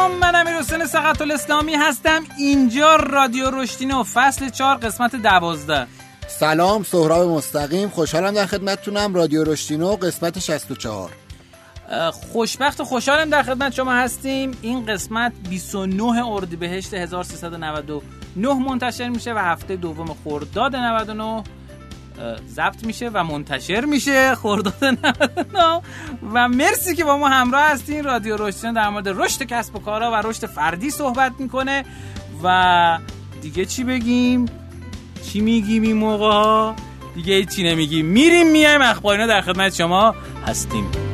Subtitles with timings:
[0.00, 2.24] علیکم من امیر حسین سقط الاسلامی هستم.
[2.38, 5.86] اینجا رادیو رشتینو فصل 4 قسمت دوازده.
[6.28, 7.88] سلام سهراب مستقیم.
[7.88, 9.14] خوشحالم در خدمتتونم.
[9.14, 11.10] رادیو رشتینو قسمت 64
[12.12, 14.58] خوشبخت و خوشحالم در خدمت شما هستیم.
[14.62, 21.44] این قسمت 29 اردیبهشت 1399 منتشر میشه و هفته دوم خرداد 99
[22.48, 24.34] ضبط میشه و منتشر میشه.
[24.34, 25.80] خرداد 99
[26.32, 28.04] و مرسی که با ما همراه هستین.
[28.04, 31.84] رادیو رشدین در مورد رشد کسب و کارها و رشد فردی صحبت می‌کنه.
[32.44, 32.98] و
[33.42, 34.46] دیگه چی بگیم؟
[35.22, 36.72] چی میگیم این موقع
[37.14, 38.06] دیگه چی نمیگیم.
[38.06, 38.82] میریم میایم.
[38.82, 40.14] اخبارینا در خدمت شما
[40.46, 41.09] هستیم.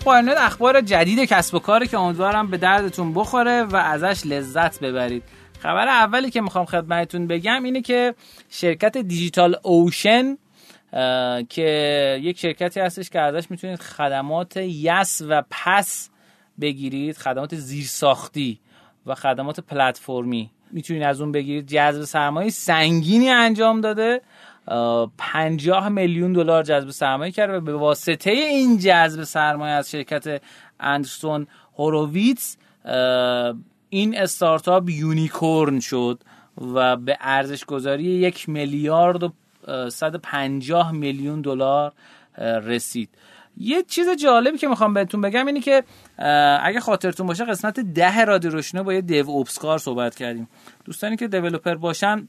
[0.00, 4.26] خب اخبار نت اخبار جدید کسب و کاری که امیدوارم به دردتون بخوره و ازش
[4.26, 5.22] لذت ببرید.
[5.58, 8.14] خبر اولی که می‌خوام خدمتتون بگم اینه که
[8.50, 10.38] شرکت دیجیتال اوشن
[11.48, 16.10] که یک شرکتی هستش که ازش می‌تونید خدمات یس و پس
[16.60, 18.60] بگیرید خدمات زیرساختی
[19.06, 21.66] و خدمات پلتفرمی می‌تونید از اون بگیرید.
[21.66, 24.20] جذب سرمایه سنگینی انجام داده
[25.18, 30.42] 50 میلیون دلار جذب سرمایه کرده و به واسطه این جذب سرمایه از شرکت
[30.80, 31.46] اندرسون
[31.78, 32.56] هوروویتس
[33.88, 36.22] این استارتاپ یونیکورن شد
[36.74, 39.32] و به ارزش گذاری یک میلیارد و
[39.90, 41.92] 150 میلیون دلار
[42.38, 43.08] رسید.
[43.56, 45.84] یه چیز جالبی که می‌خوام بهتون بگم اینی که
[46.62, 50.48] اگه خاطرتون باشه قسمت ده رادیو روشنه با یه دیو اوبسکار صحبت کردیم.
[50.84, 52.28] دوستانی که developer باشن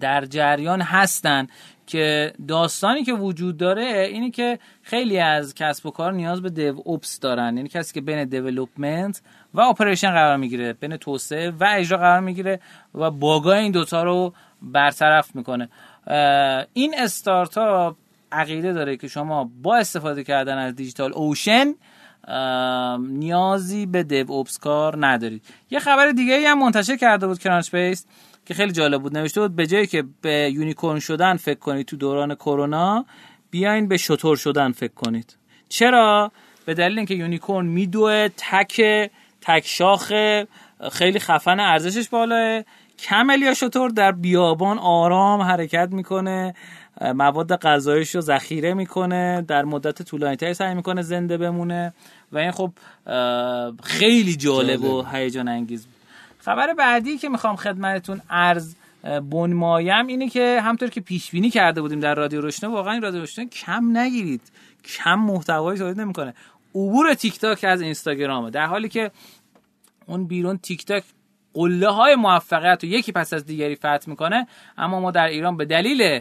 [0.00, 1.46] در جریان هستن
[1.86, 7.20] که داستانی که وجود داره اینی که خیلی از کسب و کار نیاز به DevOps
[7.20, 7.56] دارن.
[7.56, 9.22] یعنی کسی که بین development
[9.54, 12.60] و operation قرار می‌گیره بین توسعه و اجرا قرار می‌گیره
[12.94, 15.68] و باگای این دوتا رو برطرف می‌کنه.
[16.72, 17.96] این استارتاپ
[18.32, 21.74] عقیده داره که شما با استفاده کردن از DigitalOcean
[22.98, 25.42] نیازی به DevOps کار ندارید.
[25.70, 28.06] یه خبر دیگه هم منتشر کرده بود Crunchbase
[28.50, 29.18] که خیلی جالب بود.
[29.18, 33.04] نوشته بود به جایی که به unicorn شدن فکر کنید تو دوران کرونا
[33.50, 35.36] بیاین به شتر شدن فکر کنید.
[35.68, 36.32] چرا؟
[36.64, 38.82] به دلیل اینکه unicorn میدوه تک
[39.40, 40.12] تک شاخ
[40.92, 42.62] خیلی خفن ارزشش بالاه
[42.98, 46.54] camel یا شتر در بیابان آرام حرکت می‌کنه
[47.00, 51.94] مواد غذاییش رو ذخیره می‌کنه در مدت طولانی تری سعی می‌کنه زنده بمونه.
[52.32, 52.70] و این خب
[53.82, 55.99] خیلی جالب و هیجان انگیز بود.
[56.40, 62.00] خبر بعدی که می‌خوام خدمتتون عرض بنمایم اینه که همطور که پیش بینی کرده بودیم
[62.00, 64.52] در رادیو روشنه واقعا این رادیو روشنه کم نگیرید.
[64.84, 66.34] کم محتوایی تولید نمی‌کنه.
[66.74, 68.50] عبور تیک تاک از اینستاگرامه.
[68.50, 69.10] در حالی که
[70.06, 71.04] اون بیرون تیک تاک
[71.54, 74.46] قله های موفقیت رو یکی پس از دیگری فتح می‌کنه
[74.78, 76.20] اما ما در ایران به دلیل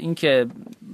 [0.00, 0.46] اینکه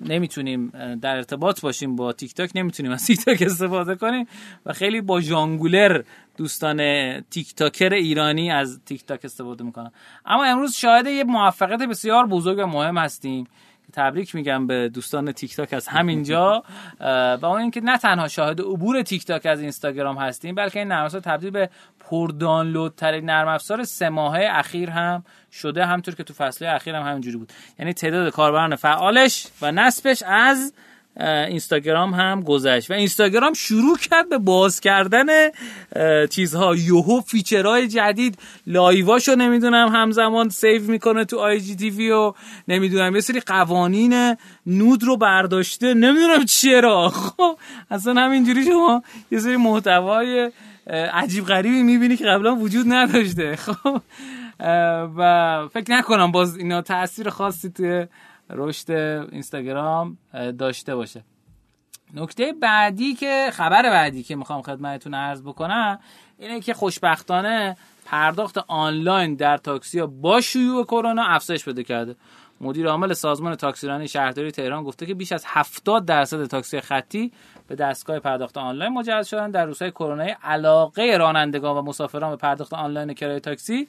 [0.04, 0.68] نمی‌تونیم
[1.02, 4.26] در ارتباط باشیم با تیک تاک نمی‌تونیم از تیک تاک استفاده کنیم
[4.66, 6.02] و خیلی با ژانگولر
[6.36, 6.80] دوستان
[7.20, 9.90] تیک تاکر ایرانی از تیک تاک استفاده می‌کنن.
[10.26, 13.46] اما امروز شاهد یه موفقیت بسیار بزرگ و مهم هستیم.
[13.90, 16.64] تبریک میگم به دوستان تیک تاک از همینجا.
[17.40, 21.04] و اون اینکه نه تنها شاهد عبور تیک تاک از اینستاگرام هستیم بلکه این نرم
[21.04, 21.70] افزار تبدیل به
[22.00, 26.94] پر دانلود ترین نرم افزار سه ماهه اخیر هم شده همونطور که تو فصل اخیر
[26.94, 27.52] هم همینجوری بود.
[27.78, 30.74] یعنی تعداد کاربران فعالش و نصبش از
[31.20, 35.26] اینستاگرام هم گذشت و اینستاگرام شروع کرد به باز کردن
[36.30, 38.38] چیزها یهو feature های جدید.
[38.66, 42.32] live اشو نمی‌دونم همزمان save می‌کنه تو IGTV و
[42.68, 44.36] نمی‌دونم یه سری قوانین
[44.66, 45.94] nude رو برداشته.
[45.94, 47.58] نمی‌دونم چرا خب
[47.90, 50.52] اصلا همینجوری شما یه سری محتوای
[51.12, 53.56] عجیب غریبی می‌بینی که قبلا وجود نداشته.
[53.56, 54.00] خب
[55.16, 58.06] و فکر نکنم باز اینا تاثیر خاصی توی
[58.52, 58.90] رشد
[59.32, 60.18] اینستاگرام
[60.58, 61.24] داشته باشه.
[62.14, 65.98] نکته بعدی که خبر بعدی که می‌خوام خدمتتون عرض بکنم
[66.38, 72.16] اینه که خوشبختانه پرداخت آنلاین در تاکسی ها با شیوع کرونا افزایش پیدا کرده.
[72.60, 77.32] مدیر عامل سازمان تاکسیرانی شهرداری تهران گفته که بیش از 70 درصد تاکسی خطی
[77.68, 79.50] به دستگاه پرداخت آنلاین مجهز شدن.
[79.50, 83.88] در روزهای کرونا علاقه رانندگان و مسافران به پرداخت آنلاین کرایه تاکسی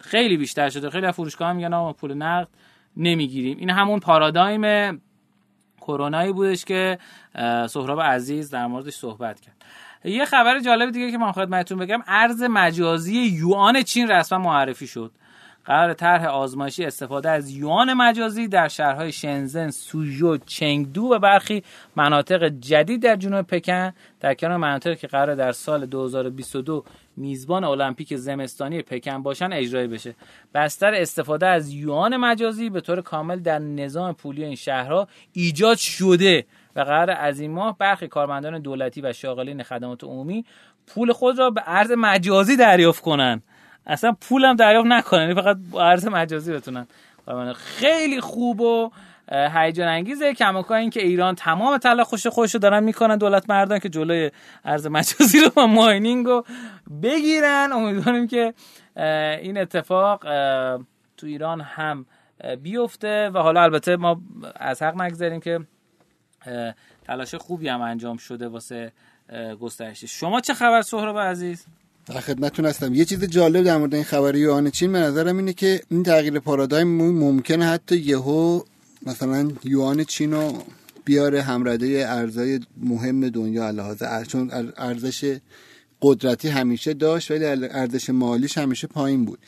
[0.00, 0.90] خیلی بیشتر شده.
[0.90, 2.48] خیلی از فروشگاه میگن پول نقد
[2.96, 3.58] نمی‌گیریم.
[3.58, 5.00] این همون پارادایم
[5.80, 6.98] کرونایی بودش که
[7.68, 9.54] سهراب عزیز در موردش صحبت کرد.
[10.04, 15.12] یه خبر جالب دیگه که من خدمتتون بگم ارز مجازی یوان چین رسما معرفی شد.
[15.64, 21.62] قرار طرح آزمایشی استفاده از یوان مجازی در شهرهای شنزن، سوژو، چنگدو و برخی
[21.96, 26.84] مناطق جدید در جنوب پکن در کنار مناطقی که قرار در سال 2022
[27.16, 30.14] میزبان المپیک زمستانی پکن باشن اجرایی بشه.
[30.54, 36.46] بستر استفاده از یوان مجازی به طور کامل در نظام پولی این شهرها ایجاد شده
[36.76, 40.44] و قرار از این ماه برخی کارمندان دولتی و شاغلین خدمات عمومی
[40.86, 43.42] پول خود را به ارز مجازی دریافت کنن.
[43.86, 46.86] اصلا پولم دریافت نکنن یعنی فقط ارز مجازی بتونن.
[47.54, 48.90] خیلی خوب و
[49.32, 50.34] هیجان انگیزه.
[50.34, 54.30] کماکان این که ایران تمام تلاش خوش رو دارن می‌کنن دولت مردان که جلوی
[54.64, 56.44] ارز مجازی رو با ماینینگ رو
[57.02, 57.72] بگیرن.
[57.72, 58.54] امیدواریم که
[59.42, 60.20] این اتفاق
[61.16, 62.06] تو ایران هم
[62.62, 64.20] بیفته و حالا البته ما
[64.56, 65.60] از حق نگذاریم که
[67.06, 68.92] تلاش خوبی هم انجام شده واسه
[69.60, 71.66] گسترش شما چه خبر سهراب عزیز؟
[72.06, 72.94] در خدمتتون هستم.
[72.94, 76.38] یه چیز جالب در مورد این خبر یوان چین به نظرم اینه که این تغییر
[76.38, 76.88] پارادایم
[77.18, 78.60] ممکنه حتی یهو
[79.02, 80.62] مثلا یوان چین رو
[81.04, 85.38] بیاره همرده ارزای مهم دنیا لحاظ چون ارزش
[86.02, 89.38] قدرتی همیشه داشت ولی ارزش مالیش همیشه پایین بود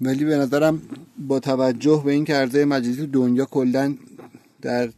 [0.00, 0.82] ولی به نظرم
[1.18, 3.94] با توجه به اینکه ارزای مجازی دنیا کلا
[4.62, 4.88] در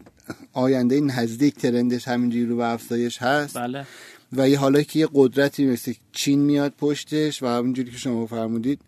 [0.53, 3.87] آینده نزدیک ترندش همینجوری رو به افزایش هست بله.
[4.32, 8.81] و یه حالا که یه قدرتی مثل چین میاد پشتش و همونجوری که شما فرمودید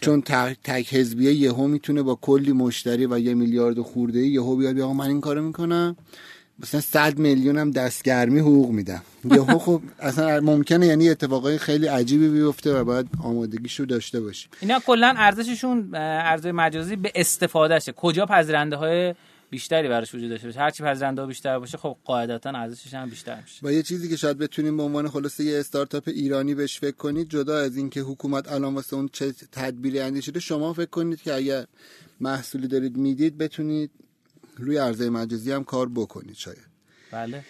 [0.00, 0.22] چون
[0.64, 5.06] تک حزبیه یهو می‌تونه با کلی مشتری و یه میلیارد خورده یهو بیاد بگه من
[5.08, 5.96] این کارو می‌کنم.
[6.62, 9.02] مثلا 100 میلیون هم دستگرمی حقوق میدم.
[9.24, 14.80] یهو خب اصلا ممکنه یعنی اتفاقای خیلی عجیبی بیفته و باید آمادگیشو داشته باشیم اینا
[14.86, 19.14] کلا ارزششون ارزش مجازی به استفادهشه کجا پذیرنده های
[19.50, 20.60] بیشتری براش وجود داشته باشه.
[20.60, 23.66] هرچی پذیرنده بیشتر باشه خب قاعدتا ارزشش هم بیشتر میشه.
[23.66, 27.28] و یه چیزی که شاید بتونیم به عنوان خلاصه یه استارتاپ ایرانی بهش فکر کنید
[27.28, 31.64] جدا از اینکه حکومت الان واسه اون چه تدبیری اندیشیده شما فکر کنید که اگر
[32.20, 33.90] محصولی دارید می‌دید بتونید
[34.56, 36.68] روی عرضه مجازی هم کار بکنید شاید.
[37.10, 37.44] بله.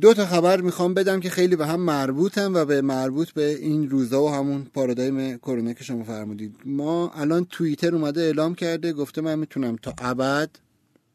[0.00, 3.90] دو تا خبر می‌خوام بدم که خیلی به هم مربوطن و به مربوط به این
[3.90, 6.56] روزا و همون پارادایم کرونا که شما فرمودید.
[6.64, 10.50] ما الان توییتر اومده اعلام کرده گفته من می‌تونم تا ابد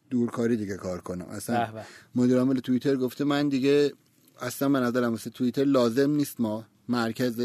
[0.10, 1.26] دورکاری دیگه کار کنم.
[1.26, 1.84] اصلا
[2.16, 3.94] مدیر عامل توییتر گفته من دیگه
[4.42, 7.42] اصلا به نظرم واسه توییتر لازم نیست ما مرکز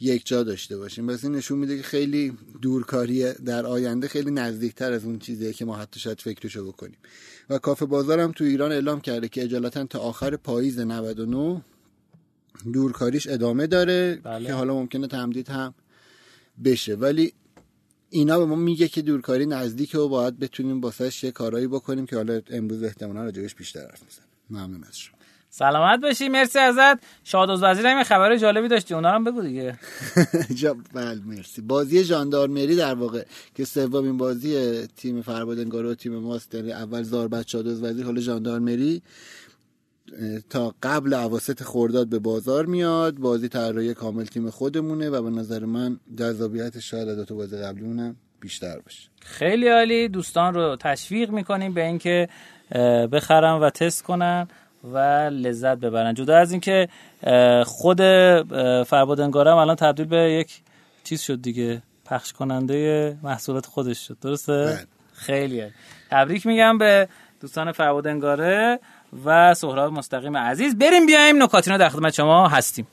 [0.00, 1.06] یک جا داشته باشیم.
[1.06, 5.64] بس این نشون میده که خیلی دورکاری در آینده خیلی نزدیکتر از اون چیزیه که
[5.64, 6.96] ما حتی شاید فکرشو بکنیم.
[7.50, 11.62] و کافه بازارم تو ایران اعلام کرده که اجالتا تا آخر پاییز 99
[12.72, 14.46] دورکاریش ادامه داره بله.
[14.46, 15.74] که حالا ممکنه تمدید هم
[16.64, 16.94] بشه.
[16.94, 17.32] ولی
[18.14, 22.16] اینا به ما میگه که دورکاری نزدیکه و باید بتونیم باسش یه کارایی بکنیم که
[22.16, 24.28] حالا امروز احتمالا راجبش بیشتر حرف می‌زنیم.
[24.50, 25.16] ممنون از شما.
[25.50, 26.98] سلامت باشی مرسی ازت.
[27.24, 29.78] شادوز وزیر هم خبر جالبی داشتی اونا هم بگو دیگه.
[30.94, 31.62] بله مرسی.
[31.62, 33.24] بازی ژاندارمری در واقع
[33.54, 39.02] که سومین بازی تیم فربادنگارو و تیم ماست یعنی اول زاربت شادوز وزیر حالا ژاندارمری
[40.50, 45.64] تا قبل عواست خورداد به بازار میاد بازی طراحی کامل تیم خودمونه و به نظر
[45.64, 49.08] من جذابیت شاید از تو بازی قبلیمونم بیشتر باشه.
[49.20, 50.08] خیلی عالی.
[50.08, 52.28] دوستان رو تشویق می‌کنیم به اینکه
[53.12, 54.48] بخرن و تست کنن
[54.92, 54.98] و
[55.32, 56.14] لذت ببرن.
[56.14, 56.88] جدا از اینکه
[57.64, 58.00] خود
[58.86, 60.62] فربادنگارم الان تبدیل به یک
[61.04, 64.16] چیز شد دیگه پخش کننده محصولات خودش شد.
[64.20, 64.86] درسته؟ بله.
[65.12, 65.72] خیلی عالی.
[66.10, 67.08] تبریک میگم به
[67.40, 68.80] دوستان فربادنگاره
[69.24, 70.78] و سهراب مستقیم عزیز.
[70.78, 72.86] بریم بیایم نکاتینا در خدمت شما هستیم.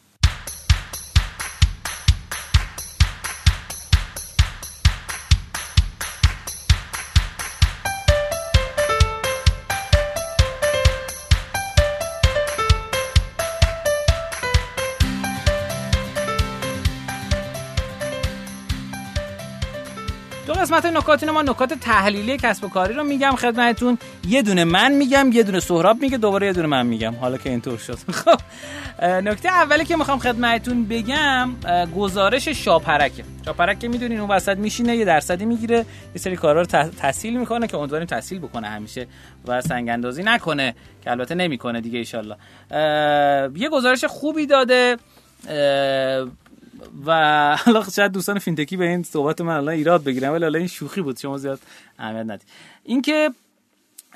[21.02, 23.98] قسمت نکات ما نکات تحلیلی کسب و کاری رو میگم خدمتتون.
[24.28, 27.16] یه دونه من میگم یه دونه سهراب میگه دوباره یه دونه من میگم.
[27.16, 27.98] حالا که اینطور شد.
[28.22, 28.40] خب
[29.06, 31.50] نکته اولی که می‌خوام خدمتتون بگم
[31.96, 33.24] گزارش شاپرکه.
[33.46, 35.78] شاپرک که می‌دونین اون وسط میشینه یه درصدی می‌گیره.
[36.16, 36.68] یه سری کارا رو
[37.00, 39.08] تحصیل می‌کنه که امیدواریم تحصیل بکنه همیشه
[39.48, 42.36] و سنگ اندازی نکنه که البته نمی‌کنه دیگه ایشالله
[43.56, 44.98] یه گزارش خوبی داده.
[47.06, 51.02] و حالا شاید دوستان فینتکی به این صحبت من الان ایراد بگیرن ولی این شوخی
[51.02, 51.60] بود شما زیاد
[52.00, 52.48] اهمیت ندید.
[52.84, 53.32] اینکه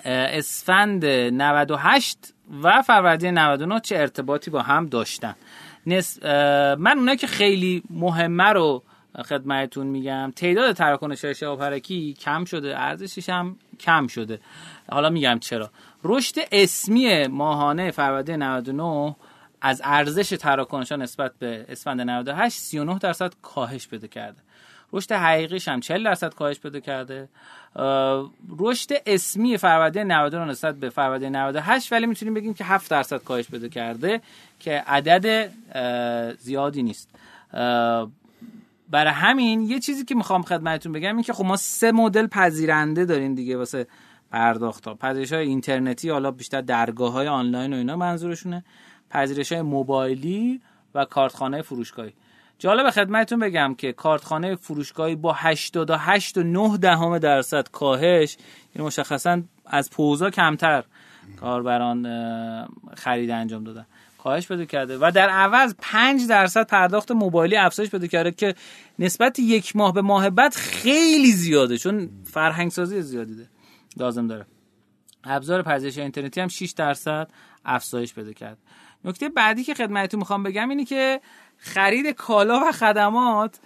[0.05, 5.35] اسفند 98 و فروردین 99 چه ارتباطی با هم داشتن.
[6.77, 8.83] من اونایی که خیلی مهمه رو
[9.25, 10.33] خدمتتون میگم.
[10.35, 14.39] تعداد تراکنش شبابرکی کم شده ارزشش هم کم شده.
[14.91, 15.69] حالا میگم چرا.
[16.03, 19.15] رشد اسمی ماهانه فروردین 99
[19.65, 24.41] از ارزش تراکنشان نسبت به اسفند 98 39 درصد کاهش پیدا کرده.
[24.93, 27.29] رشد حقیقیش هم 40 درصد کاهش پیدا کرده.
[28.59, 33.47] رشد اسمی فروردین 99 نسبت به فروردین 98 ولی می‌تونیم بگیم که 7 درصد کاهش
[33.47, 34.21] پیدا کرده
[34.59, 35.51] که عدد
[36.39, 37.09] زیادی نیست.
[38.89, 43.05] برای همین یه چیزی که می‌خوام خدمتتون بگم این که خب ما سه مدل پذیرنده
[43.05, 43.87] داریم دیگه واسه
[44.31, 44.95] پرداخت ها.
[44.95, 48.63] پذیرش های اینترنتی حالا بیشتر درگاه های آنلاین و اینا منظورشونه.
[49.15, 50.61] پذیرش های موبایلی
[50.95, 52.13] و کارتخانه فروشگاهی.
[52.59, 58.37] جالب خدمتتون بگم که کارتخانه فروشگاهی با 88 و 9 دهم درصد کاهش
[58.73, 60.83] این مشخصا از پوزا کمتر
[61.39, 62.07] کاربران
[62.97, 63.85] خرید انجام دادن.
[64.17, 68.55] کاهش پیدا کرده و در عوض 5 درصد پرداخت موبایلی افزایش پیدا کرده که
[68.99, 73.49] نسبت یک ماه به ماه بعد خیلی زیاده چون فرهنگ سازی زیادی ده.
[73.97, 74.45] لازم داره.
[75.23, 77.27] ابزار پذیرش اینترنتی هم 6 درصد
[77.65, 78.57] افزایش پیدا کرد.
[79.05, 81.21] نکته بعدی که خدمتتون می‌خوام بگم اینه که
[81.57, 83.59] خرید کالا و خدمات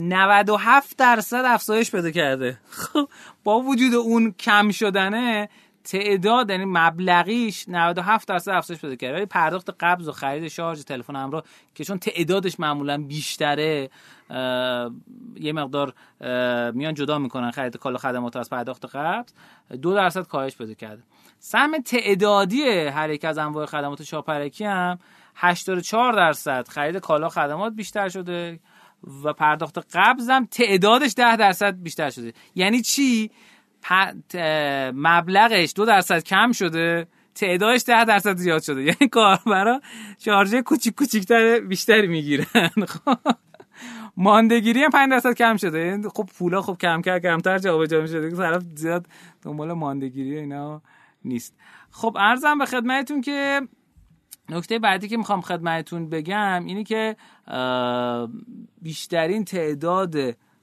[0.00, 2.58] 97 درصد افزایش پیدا کرده.
[2.70, 3.08] خب
[3.44, 5.48] با وجود اون کم شدنه
[5.84, 9.14] تعداد یعنی مبلغیش 97 درصد افزایش پیدا کرده.
[9.14, 11.44] ولی پرداخت قبض و خرید شارژ تلفن همراه
[11.74, 13.90] که چون تعدادش معمولا بیشتره
[15.40, 15.94] یه مقدار
[16.72, 19.32] میان جدا می‌کنن خرید کالا خدمات از پرداخت قبض.
[19.82, 21.02] دو درصد کاهش پیدا کرده.
[21.42, 24.98] سهم تعدادی هر یک از انواع خدمات شاپرکی هم
[25.36, 26.68] 84 درصد.
[26.68, 28.60] خرید کالا خدمات بیشتر شده
[29.24, 32.32] و پرداخت قبض هم تعدادش 10 درصد بیشتر شده.
[32.54, 33.30] یعنی چی؟
[34.94, 38.82] مبلغش دو درصد کم شده تعدادش ده درصد زیاد شده.
[38.90, 39.80] یعنی کاربرا
[40.18, 42.70] شارژه کوچیک کوچیکتر بیشتری می‌گیرن.
[42.88, 43.18] خب.
[44.16, 45.78] ماندگیری هم 5 درصد کم شده.
[45.78, 49.06] یعنی خب پولا خب کم کم کمتر جابجا میشه طرف زیاد
[49.42, 50.82] دنبال ماندگیری اینا.
[51.24, 51.56] نیست.
[51.90, 53.60] خب ارزم به خدمتتون که
[54.48, 57.16] نکته بعدی که می‌خوام خدمتتون بگم اینی که
[58.82, 60.16] بیشترین تعداد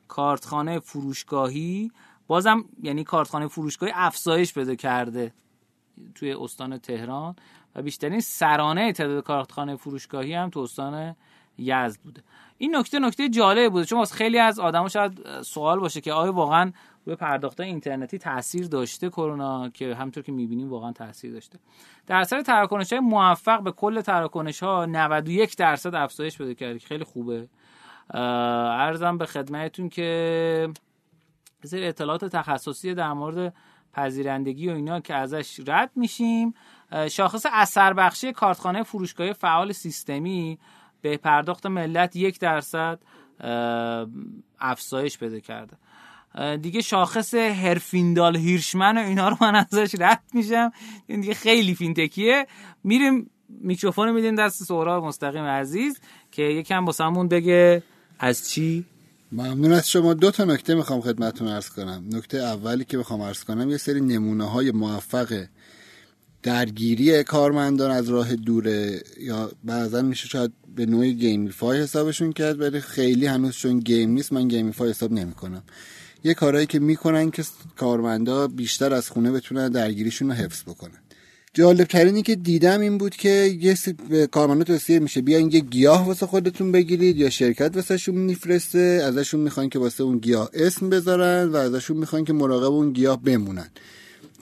[0.08, 1.92] کارتخانه فروشگاهی
[2.28, 5.34] بازم یعنی کارتخانه فروشگاهی افزایش پیدا کرده
[6.16, 7.36] توی استان تهران
[7.76, 11.16] و بیشترین سرانه تعداد کارتخانه فروشگاهی هم تو استان
[11.58, 12.24] یزد بوده.
[12.58, 13.86] این نکته نکته جالب بوده.
[13.86, 16.72] چون خیلی از آدما شاید سوال باشه که آیا واقعا
[17.08, 21.60] روی پرداخت اینترنتی تاثیر داشته کرونا که همطور که می‌بینیم واقعا تاثیر داشته.
[22.08, 27.04] در اثر تراکنش های موفق به کل تراکنش ها 91 درصد افزایش پیدا کرده خیلی
[27.04, 27.48] خوبه.
[28.14, 30.70] ارزم به خدمتتون که
[31.64, 33.54] سری اطلاعات تخصصی در مورد
[33.94, 36.54] پذیرندگی و اینا که ازش رد میشیم.
[37.12, 40.60] شاخص اثر بخشی کارتخانه فروشگاهی فعال سیستمی
[41.02, 43.00] به پرداخت ملت یک درصد
[44.60, 45.78] افزایش پیدا کرده.
[46.62, 50.72] دیگه شاخص هرفیندال هیرشمن و اینا رو من ازش رد میشم.
[51.08, 52.48] این دیگه خیلی فینتکیه.
[52.84, 56.00] میریم میکروفون میدیم دست سهراب مستقیم عزیز
[56.32, 57.84] که یکم باسمون بگه
[58.20, 58.86] از چی؟
[59.32, 60.14] ممنون از شما.
[60.14, 62.04] دو تا نکته می‌خوام خدمتتون ارز کنم.
[62.12, 65.46] نکته اولی که می‌خوام ارز کنم یه سری نمونه های موفق
[66.44, 72.80] درگیری کارمندان از راه دوره یا بعضا میشه شاید به نوعی gamify حسابشون کرد ولی
[72.80, 75.64] خیلی هنوز چون game نیست من gamify حساب نمی‌کنم.
[76.24, 77.44] یه کارهایی که می‌کنن که
[77.76, 81.00] کارمندا بیشتر از خونه بتونن درگیریشون رو حفظ بکنن.
[81.54, 83.30] جالب ترینی که دیدم این بود که
[83.62, 83.78] یه
[84.32, 89.70] کارمندا توصیه میشه بیاین یه گیاه واسه خودتون بگیرید یا شرکت واسهشون میفرسته ازشون می‌خوان
[89.70, 93.70] که واسه اون گیاه اسم بذارن و ازشون می‌خوان که مراقب اون گیاه بمونن.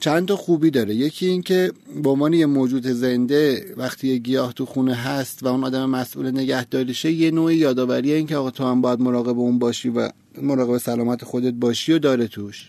[0.00, 0.94] چند تا خوبی داره.
[0.94, 5.48] یکی این که به عنوان یه موجود زنده وقتی یه گیاه تو خونه هست و
[5.48, 9.58] اون آدم مسئول نگهداریشه یه نوع یادآوری این که آقا تو هم باید مراقب اون
[9.58, 10.10] باشی و
[10.42, 12.68] مراقب سلامت خودت باشی و داره توش.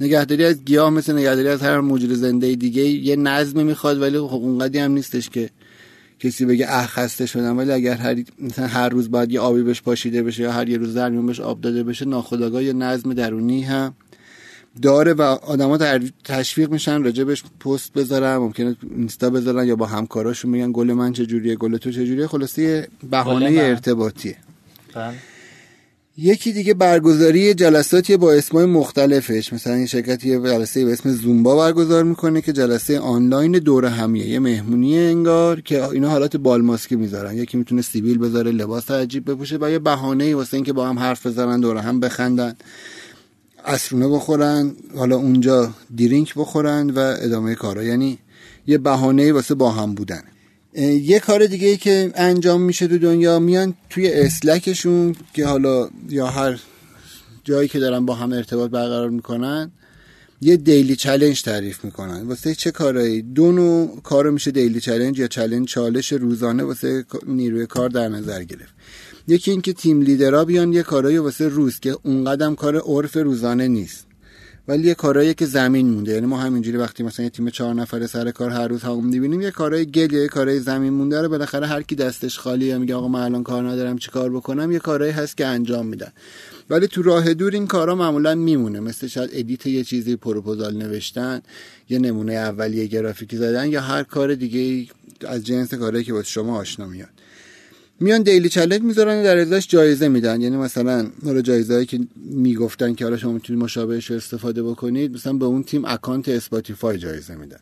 [0.00, 4.34] نگهداری از گیاه مثل نگهداری از هر موجود زنده دیگه یه نظمی می‌خواد ولی خب
[4.34, 5.50] اونقدی هم نیستش که
[6.20, 7.58] کسی بگه اه خسته شدم.
[7.58, 10.78] ولی اگر هر مثلا هر روز باید یه آبی بهش پاشیده بشه یا هر یه
[10.78, 13.94] روز در بهش آب داده بشه ناخودآگاه یه نظم درونی هم
[14.82, 15.78] داره و آدما
[16.24, 21.56] تشویق میشن راجبش پست بذارن ممکنه اینستا بذارن یا با همکاراشون میگن گل من چجوریه
[21.56, 22.26] گل تو چجوریه.
[22.26, 24.36] خلاصه بهانه ارتباطیه.
[24.94, 25.14] بله.
[26.18, 29.52] یکی دیگه برگزاری جلساتی با اسمای مختلفش.
[29.52, 34.28] مثلا این شرکت یه جلسه به اسم زومبا برگزار می‌کنه که جلسه آنلاین دور همیه.
[34.28, 37.36] یه مهمونی انگار که اینا حالات بالماسکی می‌ذارن.
[37.36, 41.26] یکی می‌تونه سیبیل بذاره لباس عجیب بپوشه و یه بهانه واسه اینکه با هم حرف
[41.26, 42.56] بزنن دور هم بخندن.
[43.64, 47.84] عصرونه بخورن حالا اونجا drink بخورن و ادامه کارا.
[47.84, 48.18] یعنی
[48.66, 50.22] یه بهانه واسه با هم بودن.
[50.82, 55.88] یه کار دیگه ای که انجام میشه تو دنیا میان توی Slack شون که حالا
[56.08, 56.60] یا هر
[57.44, 59.70] جایی که دارن با هم ارتباط برقرار می‌کنن
[60.40, 62.28] یه daily challenge تعریف می‌کنن.
[62.28, 67.66] واسه چه کارایی؟ دو نوع کارو میشه daily challenge یا challenge چالش روزانه واسه نیروی
[67.66, 68.74] کار در نظر گرفت.
[69.28, 73.68] یکی اینکه team leader ها بیان یه کارایی واسه روز که اونقدر کار عرف روزانه
[73.68, 74.05] نیست.
[74.68, 76.12] ولی یه کارهایی که زمین مونده.
[76.12, 79.40] یعنی ما همینجوری وقتی مثلا یه تیم چهار نفره سر کار هر روز هم می‌بینیم
[79.40, 83.08] یه کارهای گل یه کارهای زمین مونده رو بالاخره هر کی دستش خالیه میگه آقا
[83.08, 86.12] من الان کار ندارم چی کار بکنم یه کارهایی هست که انجام میدن.
[86.70, 88.80] ولی تو راه دور این کارا معمولا میمونه.
[88.80, 91.42] مثل شاید edit یه چیزی پروپوزال نوشتن
[91.88, 94.88] یه نمونه اولیه گرافیکی زدن یا هر کار دیگه
[95.28, 97.08] از جنس کارهایی که واسه شما آشنا میاد.
[98.00, 100.40] میان daily چالش می‌ذارن در ازاش جایزه میدن.
[100.40, 105.32] یعنی مثلا حالا جایزه هایی که می‌گفتن که حالا شما می‌تونید مشابهش استفاده بکنید مثلا
[105.32, 107.60] به اون تیم account Spotify جایزه میدن.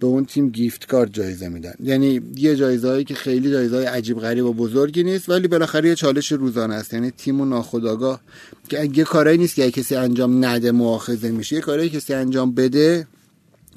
[0.00, 1.74] به اون تیم gift card جایزه میدن.
[1.82, 5.88] یعنی یه جایزه هایی که خیلی جایزه های عجیب غریب و بزرگی نیست ولی بالاخره
[5.88, 6.94] یه چالش روزانه است.
[6.94, 8.20] یعنی تیم و ناخودآگاه
[8.68, 11.56] که یه کارایی نیست که کسی انجام نده مؤاخذه میشه.
[11.56, 13.06] یه کاری کسی انجام بده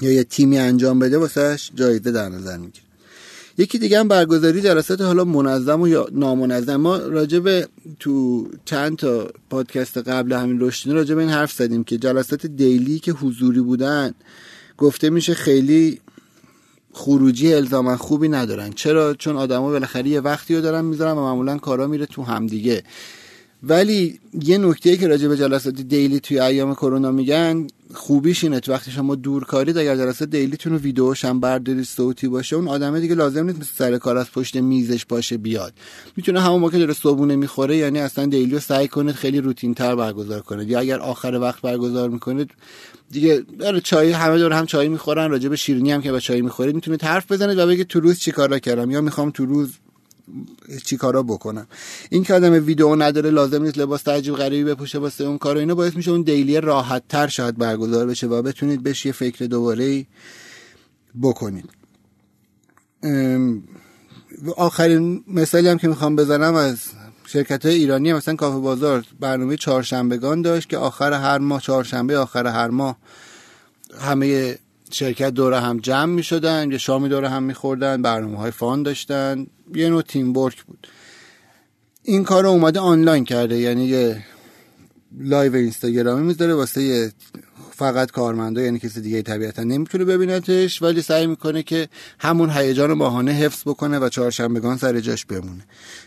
[0.02, 2.89] یا یه تیمی انجام بده واسهش جایزه در نظر می‌گیره.
[3.60, 6.76] یکی دیگه هم برگزاری جلسات حالا منظم و یا نامنظم.
[6.76, 7.66] ما راجع
[8.00, 13.00] تو چند تا پادکست قبل همین رشدینه راجع به این حرف زدیم که جلسات دیلی
[13.00, 14.14] که حضوری بودن
[14.78, 16.00] گفته میشه خیلی
[16.94, 18.70] خروجی الزاما خوبی ندارن.
[18.74, 22.84] چرا؟ چون آدما بالاخره یه وقتی رو دارن می‌ذارن و معمولا کارا میره تو همدیگه.
[23.64, 28.60] ولی یه نکته که راجع به جلسات دیلی توی ایام کرونا میگن خوبیش اینه.
[28.60, 32.68] تو وقتی شما دور کارید اگر جلسه دیلیتون رو ویدیوش هم برداری صوتی باشه اون
[32.68, 35.74] آدمه دیگه لازم نیست مثل سر کار از پشت میزش باشه بیاد.
[36.16, 39.96] می‌تونه همون موقع داره صبونه می‌خوره یعنی اصلا دیلی رو سعی کنید خیلی روتین تر
[39.96, 40.70] برگزار کنید.
[40.70, 42.52] یا اگر آخر وقت برگزار می‌کنید
[43.12, 46.42] دیگه داره چای همه دور هم چای می‌خورن راجع به شیرینی هم که با چای
[46.42, 49.70] می‌خورید می‌تونید حرف بزنید و بگید تو روز چیکارا کردم؟ یا می‌خوام تو روز
[50.86, 51.68] چی کارا بکنم.
[52.10, 55.76] این که آدم ویدیو نداره لازم نیست لباس تعجیب غریبی بپوشه واسه اون کار و
[55.76, 60.06] باعث میشه اون دیلی راحت تر شاید برگزار بشه و بتونید بهش یه فکر دوباره
[61.22, 61.70] بکنید.
[64.58, 66.80] آخرین مثالی هم که می‌خوام بزنم از
[67.26, 72.48] شرکت های ایرانی مثلا کافه بازار برنامه چهارشنبگان داشت که آخر هر ماه چهارشنبه آخر
[72.48, 72.98] هر ماه
[74.00, 74.58] همه
[74.92, 78.84] شرکت دوره هم جمع می شدن یه شامی دوره هم می خوردن برنامه های fun
[78.84, 79.48] داشتن.
[79.76, 80.88] یه نوع teamwork بود.
[82.04, 84.24] این کار رو اومده آنلاین کرده یعنی یه
[85.20, 87.12] live اینستاگرامی می‌ذاره واسه
[87.72, 91.88] فقط کارمندا یعنی کسی دیگه طبیعتا نمی‌تونه ببینتش ولی سعی می‌کنه که
[92.20, 95.64] همون هیجان ماهانه حفظ بکنه و چهارشنبگان سر جاش بمونه.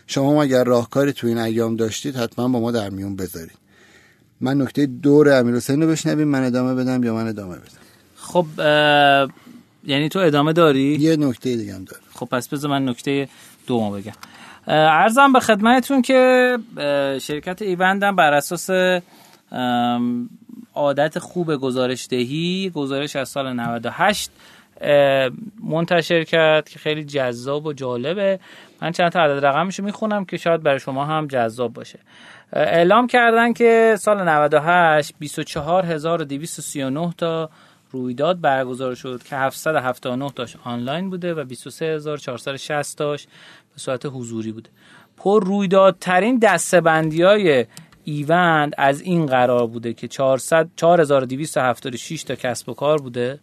[0.07, 3.57] شما اگر راهکاری تو این ایام داشتید حتما با ما در میون بذارید.
[4.41, 7.82] من نکته دور امیر حسین رو بشنویم من ادامه بدم یا من ادامه بدم؟
[8.23, 8.45] خب
[9.85, 13.27] یعنی تو ادامه داری؟ یه نکته دیگه هم داره خب پس بذار من نکته
[13.67, 14.13] دومو بگم.
[14.67, 16.57] ارزم به خدمتتون که
[17.21, 18.69] شرکت ایوندم بر اساس
[20.75, 24.31] عادت خوب گزارش دهی گزارش از سال 98
[25.63, 28.39] منتشر کرد که خیلی جذاب و جالبه.
[28.81, 31.99] من چند تا عدد رقمشو می‌خونم که شاید برای شما هم جذاب باشه.
[32.53, 37.49] اعلام کردن که سال 98 24239 تا
[37.93, 43.25] رویداد برگزار شد که 779 تاش آنلاین بوده و 23460 تاش
[43.73, 44.69] به صورت حضوری بوده.
[45.17, 47.65] پر رویدادترین دستبندی های
[48.03, 53.39] ایوند از این قرار بوده که 400 4276 تا کسب و کار بوده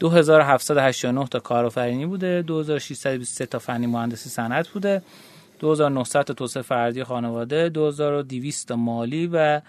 [0.00, 5.02] 2789 تا کارآفرینی بوده 2623 تا فنی مهندسی صنعت بوده
[5.60, 9.60] 2900 تا توسعه فردی خانواده 2200 تا مالی و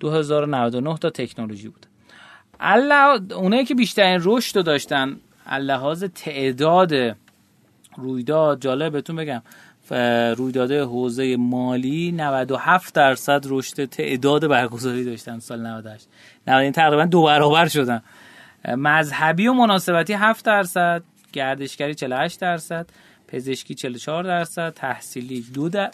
[0.00, 1.85] 2099 تا تکنولوژی بوده.
[2.60, 5.16] الله اونایی که بیشترین رشد رو داشتن
[5.60, 6.92] لحاظ تعداد
[7.96, 9.42] رویداد جالب بهتون بگم
[10.36, 16.08] رویداد حوزه مالی 97 درصد رشد تعداد برگزاری داشتن سال 98
[16.48, 18.02] این تقریبا دو برابر شدن.
[18.68, 22.86] مذهبی و مناسبتی 7 درصد گردشگری 48 درصد
[23.28, 25.90] پزشکی 44 درصد تحصیلی 2 در...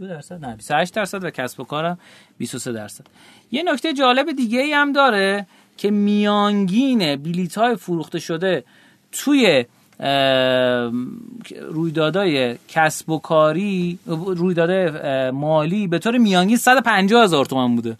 [0.00, 1.98] درصد؟ نه 28 درصد و کسب و کارم
[2.38, 3.04] 23 درصد.
[3.50, 5.46] یه نکته جالب دیگه ای هم داره.
[5.76, 8.64] که میانگین بلیت های فروخته شده
[9.12, 9.64] توی
[11.70, 14.70] رویدادهای کسب و کاری رویداد
[15.30, 17.96] مالی به طور میانگین 150 هزار تومن بوده.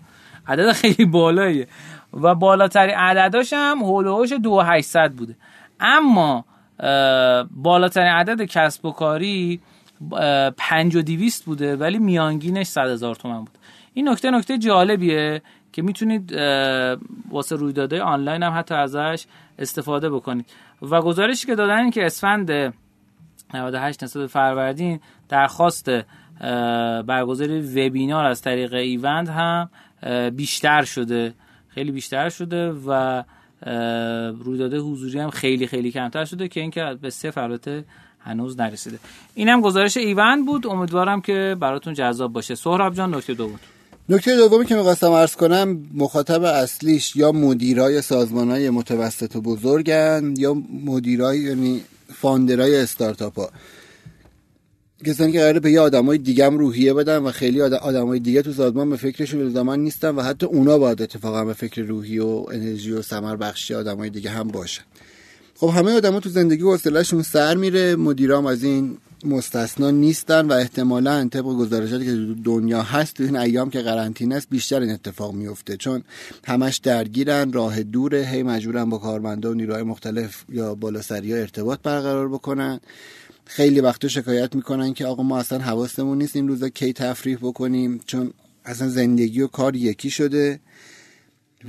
[0.47, 1.69] عدد خیلی بالاییه.
[2.13, 5.37] و بالاترین عدداش هم هولوش 2800 بوده.
[5.81, 6.45] اما
[7.51, 9.61] بالاترین عدد کسب و کاری
[10.57, 13.59] 5200 بوده ولی میانگینش 100 هزار تومن بود.
[13.95, 15.43] این نکته نکته جالبیه.
[15.77, 16.33] که می‌تونید
[17.31, 19.27] واسه رویدادهای آنلاین هم حتی ازش
[19.59, 20.47] استفاده بکنید.
[20.83, 22.75] و گزارشی که دادن که اسفند
[23.55, 25.91] 98 نسبت فروردین درخواست
[27.07, 29.71] برگزاری وبینار از طریق ایوند هم
[30.31, 31.35] بیشتر شده.
[31.69, 33.23] خیلی بیشتر شده و
[34.45, 37.85] رویداد حضوری هم خیلی خیلی کمتر شده که اینکه به صفر البته
[38.21, 38.99] هنوز نرسیده.
[39.35, 40.67] اینم گزارش ایوند بود.
[40.67, 42.55] امیدوارم که براتون جذاب باشه.
[42.55, 43.61] سهراب جان نکته دو بود
[44.09, 50.35] نکته دومی که می‌خواستم عرض کنم مخاطب اصلیش یا مدیرای سازمان های متوسط و بزرگن
[50.37, 51.83] یا مدیرای یعنی
[52.15, 53.51] founder ای استارتاپ ها
[55.07, 58.53] کسانی که قراره به یه آدمای دیگه هم روحیه بدن و خیلی آدمای دیگه تو
[58.53, 62.93] سازمان به فکرشون زمان نیستن و حتی اونا باید اتفاقا به فکر روحی و انرژی
[62.93, 64.83] و ثمر بخشی آدمای دیگه هم باشن.
[65.55, 71.29] خب همه آدما تو زندگی حوصله‌شون سر میره مدیرام از این مستثنا نیستن و احتمالا
[71.29, 75.77] طبق گزارشاتی که دنیا هست تو این ایام که قرنطینه است بیشتر این اتفاق میفته
[75.77, 76.03] چون
[76.47, 81.81] همش درگیرن راه دوره هی مجبورن با کارمندا و نیروهای مختلف یا بالاسری ها ارتباط
[81.83, 82.81] برقرار بکنن.
[83.45, 88.01] خیلی وقتا شکایت می‌کنن که آقا ما اصلا حواستمون نیست این روزا کی تفریح بکنیم
[88.07, 88.33] چون
[88.65, 90.61] اصلا زندگی و کار یکی شده.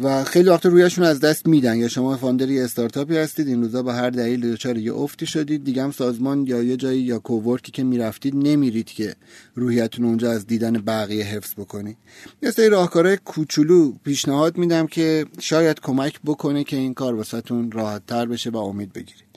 [0.04, 1.78] و خیلی وقت رویشون از دست میدن.
[1.78, 5.64] یا شما فاندری استارتاپی هستید این روزا با هر دلیل دچار یه افتی شدید.
[5.64, 9.16] دیگه هم سازمان یا یه جایی یا کوورکی که می‌رفتید نمیرید که
[9.56, 11.98] روحیتون اونجا از دیدن بقیه حفظ بکنید.
[12.44, 18.06] یه سری راهکارهای کوچولو پیشنهاد میدم که شاید کمک بکنه که این کار واسهتون راحت
[18.08, 19.28] تر بشه و امید بگیرید.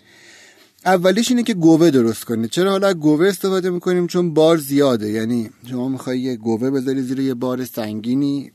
[0.85, 2.51] اولیش اینه که گوه درست کنید.
[2.51, 5.11] چرا حالا گوه استفاده می‌کنیم؟ چون بار زیاده.
[5.11, 8.53] یعنی شما می‌خوای یه گوه بذاری زیر یه بار سنگینی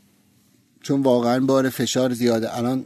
[0.85, 2.85] چون واقعا بار فشار زیاده الان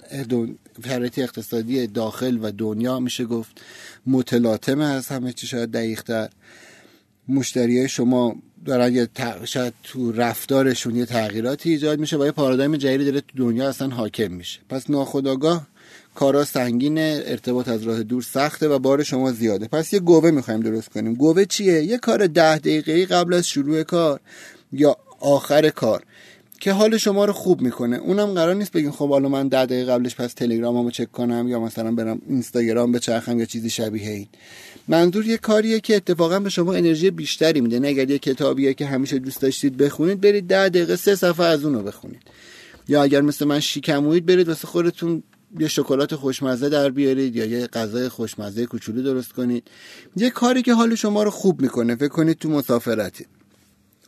[0.85, 3.61] شرایط اقتصادی داخل و دنیا میشه گفت
[4.07, 6.29] متلاطمه از همه چی شاید دقیقتر.
[7.27, 8.35] مشتری شما
[8.65, 9.09] دارن یه
[9.45, 13.87] شاید تو رفتارشون یه تغییراتی ایجاد میشه و یه پارادایم جدیدی داره تو دنیا اصلا
[13.87, 14.59] حاکم میشه.
[14.69, 15.67] پس ناخداگاه
[16.15, 19.67] کارا سنگینه ارتباط از راه دور سخته و بار شما زیاده.
[19.67, 21.13] پس یه گوه می‌خوایم درست کنیم.
[21.13, 24.19] گوه چیه؟ یه کار ده دقیقه قبل از شروع کار
[24.71, 26.03] یا آخر کار.
[26.59, 27.97] که حال شما رو خوب می‌کنه.
[27.97, 31.59] اونم قرار نیست بگین خب حالا من ده دقیقه قبلش پس تلگراممو چک کنم یا
[31.59, 34.27] مثلا برم اینستاگرام بچرخم یا چیزی شبیه این.
[34.87, 37.79] منظور یه کاریه که اتفاقا به شما انرژی بیشتری میده.
[37.79, 41.65] نه اگر یه کتابیه که همیشه دوست داشتید بخونید برید ده دقیقه سه صفحه از
[41.65, 42.21] اونو بخونید.
[42.87, 45.23] یا اگر مثل من شیکموید برید واسه خودتون
[45.59, 49.63] یه شکلات خوشمزه در بیارید یا یه غذای خوشمزه کوچولو درست کنید.
[50.15, 53.25] یه کاری که حال شما رو خوب می‌کنه فکر کنید تو مسافرتی.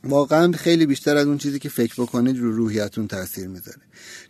[0.04, 3.82] واقعا خیلی بیشتر از اون چیزی که فکر بکنید رو روحیتون تاثیر می‌ذاره.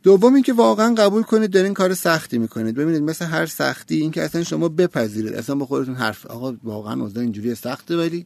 [0.03, 2.75] دوم اینکه واقعا قبول کنید دارین کار سختی می‌کنید.
[2.75, 5.33] ببینید مثل هر سختی این که اصلا شما بپذیرید.
[5.33, 8.25] اصلا با خودتون حرف آقا واقعا اوضاع اینجوری سخته ولی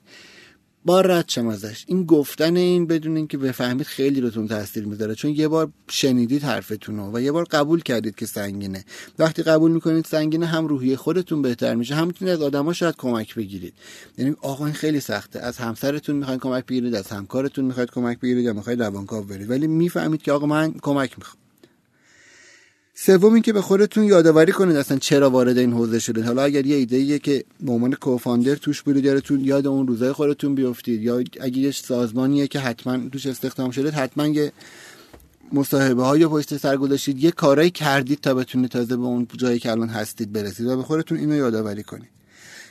[0.86, 1.84] با رد شم ازش.
[1.88, 5.16] این گفتن این بدون اینکه بفهمید خیلی روتون تاثیر می‌ذاره.
[5.16, 8.86] چون یه بار شنیدید حرفتون و یه بار قبول کردید که سنگینه.
[9.20, 13.36] وقتی قبول می‌کنید سنگینه هم روحی خودتون بهتر میشه هم می‌تونید از آدما شاید کمک
[13.36, 13.74] بگیرید.
[14.18, 15.40] یعنی آقا این خیلی سخته.
[15.40, 19.50] از همسرتون می‌خواین کمک بگیرید از همکارتون می‌خواید کمک بگیرید یا می‌خواید روانکاو برید.
[19.50, 21.45] ولی می‌فهمید که آقا من کمک می‌خوام.
[22.98, 26.26] سوم اینکه به خودتون یادآوری کنید اصلا چرا وارد این حوزه شدید.
[26.26, 30.56] حالا اگر یه ایده که به عنوان کوفاندر توش بودید یادتون یاد اون روزای خودتون
[30.56, 34.52] بیافتید یا اگه یه سازمانیه که حتما توش استخدام شدید حتما یه
[35.54, 39.72] مصاحبه های پشت سر گذاشتید یه کارایی کردید تا بتونید تازه به اون جایی که
[39.72, 42.10] الان هستید برسید و به خودتون اینو یادآوری کنید.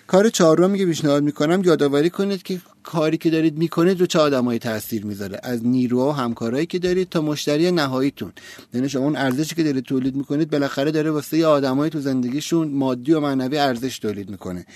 [0.06, 4.58] کار چهارمی که پیشنهاد می‌کنم یادآوری کنید که کاری که دارید می‌کنید رو چه آدمایی
[4.58, 8.32] تاثیر می‌ذاره؟ از نیروها و همکارایی که دارید تا مشتری نهاییتون؟
[8.74, 13.12] یعنی شما اون ارزشی که دارید تولید می‌کنید بالاخره داره واسه آدمایی تو زندگیشون مادی
[13.12, 14.66] و معنوی ارزش تولید می‌کنه.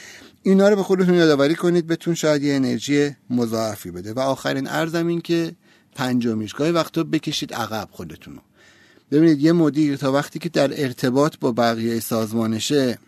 [0.42, 4.12] اینا رو به خودتون یادآوری کنید بتون شاید یه انرژی مضاعفی بده.
[4.12, 5.52] و آخرین ارزم این که
[5.94, 8.38] پنجمیش گاهی وقتا بکشید عقب خودتون
[9.10, 12.98] ببینید یه مدیر تا وقتی که در ارتباط با بقیه سازمانشه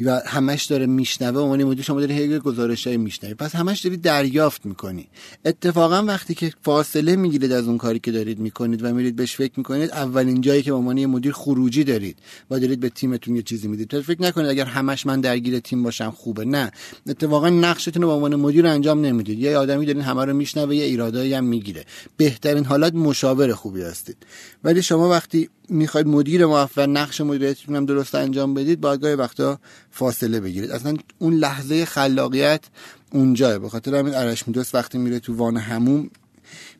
[0.00, 3.34] و همش داره میشنوه عنوان مدیر شما داری هی گزارش های میشنوی.
[3.34, 5.08] پس همش داری دریافت می‌کنی.
[5.44, 9.52] اتفاقا وقتی که فاصله می‌گیرید از اون کاری که دارید می‌کنید و میرید بهش فکر
[9.56, 12.18] می‌کنید اولین جایی که به عنوان مدیر خروجی دارید
[12.50, 14.00] و دارید به تیمتون یه چیزی می‌دید.
[14.00, 16.44] فکر نکنید اگر همش من درگیر تیم باشم خوبه.
[16.44, 16.70] نه.
[17.08, 19.38] اتفاقا نقشتون رو به عنوان مدیر انجام نمی‌دید.
[19.38, 21.84] یه آدمی دارین همه رو میشنوه یه ایرادایی هم می‌گیره.
[22.16, 24.16] بهترین حالت مشاور خوبی هستید.
[24.64, 29.58] ولی شما وقتی می‌خواید مدیر موفق نقش مدیریتتون هم درست انجام بدید باید گاهی وقتا
[29.94, 30.70] فاصله بگیرید.
[30.70, 32.64] اصلا اون لحظه خلاقیت
[33.12, 36.10] اونجاه به خاطر همین ارشمیدس وقتی میره تو وان هموم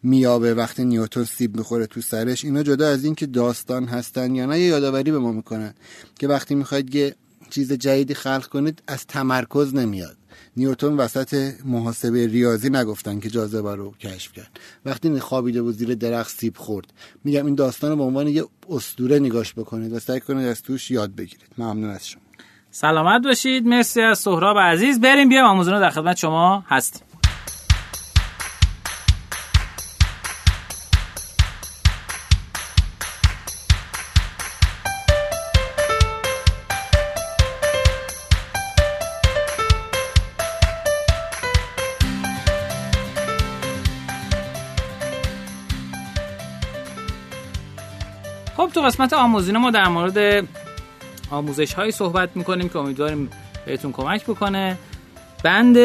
[0.02, 4.46] میابه وقتی نیوتون سیب می‌خوره تو سرش اینا جدا از این که داستان هستن یا
[4.46, 5.74] نه یادآوری به ما می‌کنن
[6.18, 7.14] که وقتی می‌خواید یه
[7.50, 10.16] چیز جدیدی خلق کنید از تمرکز نمیاد.
[10.56, 14.50] نیوتون وسط محاسبه ریاضی نگفتن که جاذبه رو کشف کرد.
[14.84, 16.86] وقتی خوابیده و زیر درخت سیب خورد.
[17.24, 20.90] میگم این داستان رو به عنوان یه اسطوره نگاش بکنید و سعی کنید از توش
[20.90, 21.48] یاد بگیرید.
[21.58, 22.23] ممنون از شما.
[22.74, 23.66] سلامت باشید.
[23.66, 25.00] مرسی از سهراب عزیز.
[25.00, 25.46] بریم بیام.
[25.46, 27.02] آموزون در خدمت شما هستیم.
[48.56, 50.48] خب تو قسمت آموزینه ما در مورد
[51.34, 53.30] آموزش هایی صحبت می‌کنیم که امیدواریم
[53.66, 54.78] بهتون کمک بکنه.
[55.44, 55.76] بند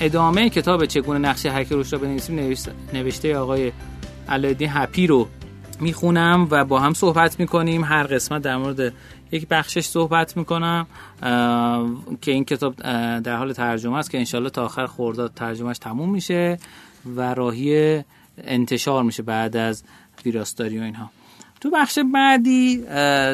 [0.00, 2.54] ادامه کتاب چگونه نقشه هک روش را بنویسیم
[2.92, 3.72] نوشته آقای
[4.28, 5.28] علایالدین هپی رو
[5.80, 7.84] می‌خونم و با هم صحبت می‌کنیم.
[7.84, 8.92] هر قسمت در مورد
[9.32, 10.86] یک بخشش صحبت می‌کنم
[12.20, 12.74] که این کتاب
[13.20, 16.58] در حال ترجمه است که انشالله تا آخر خورداد ترجمهش تموم میشه
[17.16, 18.02] و راهی
[18.44, 19.84] انتشار میشه بعد از
[20.24, 21.10] ویراستاری و اینها.
[21.64, 22.76] تو بخش بعدی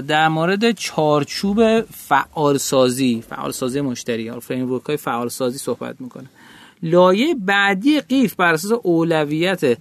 [0.02, 6.26] در مورد چارچوب فعالسازی فعالسازی مشتری یا فریم های فعالسازی صحبت می‌کنه.
[6.82, 9.78] لایه بعدی قیف بر اساس اولویت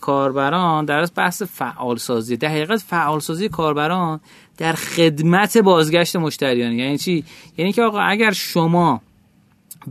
[0.00, 2.36] کاربران در از بحث فعالسازی.
[2.36, 4.20] در حقیقت فعالسازی کاربران
[4.58, 6.72] در خدمت بازگشت مشتریان.
[6.72, 7.24] یعنی چی؟
[7.56, 9.00] یعنی که آقا اگر شما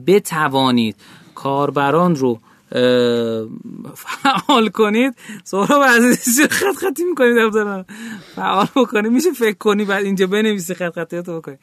[0.08, 0.96] بتوانید
[1.36, 2.40] کاربران رو
[3.96, 5.16] فعال کنید.
[5.44, 7.86] سهراب عزیزی خط خطی می‌کنید دفتر
[8.36, 9.12] فعال بکنید.
[9.12, 11.60] میشه فکر کنی بعد اینجا بنویسی خط خطیاتو بکنید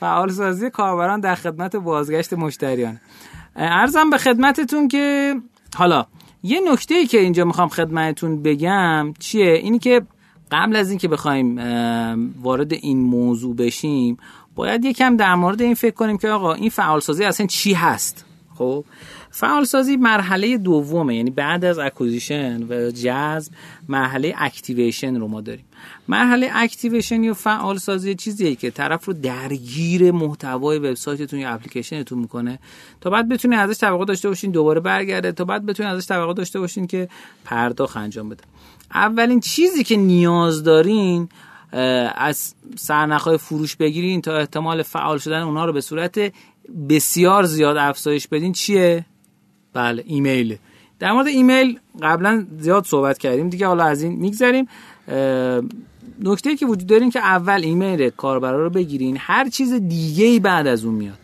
[0.00, 3.00] فعال سازی کاربران در خدمت بازگشت مشتریان.
[3.56, 5.34] ارزم به خدمتتون که
[5.76, 6.06] حالا
[6.42, 10.02] یه نکته ای که اینجا می‌خوام خدمتتون بگم چیه؟ اینی که
[10.52, 11.58] قبل از اینکه بخوایم
[12.42, 14.16] وارد این موضوع بشیم
[14.54, 18.84] باید یکم در مورد این فکر کنیم که آقا این فعالسازی اصلا چی هست؟ خب؟
[19.36, 23.52] فعالسازی مرحله دومه یعنی بعد از acquisition و جذب
[23.88, 25.64] مرحله activation رو ما داریم.
[26.08, 32.58] مرحله activation یا فعال سازی چیزیه که طرف رو درگیر محتوای وبسایتتون یا اپلیکیشنتون می‌کنه
[33.00, 36.60] تا بعد بتونید ازش توقع داشته باشین دوباره برگرده تا بعد بتونید ازش توقع داشته
[36.60, 37.08] باشین که
[37.44, 38.44] پرداخت انجام بده.
[38.94, 41.28] اولین چیزی که نیاز دارین
[42.14, 46.32] از سرنخهای فروش بگیرین تا احتمال فعال شدن اونا رو به صورت
[46.88, 49.04] بسیار زیاد افزایش بدین چیه؟
[49.74, 50.56] بله ایمیل.
[50.98, 53.48] در مورد ایمیل قبلا زیاد صحبت کردیم.
[53.48, 54.68] دیگه حالا از این میگذریم.
[56.22, 59.16] نکته که وجود داریم که اول ایمیل کاربرا رو بگیرین.
[59.20, 61.18] هر چیز دیگه ای بعد از اون میاد.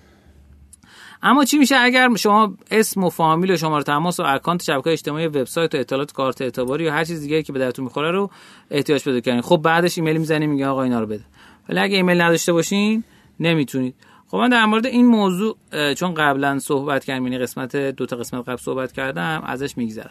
[1.23, 5.27] اما چی میشه اگر شما اسم و فامیل و شماره تماس و account شبکه اجتماعی
[5.27, 8.31] وبسایت و اطلاعات کارت اعتباری یا هر چیز دیگه که به دردتون می‌خوره رو
[8.71, 9.41] احتیاج پیدا کردین.
[9.41, 11.25] خب بعدش ایمیل می‌زنیم میگه آقا اینا رو بده.
[11.69, 13.05] ولی اگه ایمیل نداشته باشین
[13.41, 13.95] نمی‌تونید.
[14.31, 15.57] خب من در مورد این موضوع
[15.95, 20.11] چون قبلا صحبت کردم یعنی قسمت دو تا قسمت قبل صحبت کردم ازش میگذرم.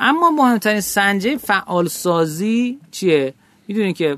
[0.00, 3.34] اما مهمترین سنجه فعال سازی چیه؟
[3.68, 4.16] می‌دونین که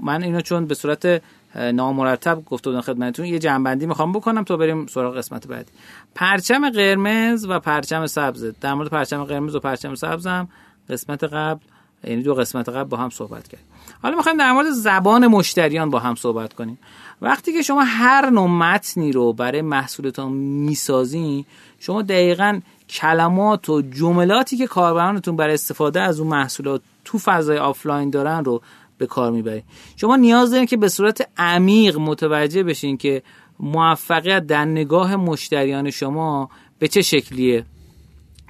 [0.00, 1.22] من اینو چون به صورت
[1.54, 5.70] نامرتب گفته بودم خدمتتون یه جنبندی می‌خوام بکنم تا بریم سراغ قسمت بعدی.
[6.14, 8.44] پرچم قرمز و پرچم سبز.
[8.60, 10.48] در مورد پرچم قرمز و پرچم سبزم
[10.90, 11.60] قسمت قبل
[12.04, 13.66] یعنی دو قسمت قبل با هم صحبت کردیم.
[14.02, 16.78] حالا می‌خوایم در مورد زبان مشتریان با هم صحبت کنیم.
[17.22, 21.44] وقتی که شما هر نوع متنی رو برای محصولتان می‌سازین
[21.78, 28.10] شما دقیقا کلمات و جملاتی که کاربرانتون برای استفاده از اون محصولات تو فضای آفلاین
[28.10, 28.62] دارن رو
[28.98, 29.64] به کار می‌برید
[29.96, 33.22] شما نیاز دارین که به صورت عمیق متوجه بشین که
[33.60, 37.64] موفقیت در نگاه مشتریان شما به چه شکلیه.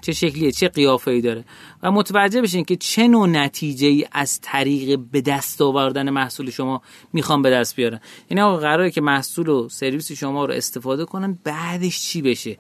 [0.07, 1.45] چه شکلیه چه قیافه ای داره.
[1.83, 6.83] و متوجه بشین که چه نوع نتیجه ای از طریق به دست آوردن محصول شما
[7.13, 8.01] می‌خوام به دست بیارن.
[8.31, 12.59] یعنی آقا قراره که محصول و سرویس شما رو استفاده کنن بعدش چی بشه؟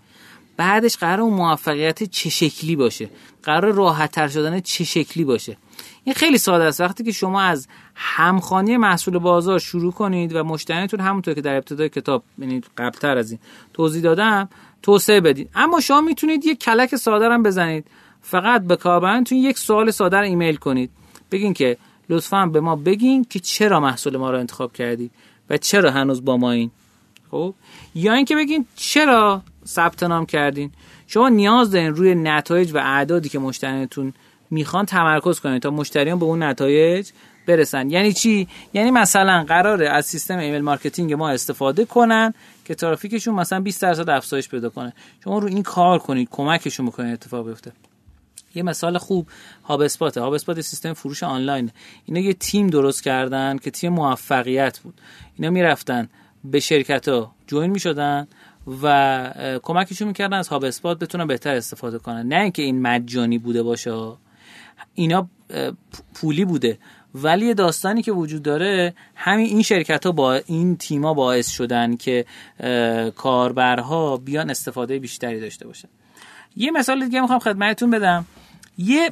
[0.57, 3.11] بعدش قرار اون موفقیت چه شکلی باشه؟
[3.43, 5.57] قرار راحت تر شدن چه شکلی باشه؟
[6.05, 6.81] این خیلی ساده است.
[6.81, 11.89] وقتی که شما از همخانی محصول بازار شروع کنید و مشتریتون همونطور که در ابتدای
[11.89, 13.41] کتاب یعنی قبلتر از این
[13.75, 14.49] توضیح دادم
[14.83, 17.87] توسعه بدید اما شما می‌تونید یک کلک ساده هم بزنید.
[18.23, 20.91] فقط به کاربرانتون یک سوال ساده ایمیل کنید.
[21.33, 21.77] بگین که
[22.09, 25.11] لطفا به ما بگین که چرا محصول ما رو انتخاب کردید
[25.51, 26.71] و چرا هنوز با ما این.
[27.31, 27.55] خب؟
[27.95, 30.71] یا اینکه بگین چرا ثبت نام کردین.
[31.07, 34.13] شما نیاز دارین روی نتایج و اعدادی که مشتریتون
[34.51, 37.11] می‌خوان تمرکز کنید تا مشتریان به اون نتایج
[37.47, 37.91] برسن.
[37.91, 42.35] یعنی چی؟ یعنی مثلا قراره از سیستم email marketing ما استفاده کنن
[42.67, 44.93] که ترافیکشون مثلا 20 درصد افزایش پیدا کنه.
[45.25, 47.73] شما رو این کار کنید کمکشون بکنید اتفاق بیفته.
[48.55, 49.29] یه مثال خوب
[49.65, 51.71] هاب اسپات هاب اسپات سیستم فروش آنلاین.
[52.05, 55.01] اینا یه تیم درست کردن که تیم موفقیت بود.
[55.37, 56.09] اینا می‌رفتن
[56.45, 58.29] به شرکت ها جوین می‌شدن
[58.83, 62.29] و کمکشون می‌کردن از هاب اسپات بتونن بهتر استفاده کنن.
[62.29, 64.13] نه اینکه این مجانی بوده باشه
[64.95, 65.29] اینا
[66.15, 66.79] پولی بوده.
[67.23, 72.25] ولی داستانی که وجود داره همین این شرکت ها با این تیما باعث شدن که
[73.17, 75.89] کاربرها بیان استفاده بیشتری داشته باشن.
[76.57, 78.27] یه مثال دیگه می‌خوام خدمتتون بدم.
[78.79, 79.11] یه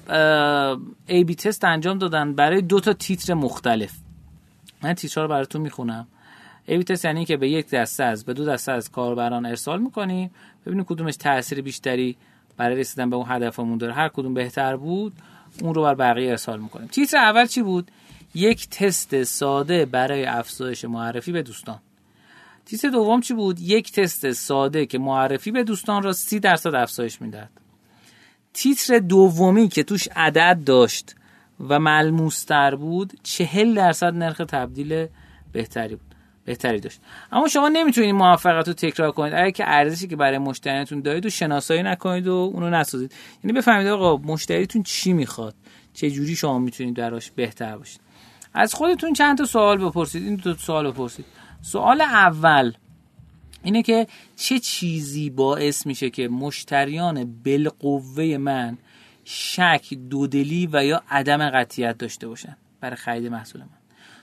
[1.07, 3.93] ای بی تست انجام دادن برای دو تا تیتر مختلف.
[4.83, 6.07] من تیترها رو براتون می‌خونم.
[6.67, 9.81] ای بی تست یعنی که به یک دسته از به دو دسته از کاربران ارسال
[9.81, 10.31] می‌کنی.
[10.67, 12.17] ببینید کدومش تاثیر بیشتری
[12.57, 13.93] برای رسیدن به اون هدفمون داره.
[13.93, 15.12] هر کدوم بهتر بود
[15.61, 16.88] اون رو بر بقیه ارسال می‌کنیم.
[16.88, 17.90] تیتر اول چی بود؟
[18.35, 21.81] یک تست ساده برای افزایش معرفی به دوستان.
[22.67, 27.23] تیتر دوم چی بود؟ یک تست ساده که معرفی به دوستان را سی درصد افزایش
[27.23, 27.49] می‌داد
[28.53, 31.14] تیتر دومی که توش عدد داشت
[31.69, 35.07] و ملموستر بود چهل درصد نرخ تبدیل
[35.53, 36.13] بهتری بود.
[36.45, 37.01] بهتری داشت.
[37.33, 39.35] اما شما نمی‌تونید موفقیت رو تکرار کنید.
[39.35, 43.13] اگر که ارزشی که برای مشتریتون دارید و شناسایی نکنید و اونو نسازید.
[43.45, 45.55] یعنی بفهمید آقا مشتریتون چی می‌خواد؟
[45.95, 48.01] چه جوری شما می‌تونید دراش بهتر باشید؟
[48.55, 50.23] از خودتون چند تا سوال بپرسید.
[50.23, 51.25] این دو سوال بپرسید.
[51.63, 52.73] سوال اول
[53.63, 58.79] اینه که چه چیزی باعث میشه که مشتریان بالقوه من
[59.25, 63.69] شک دودلی و یا عدم قطیت داشته باشن برای خرید محصول من؟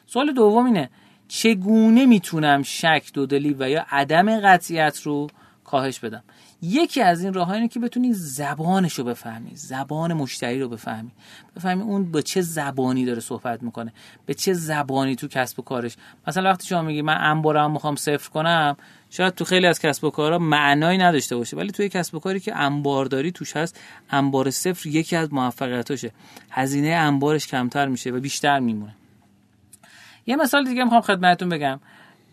[0.05, 0.89] سوال دوم اینه
[1.33, 5.27] چگونه می‌تونم شک دودلی و یا عدم قطعیت رو
[5.63, 6.23] کاهش بدم؟
[6.61, 11.11] یکی از این راه اینه که بتونی زبانش رو بفهمی زبان مشتری رو بفهمی.
[11.55, 13.93] بفهمی اون با چه زبانی داره صحبت می‌کنه
[14.25, 15.95] به چه زبانی تو کسب و کارش.
[16.27, 18.77] مثلا وقتی شما میگی من انبارم می‌خوام صفر کنم
[19.09, 22.39] شاید تو خیلی از کسب و کارها معنایی نداشته باشه ولی توی کسب و کاری
[22.39, 26.11] که انبارداری توش هست انبار صفر یکی از موفقیتاشه.
[26.49, 28.95] هزینه انبارش کمتر میشه و بیشتر میمونه.
[30.25, 31.79] یه مثال دیگه می‌خوام خدمتتون بگم.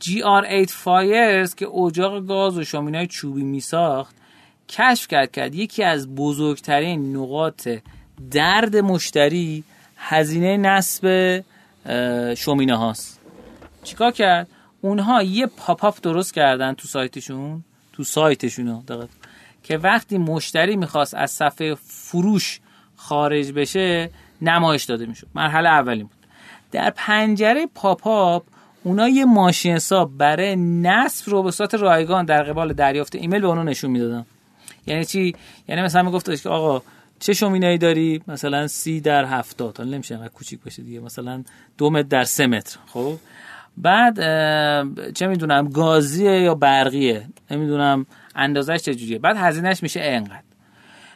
[0.05, 4.15] GR8 Fires که اجاق گاز و شامینای چوبی میساخت
[4.69, 7.69] کشف کرد کرد یکی از بزرگترین نقاط
[8.31, 9.65] درد مشتری
[9.97, 11.45] هزینه نصب
[12.37, 13.21] شومینه هاست.
[13.85, 14.49] چیکار کرد؟
[14.81, 18.85] اونها یه پاپ درست کردن تو سایتشون تو سایتشون
[19.63, 22.61] که وقتی مشتری می‌خواست از صفحه فروش
[22.97, 24.11] خارج بشه
[24.43, 25.27] نمایش داده می‌شد.
[25.35, 26.18] مرحله اولین بود.
[26.73, 28.45] در پنجره پاپاپ
[28.85, 33.47] اونا یه ماشین حساب برای نصب رو به صورت رایگان در قبال دریافت ایمیل به
[33.47, 34.27] اونو نشون می‌دادن.
[34.87, 35.35] یعنی چی؟
[35.69, 36.83] یعنی مثلا میگفتش که آقا
[37.21, 39.79] چه شومینه‌ای داری؟ مثلا سی در هفتاد.
[39.79, 41.01] حالا نمیشه انقدر کوچیک باشه دیگه.
[41.01, 41.45] مثلا
[41.79, 42.79] دو متر در سه متر.
[42.87, 43.15] خب؟
[43.77, 44.15] بعد
[45.13, 50.48] چه می‌دونم گازیه یا برقیه؟ نمی‌دونم اندازش چجوریه؟ بعد هزینهش میشه انقدر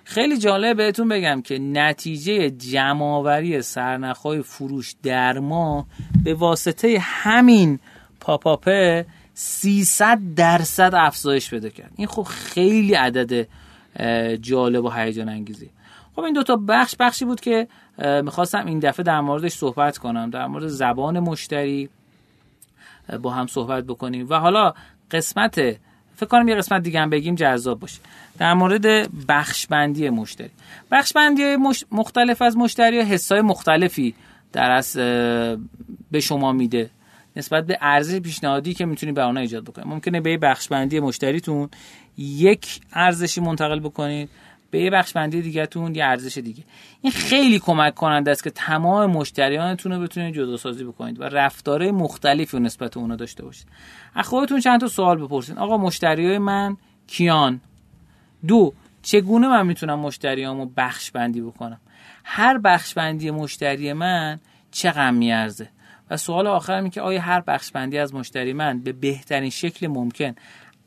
[0.05, 5.87] خیلی جالب بهتون بگم که نتیجه جمعآوری سرنخهای فروش در ما
[6.25, 7.79] به واسطه همین
[8.21, 11.93] پاپاپه 300 درصد افزایش پیدا کرد.
[11.97, 13.49] این خب خیلی عدد
[14.41, 15.71] جالب و هیجان انگیزی
[16.17, 17.69] خب این دوتا بخش بخشی بود که
[18.25, 21.89] می‌خواستم این دفعه در موردش صحبت کنم در مورد زبان مشتری
[23.23, 24.27] با هم صحبت بکنیم.
[24.31, 24.75] و حالا
[25.11, 25.77] قسمت
[26.23, 28.01] فکر کنم یه قسمت دیگه هم بگیم جذاب باشه.
[28.39, 30.51] در مورد بخش بندی مشتری.
[30.91, 31.57] بخش بندی
[31.91, 34.15] مختلف از مشتری حسای مختلفی
[34.53, 34.97] در از
[36.11, 36.91] به شما میده.
[37.37, 41.69] نسبت به ارزش پیشنهادی که می‌تونید به ایجاد بکنید ممکنه به بخش بندی مشتریتون
[42.19, 44.29] یک ارزشی منتقل بکنید.
[44.73, 46.65] به یه بخش بندی دیگهتون یه ارزش دیگه.
[47.01, 51.91] این خیلی کمک کننده است که تمام مشتریانتون رو بتونید جدا سازی بکنید و رفتارهای
[51.91, 53.67] مختلفی نسبت اونا داشته باشید.
[54.15, 57.61] از خودتون چند تا سوال بپرسید آقا مشتریای من کیان؟
[58.47, 61.81] دو چگونه من می‌تونم مشتریامو بخش بندی بکنم؟
[62.25, 65.69] هر بخش بندی مشتری من چقدر میارزه
[66.11, 70.35] و سوال آخر که آیا هر بخش بندی از مشتری من به بهترین شکل ممکن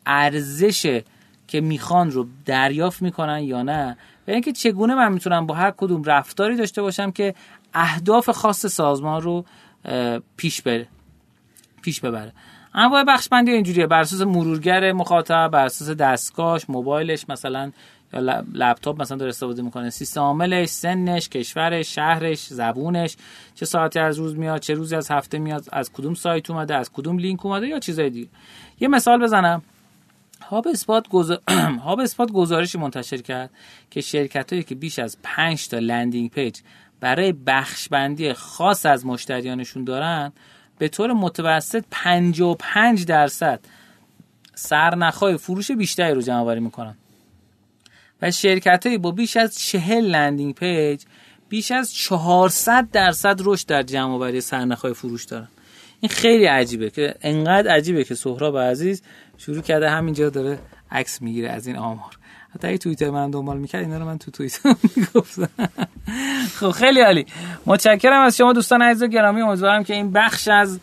[0.06, 1.02] ارزش
[1.48, 3.98] که می‌خوان رو دریافت می‌کنن یا نه.
[4.28, 7.36] و اینکه چگونه من می‌تونم با هر کدوم رفتاری داشته باشم که
[7.74, 9.46] اهداف خاص سازمان رو
[10.38, 10.88] پیش بره
[11.82, 12.34] پیش ببره.
[12.74, 13.88] انواع بخش بندی اینجوریه.
[13.88, 17.72] بر اساس مرورگر مخاطب بر اساس دستگاهش موبایلش مثلا
[18.14, 18.20] یا
[18.54, 19.90] لپتاپ مثلا داره استفاده می‌کنه.
[19.90, 23.18] سیستم عاملش سنش کشورش شهرش زبونش.
[23.56, 26.92] چه ساعتی از روز میاد چه روزی از هفته میاد از کدوم سایت اومده از
[26.92, 28.28] کدوم لینک اومده یا چیزای دیگه.
[28.80, 29.62] یه مثال بزنم.
[30.50, 31.42] HubSpot گزار...
[31.86, 33.50] HubSpot گزارشی منتشر کرد
[33.92, 36.60] که شرکت هایی که بیش از 5 تا landing page
[37.00, 40.32] برای بخش بندی خاص از مشتریانشون دارن
[40.78, 43.60] به طور متوسط 55 درصد
[44.56, 46.96] سرنخهای فروش بیشتری رو جمع آوری می‌کنن.
[48.22, 51.04] و شرکت با بیش از 40 landing page
[51.50, 55.48] بیش از 400 درصد رشد در جمع آوری سرنخهای فروش دارن.
[56.00, 59.02] این خیلی عجیبه که انقدر عجیبه که سهراب عزیز
[59.38, 60.60] شروع کرده همینجا داره
[60.92, 62.18] عکس می‌گیره از این آمار.
[62.56, 65.50] حتی اگه توییتر من دنبال می‌کرد اینا رو من تو توییتر می‌گفتم.
[66.60, 67.26] خب خیلی عالی.
[67.66, 69.42] متشکرم از شما دوستان عزیز و گرامی.
[69.42, 70.80] امیدوارم که این بخش از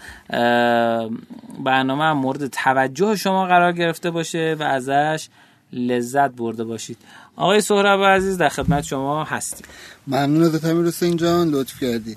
[1.64, 5.28] برنامه مورد توجه شما قرار گرفته باشه و ازش
[5.72, 6.98] لذت برده باشید.
[7.36, 9.66] آقای سهراب عزیز در خدمت شما هستیم.
[10.06, 12.16] ممنون ازت امیر حسین جان لطف کردی.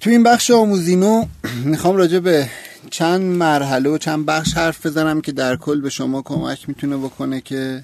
[0.00, 1.24] تو این بخش آموزینو
[1.64, 2.48] می‌خوام راجع به
[2.90, 7.40] چند مرحله و چند بخش حرف بزنم که در کل به شما کمک می‌تونه بکنه
[7.40, 7.82] که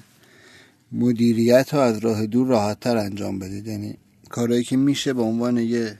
[0.91, 3.97] مدیریت رو از راه دور راحت تر انجام بدید یعنی
[4.29, 5.97] کارهایی که میشه به عنوان یه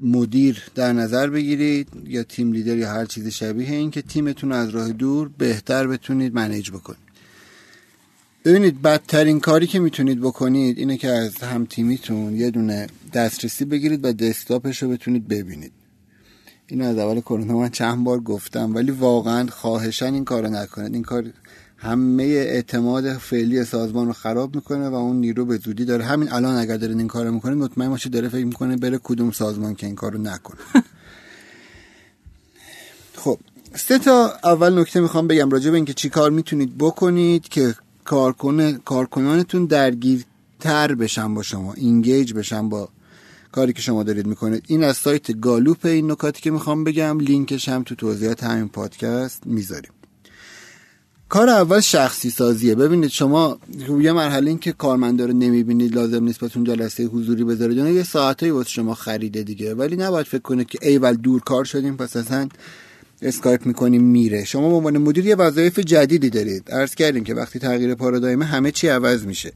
[0.00, 4.68] مدیر در نظر بگیرید یا تیم لیدر یا هر چیز شبیه این که تیمتون از
[4.68, 7.08] راه دور بهتر بتونید منیج بکنید.
[8.44, 14.04] ببینید بدترین کاری که می‌تونید بکنید اینه که از هم تیمیتون یه دونه دسترسی بگیرید
[14.04, 15.72] و دسکتاپش رو بتونید ببینید.
[16.70, 20.94] این از اول کرونا من چند بار گفتم ولی واقعا خواهشن این کارو نکنید.
[20.94, 21.24] این کار
[21.76, 26.04] همه اعتماد فعلی سازمان رو خراب می‌کنه و اون نیرو به زودی داره.
[26.04, 29.74] همین الان اگر دارین این کارو می‌کنید مطمئن باشید داره فکر می‌کنه بره کدوم سازمان
[29.74, 30.60] که این کارو نکنه.
[33.22, 33.38] خب
[33.74, 38.72] سه تا اول نکته می‌خوام بگم راجع به اینکه چی کار می‌تونید بکنید که کارکن
[38.72, 42.88] کارکنانتون درگیرتر بشن با شما engage بشن با
[43.58, 44.64] کاری که شما دارید می‌کنید.
[44.66, 47.18] این از سایت گالوپ این نکاتی که می‌خوام بگم.
[47.18, 49.90] لینکش هم تو توضیحات همین پادکست می‌ذاریم.
[51.28, 52.74] کار اول شخصی سازیه.
[52.74, 53.58] ببینید شما
[54.00, 57.78] یه مرحله این که کارمندا رو نمی‌بینید لازم نیست بهتون جلسه حضوری بذارید.
[57.78, 59.74] یه ساعتایی واسه شما خریده دیگه.
[59.74, 62.48] ولی نباید فکر کنید که ایول دور کار شدیم پس اصلا
[63.22, 64.44] اسکایپ می‌کنیم میره.
[64.44, 66.70] شما به عنوان مدیر یه وظایف جدیدی دارید.
[66.70, 69.52] عرض کردیم که وقتی تغییر پارادایم همه چی عوض میشه.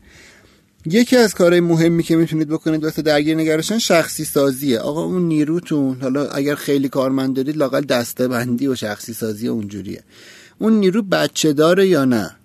[0.86, 5.22] یکی از کارهای مهمی که می‌تونید بکنید واسه درگیر نگه داشتن شخصی سازیه آقا اون
[5.22, 10.02] نیروتون حالا اگر خیلی کارمند دارید لاقل دسته بندی و شخصی سازی اونجوریه.
[10.58, 12.36] اون نیرو بچه داره یا نه؟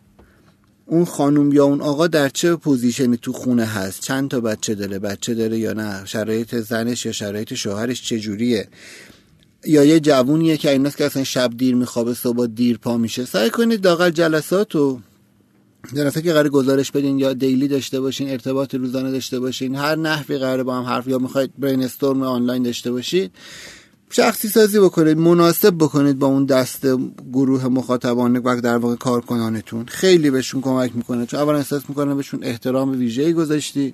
[0.85, 4.75] اون خانوم یا اون آقا در چه position ی تو خونه هست؟ چند تا بچه
[4.75, 8.67] داره؟ بچه داره یا نه؟ شرایط زنش یا شرایط شوهرش چجوریه؟
[9.65, 13.49] یا یه جوونیه که ایناست که اصلا شب دیر میخوابه صبح دیر پا میشه؟ سعی
[13.49, 14.99] کنید داخل جلسات و
[15.93, 20.37] جلسه که قرار گزارش بدین یا daily داشته باشین ارتباط روزانه داشته باشین هر نحوی
[20.37, 23.31] قرار با هم حرف یا می‌خواید brainstorm آنلاین داشته باشید
[24.09, 26.87] شخصی سازی بکنید مناسب بکنید با اون دست
[27.33, 29.85] گروه مخاطبان و در واقع کارکنانتون.
[29.85, 31.25] خیلی بهشون کمک می‌کنه.
[31.25, 33.93] چون اولا احساس می‌کنه بهشون احترام ویژه‌ای گذاشتی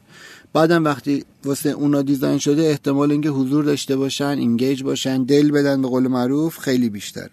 [0.54, 5.82] بعدم وقتی واسه اونا design شده احتمال اینکه حضور داشته باشن engage باشن دل بدن
[5.82, 7.32] به قول معروف خیلی بیشتره.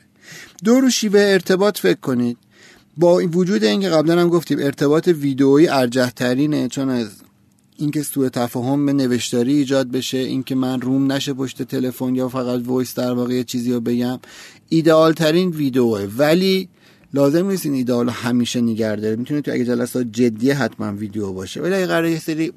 [0.65, 2.37] دو رو شیوه ارتباط فکر کنید.
[2.97, 7.09] با وجود اینکه قبلا هم گفتیم ارتباط ویدئویی ارجح ترینه چون از
[7.77, 12.61] اینکه سوء تفاهم به نوشتاری ایجاد بشه اینکه من روم نشه پشت تلفن یا فقط
[12.67, 14.19] voice در واقع یه چیزی رو بگم
[14.69, 16.09] ایدئال ترین ویدئوه.
[16.19, 16.69] ولی
[17.15, 21.61] لازم نیست این ایدئال همیشه نگه داره می‌تونه تو اگه جلسات جدیه حتما ویدیو باشه.
[21.61, 22.53] ولی اگه قراره یه سری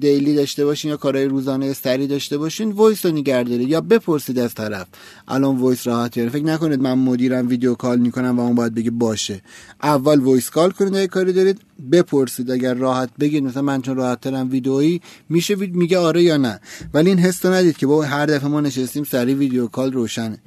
[0.00, 4.38] daily داشته باشین یا کارهای روزانه سری داشته باشین voice رو نگه داره یا بپرسید
[4.38, 4.86] از طرف.
[5.28, 9.42] الان voice راحت فکر نکنید من مدیرم video call می‌کنم و اون باید بگه باشه.
[9.82, 11.60] اول voice call کنید اگه کاری دارید
[11.92, 12.50] بپرسید.
[12.50, 16.60] اگر راحت بگید مثلا من چون راحت ترم ویدئویی میشه میگه آره یا نه.
[16.94, 20.38] ولی این حس ندید که با هر دفعه ما نشستیم سری video call روشنه.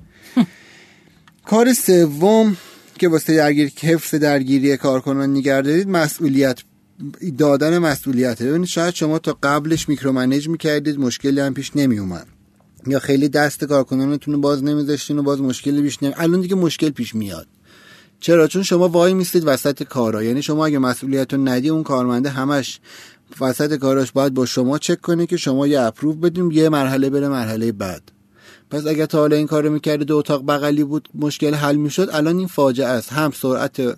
[1.46, 2.58] کار سوم
[3.00, 6.60] که واسه درگیر حفظ درگیری کارکنان نگه مسئولیت
[7.38, 8.45] دادن مسئولیته.
[8.45, 12.28] ببینید شاید شما تا قبلش micromanage می‌کردید مشکلی هم پیش نمیومد
[12.88, 16.89] یا خیلی دست کارکنانتون رو باز نمیذاشتین و باز مشکلی پیش نمی الان دیگه مشکل
[16.89, 17.47] پیش میاد.
[18.20, 20.24] چرا؟ چون شما وای میستید وسط کارا.
[20.24, 22.80] یعنی شما اگه مسئولیت رو ندی اون کارمنده همش
[23.41, 27.28] وسط کاراش باید با شما چک کنه که شما یه اپروف بدیم یه مرحله بره
[27.28, 28.02] مرحله بعد.
[28.70, 32.38] پس اگر تا حالا این کارو می‌کردید دو اتاق بغلی بود مشکل حل می‌شد الان
[32.38, 33.14] این فاجعه است.
[33.14, 33.97] هم سرعت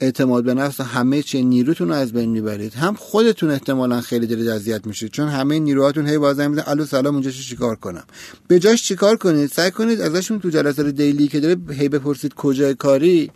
[0.00, 2.74] اعتماد به نفس همه چی نیروتون رو از بین می‌برید.
[2.74, 7.14] هم خودتون احتمالا خیلی دارید اذیت میشید چون همه نیروهاتون هی بازم میدن الو سلام
[7.14, 8.04] اونجا چیکار کنم؟
[8.48, 12.74] به جاش چیکار کنید؟ سعی کنید ازشون تو جلسات دیلی که داره هی بپرسید کجای
[12.74, 13.30] کاری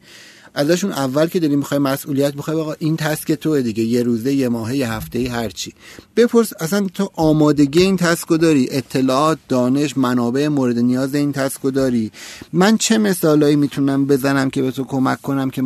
[0.54, 3.82] ازشون اول که داری می‌خوای مسئولیت بخوای آقا این تسک توه دیگه.
[3.84, 5.72] یه روزه یه ماهه یه هفته ای هر چی.
[6.16, 12.12] بپرس اصلا تو آمادگی این تسکو داری؟ اطلاعات دانش منابع مورد نیاز این تسکو داری؟
[12.52, 15.62] من چه مثالایی می‌تونم بزنم که به تو کمک کنم که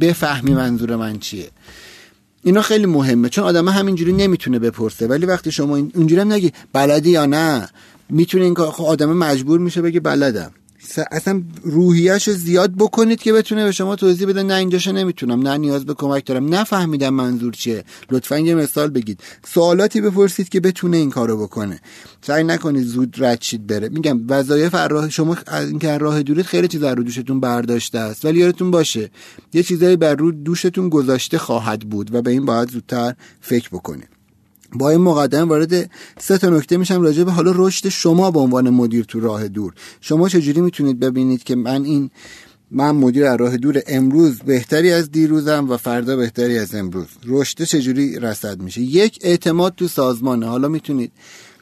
[0.00, 1.50] بفهمی منظور من چیه.
[2.42, 5.06] اینا خیلی مهمه چون آدم همینجوری نمی‌تونه بپرسه.
[5.06, 7.68] ولی وقتی شما اونجوری هم نگی بلدی یا نه
[8.08, 10.50] می‌تونه این کار خب آدم مجبور میشه بگه بلدم.
[11.10, 14.42] اصلا روحیش زیاد بکنید که بتونه به شما توضیح بده.
[14.42, 16.54] نه اینجاشو نمی‌تونم نه نیاز به کمک دارم.
[16.54, 17.84] نفهمیدم منظور چیه.
[18.10, 19.20] لطفا یه مثال بگید.
[19.46, 21.80] سوالاتی بپرسید که بتونه این کارو بکنه.
[22.22, 23.88] سعی نکنید زود رد بره.
[23.88, 28.24] میگم وظایف راه شما اینکه راه دورید خیلی چیزا رو دوشتون برداشته است.
[28.24, 29.10] ولی یادتون باشه
[29.52, 34.15] یه چیزایی بر رو دوشتون گذاشته خواهد بود و به این باید زودتر فکر بکنید.
[34.78, 38.70] با این مقدمه وارد سه تا نکته میشم راجع به حالا رشد شما به عنوان
[38.70, 39.72] مدیر تو راه دور.
[40.00, 42.10] شما چجوری می‌تونید ببینید که من این
[42.70, 47.06] من مدیر از راه دور امروز بهتری از دیروزم و فردا بهتری از امروز.
[47.26, 50.46] رشد چجوری رسد میشه؟ یک اعتماد تو سازمانه.
[50.46, 51.12] حالا می‌تونید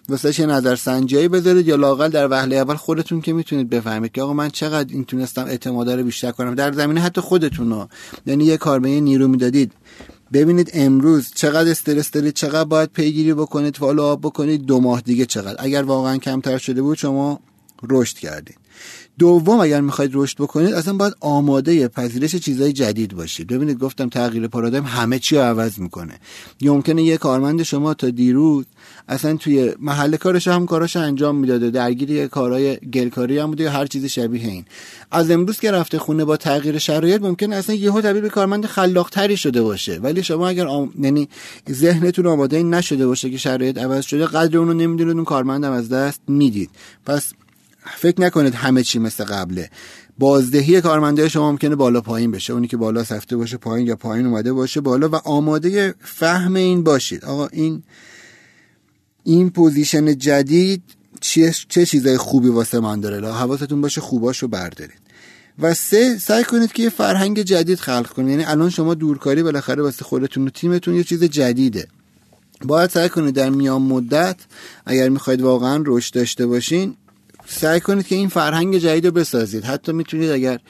[0.09, 4.23] واسه یه نظر سنجی بذارید یا لاقل در وهله اول خودتون که می‌تونید بفهمید که
[4.23, 6.55] آقا من چقدر این تونستم اعتماد رو بیشتر کنم.
[6.55, 7.89] در زمینه حتی خودتون ها
[8.27, 9.73] یعنی یه کار به نیرو می‌دادید.
[10.35, 15.57] ببینید امروز چقدر استرس دارید چقدر باید پیگیری بکنید فالو بکنید دو ماه دیگه چقدر.
[15.59, 17.41] اگر واقعا کمتر شده بود شما
[17.83, 18.64] رشد کردید.
[19.19, 23.47] دوم اگر می‌خواید رشد بکنید اصلا باید آماده پذیرش چیزهای جدید باشید.
[23.47, 26.15] ببینید گفتم تغییر پارادایم همه چی رو عوض می‌کنه.
[26.63, 28.65] ممکنه یه کارمند شما تا دیروز
[29.09, 33.71] اصلا توی محل کارش هم کاراش انجام می‌داده درگیر یه کارهای گلکاری هم بوده یا
[33.71, 34.65] هر چیز شبیه این.
[35.11, 39.37] از امروز که رفته خونه با تغییر شرایط ممکن اصلا یهو تبدیل به کارمند خلاقتری
[39.37, 39.99] شده باشه.
[39.99, 40.93] ولی شما اگر آم...
[41.01, 41.29] یعنی
[41.71, 46.21] ذهنتون آماده نشده باشه که شرایط عوض شده قدر اونو نمی‌دونید اون کارمندم از دست
[46.29, 46.71] می‌دید.
[47.07, 47.33] پس
[47.85, 49.71] فکر نکنید همه چی مثل قبله.
[50.19, 52.53] بازدهی کارمنده شما ممکنه بالا پایین بشه.
[52.53, 56.83] اونی که بالا رفته باشه پایین یا پایین اومده باشه بالا و آماده فهم این
[56.83, 57.25] باشید.
[57.25, 57.83] آقا این
[59.25, 60.83] این position جدید
[61.21, 65.05] چه, چه چیزای خوبی واسه من داره؟ حواستون باشه خوباشو بردارید.
[65.59, 68.31] و سه سعی کنید که یه فرهنگ جدید خلق کنید.
[68.31, 71.89] یعنی الان شما دورکاری بالاخره واسه خودتون و تیمتون یه چیز جدیده.
[72.65, 74.37] باید سعی کنید در میان مدت
[74.87, 76.97] اگر می‌خواید واقعا رشد داشته باشین
[77.47, 79.65] سعی کنید که این فرهنگ جدید رو بسازید.
[79.65, 80.61] حتی می‌تونید اگر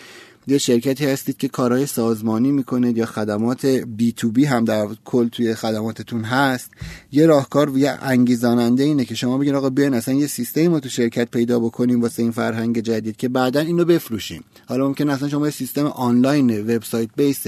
[0.46, 5.28] یه شرکتی هستید که کارهای سازمانی می‌کنید یا خدمات بی تو بی هم در کل
[5.28, 6.70] توی خدماتتون هست
[7.12, 10.88] یه راهکار یه انگیزاننده اینه که شما بگین آقا بیاین اصلا یه سیستمی ما تو
[10.88, 14.44] شرکت پیدا بکنیم واسه این فرهنگ جدید که بعدا اینو بفروشیم.
[14.66, 17.46] حالا ممکن اصلا شما یه سیستم آنلاین website base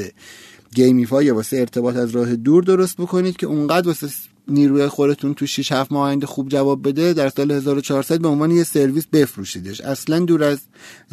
[0.77, 4.09] gamify واسه ارتباط از راه دور درست بکنید که اونقدر واسه
[4.49, 8.51] نیروی خودتون تو 6 7 ماه آینده خوب جواب بده در سال 1400 به عنوان
[8.51, 9.81] یه سرویس بفروشیدش.
[9.81, 10.59] اصلا دور از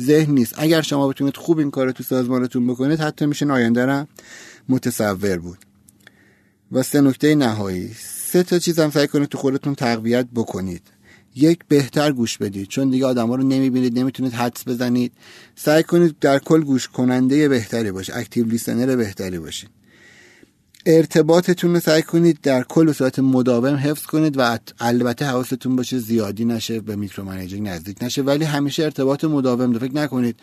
[0.01, 0.53] ذهن نیست.
[0.57, 4.07] اگر شما بتونید خوب این کار تو سازمانتون بکنید حتی میشه آینده را
[4.69, 5.57] متصور بود.
[6.71, 7.91] و سه نکته نهایی.
[8.31, 10.81] سه تا چیز هم سعی کنید تو خودتون تقویت بکنید.
[11.35, 12.67] یک بهتر گوش بدید.
[12.67, 15.11] چون دیگه آدما رو نمی‌بینید نمی‌تونید حدس بزنید.
[15.55, 19.69] سعی کنید در کل گوش کننده بهتری باشید اکتیو لیسنر بهتری باشید
[20.85, 26.45] ارتباطتون رو سعی کنید در کل صورت مداوم حفظ کنید و البته حواستون باشه زیادی
[26.45, 27.31] نشه به میکرو
[27.61, 30.35] نزدیک نشه ولی همیشه ارتباط مداوم رو فکر نکنید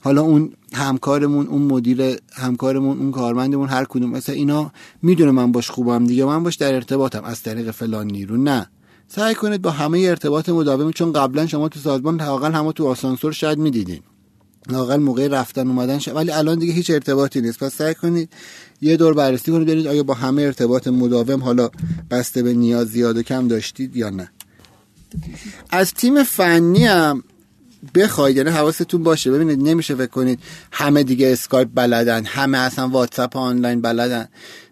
[0.00, 4.72] حالا اون همکارمون اون مدیر همکارمون اون کارمندمون هر کدوم مثلا اینا
[5.02, 7.24] می‌دونه من باش خوبم دیگه من باش در ارتباطم.
[7.24, 8.36] از طریق فلان نیرو.
[8.36, 8.70] نه.
[9.08, 13.32] سعی کنید با همه ارتباط مداوم چون قبلا شما تو سازمان واقعا هم تو آسانسور
[13.32, 14.00] شاید می‌دیدین.
[14.68, 17.58] لاقل موقع رفتن اومدن شد ولی الان دیگه هیچ ارتباطی نیست.
[17.58, 18.30] پس سعی کنید
[18.80, 21.70] یه دور بررسی کنید ببینید آیا با همه ارتباط مداوم حالا
[22.10, 24.30] بسته به نیاز زیاد و کم داشتید یا نه.
[25.70, 27.22] از تیم فنی هم
[27.94, 29.30] بخواید یعنی حواستون باشه.
[29.30, 30.38] ببینید نمیشه فکر کنید
[30.72, 34.28] همه دیگه اسکایپ بلدن همه اصلا واتساپ آنلاین بلدن.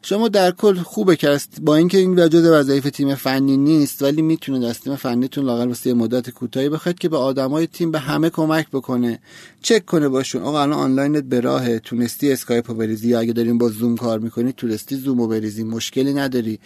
[0.07, 4.23] شما در کل خوبه که است با اینکه این وجود وظایف تیم فنی نیست ولی
[4.23, 8.31] می‌تونه از تیم فنیتون لاقل واسه مدت کوتاهی بخواید که به آدمای تیم به همه
[8.31, 9.21] کمک بکنه.
[9.63, 10.43] چک کنه باشون.
[10.43, 14.19] آقا الان آنلاینت به راه تونستی اسکایپ رو بریزی؟ یا اگه داریم با زوم کار
[14.19, 16.59] می‌کنی تونستی زوم رو بریزی؟ مشکلی نداری.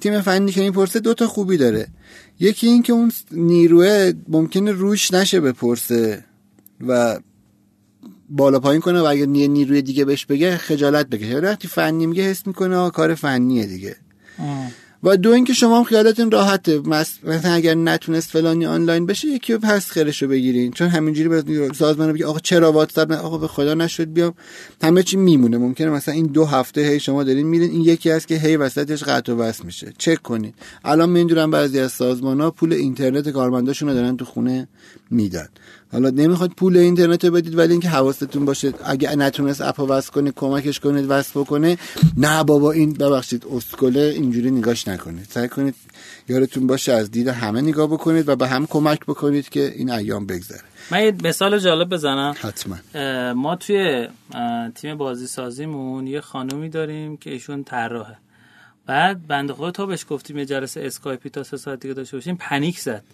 [0.00, 1.86] تیم فنی که این پرسه دو تا خوبی داره.
[2.40, 6.24] یکی این که اون نیروه ممکنه روش نشه بپرسه
[6.88, 7.18] و
[8.28, 12.46] بالا پایین کنه و اگر نیروی دیگه بهش بگه خجالت بگه وقتی فنی میگه حس
[12.46, 13.96] می‌کنه کار فنیه دیگه.
[15.02, 16.78] و دو اینکه شما هم خیالتون راحته.
[17.24, 20.72] مثلا اگر نتونست فلانی آنلاین بشه یکی پس خیرش رو بگیرین.
[20.72, 24.34] چون همینجوری به سازمان بگی آقا چرا واتساپ آقا به خدا نشد بیام.
[24.82, 25.58] همه چی میمونه.
[25.58, 29.02] ممکنه مثلا این دو هفته هی شما دارین میرین این یکی هست که هی وسطش
[29.02, 29.92] قطع و وصل میشه.
[29.98, 30.54] چک کنید
[30.84, 34.68] الان می‌دونم بعضی از سازمان ها پول اینترنت کارمنداشون رو دارن تو خونه
[35.10, 35.48] میدن.
[35.94, 40.34] حالا نمی‌خواد پول اینترنت رو بدید ولی اینکه حواستون باشه اگه نتونست اپ وصل کنید
[40.36, 41.78] کمکش کنید وصل بکنه
[42.16, 45.26] نه بابا این ببخشید اسکله اینجوری نگاش نکنید.
[45.30, 45.74] سعی کنید
[46.28, 50.26] یارتون باشه از دید همه نگاه بکنید و به هم کمک بکنید که این ایام
[50.26, 50.60] بگذره.
[50.90, 52.34] من یه مثال جالب بزنم.
[52.40, 52.76] حتما.
[53.32, 54.08] ما توی
[54.74, 58.16] تیم بازی سازیمون یه خانومی داریم که ایشون طراحه.
[58.86, 62.36] بعد بنده خدا تا بهش گفتیم یه جلسه اسکایپی تا سه ساعت دیگه داشته باشیم
[62.36, 63.04] panic زد.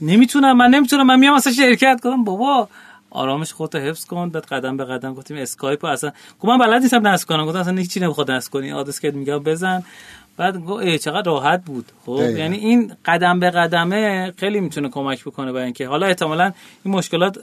[0.00, 2.24] نمی‌تونم من نمی‌تونم من میام اصلا شرکت کنم.
[2.24, 2.68] بابا
[3.10, 4.30] آرامش خودتو حفظ کن.
[4.30, 7.46] بعد قدم به قدم گفتیم اسکایپ اصلا گفتم من بلد نیستم نصب کنم.
[7.46, 8.72] گفتم اصلا هیچی نمی‌خواد نصب کنی.
[8.72, 9.82] آدرس که میگم بزن.
[10.36, 11.84] بعد گفت چقدر راحت بود.
[12.06, 16.52] خب یعنی این قدم به قدمه خیلی می‌تونه کمک بکنه برای اینکه حالا احتمالا
[16.84, 17.38] این مشکلات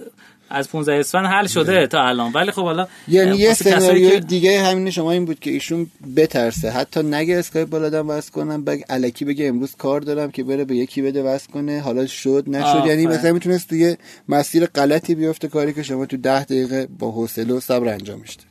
[0.50, 2.32] از 15 اسفند حل شده تا الان.
[2.32, 4.20] ولی خب حالا یعنی یه سناریوی که...
[4.20, 6.72] دیگه همین شما این بود که ایشون بترسه.
[6.72, 10.76] حتی نگه اسکایپ بالادم واسه کنم بگ الکی بگه امروز کار دارم که بره به
[10.76, 11.82] یکی بده واسه کنه.
[11.82, 12.84] حالا شد نشد.
[12.88, 13.97] یعنی مثلا می‌تونست دیگه
[14.30, 18.43] مسیر غلطی بیفته کاری که شما تو 10 دقیقه با حوصله و صبر انجام میشته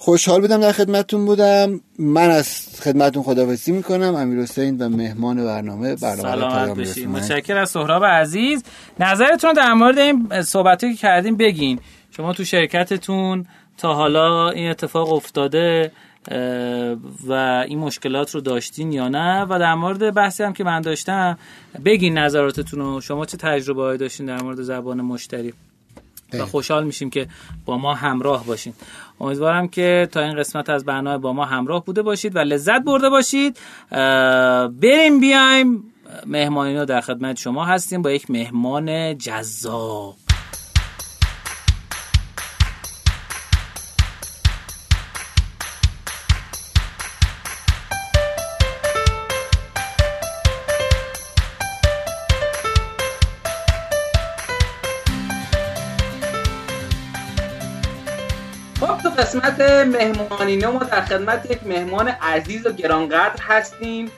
[0.00, 1.80] خوشحال بودم در خدمتتون بودم.
[1.98, 4.14] من از خدمتتون خداحافظی می‌کنم.
[4.14, 7.62] امیر حسین و مهمان برنامه برنامه بشید متشکرم.
[7.62, 8.62] از سهراب عزیز
[9.00, 11.80] نظرتون در مورد این صحبتی که کردیم بگین.
[12.10, 13.46] شما تو شرکتتون
[13.78, 15.92] تا حالا این اتفاق افتاده
[17.26, 17.32] و
[17.68, 21.38] این مشکلات رو داشتین یا نه؟ و در مورد بحثی هم که من داشتم
[21.84, 23.00] بگین نظراتتون رو.
[23.00, 25.52] شما چه تجربه هایی داشتین در مورد زبان مشتری؟
[26.32, 27.26] و خوشحال میشیم که
[27.64, 28.72] با ما همراه باشین.
[29.20, 33.10] امیدوارم که تا این قسمت از برنامه با ما همراه بوده باشید و لذت برده
[33.10, 33.58] باشید.
[34.80, 35.84] بریم بیایم.
[36.26, 40.27] مهمانی در خدمت شما هستیم با یک مهمان جذاب.
[59.28, 64.10] قسمت مهمانی ما در خدمت یک مهمان عزیز و گرانقدر هستیم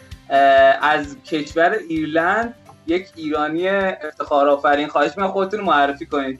[0.82, 2.54] از کشور ایرلند
[2.86, 4.88] یک ایرانی افتخار آفرین.
[4.88, 6.38] خواهش من خودتون معرفی کنید.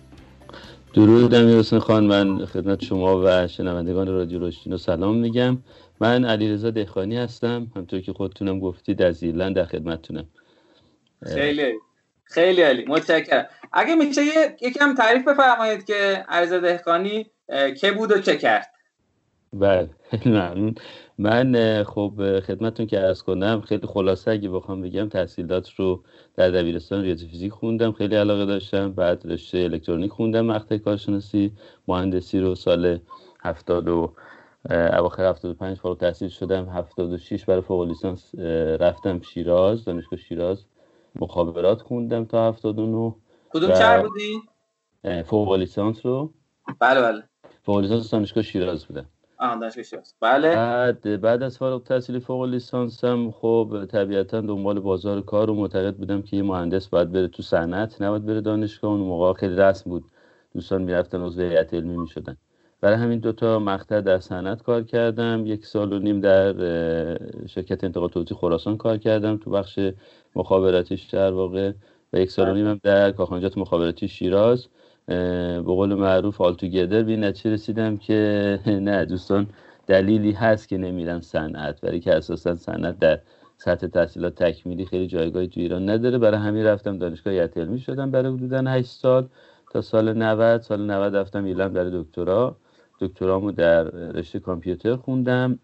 [0.94, 5.58] درود امیر خان من خدمت شما و شنوندگان رادیو روشتین سلام میگم.
[6.00, 10.26] من علیرضا دهخانی هستم همطور که خودتونم گفتید از ایرلند در خدمتتونم.
[11.34, 11.74] خیلی
[12.24, 12.84] خیلی عالی.
[12.88, 13.46] متشکرم.
[13.72, 14.22] اگه میشه
[14.60, 17.26] یکم تعریف بفرمایید که علیرضا دهخانی
[17.80, 18.66] که بود و چه کرد؟
[19.52, 19.90] بله.
[20.26, 20.74] ممنون
[21.18, 26.02] من خب خدمتون که ارز کنم خیلی خلاصه اگه بخوام بگم تحصیلات رو
[26.36, 28.92] در دبیرستان ریاضی فیزیک خوندم خیلی علاقه داشتم.
[28.92, 31.52] بعد رشته الکترونیک خوندم مقطع کارشناسی
[31.88, 32.98] مهندسی رو سال
[33.44, 34.12] 70 و
[34.70, 36.68] اواخر 75 فارغ تحصیل شدم.
[36.68, 38.34] 76 برای فوق لیسانس
[38.80, 40.64] رفتم شیراز دانشگاه شیراز
[41.16, 43.14] مخابرات خوندم تا 79
[43.50, 44.40] کدوم شهر بودی؟
[45.24, 46.32] فوق لیسانس رو.
[46.80, 47.29] بله بله.
[47.70, 49.06] فوق لیسانس دانشگاه شیراز بودم
[50.20, 50.54] بله.
[50.54, 56.22] بعد بعد از فارغ تحصیل فوق لیسانسم خب طبیعتا دنبال بازار کار و معتقد بودم
[56.22, 58.90] که یه مهندس باید بره تو صنعت نباید بره دانشگاه.
[58.90, 60.04] اون موقع خیلی رسم بود.
[60.54, 62.36] دوستان می‌رفتن عضو هیئت علمی می‌شدن.
[62.80, 65.46] برای همین دوتا مقطع در صنعت کار کردم.
[65.46, 66.52] یک سال و نیم در
[67.46, 69.78] شرکت انتقال توزیع خراسان کار کردم تو بخش
[70.36, 71.72] مخابراتیش در واقع
[72.12, 74.68] و یک سال و نیم هم در کارخانجات مخابراتی شیراز.
[75.06, 79.46] به قول معروف آل توگدر به نتیجه رسیدم که نه دوستان
[79.86, 81.80] دلیلی هست که نمیرن صنعت.
[81.80, 83.20] برای که اساسا صنعت در
[83.56, 86.18] سطح تحصیلات تکمیلی خیلی جایگاهی تو ایران نداره.
[86.18, 89.28] برای همین رفتم دانشگاه یت علمی شدم برای حدودا 8 سال.
[89.72, 92.56] تا سال 90 سال 90 رفتم ایران برای دکترا.
[93.00, 95.58] دکترامو در رشته کامپیوتر خوندم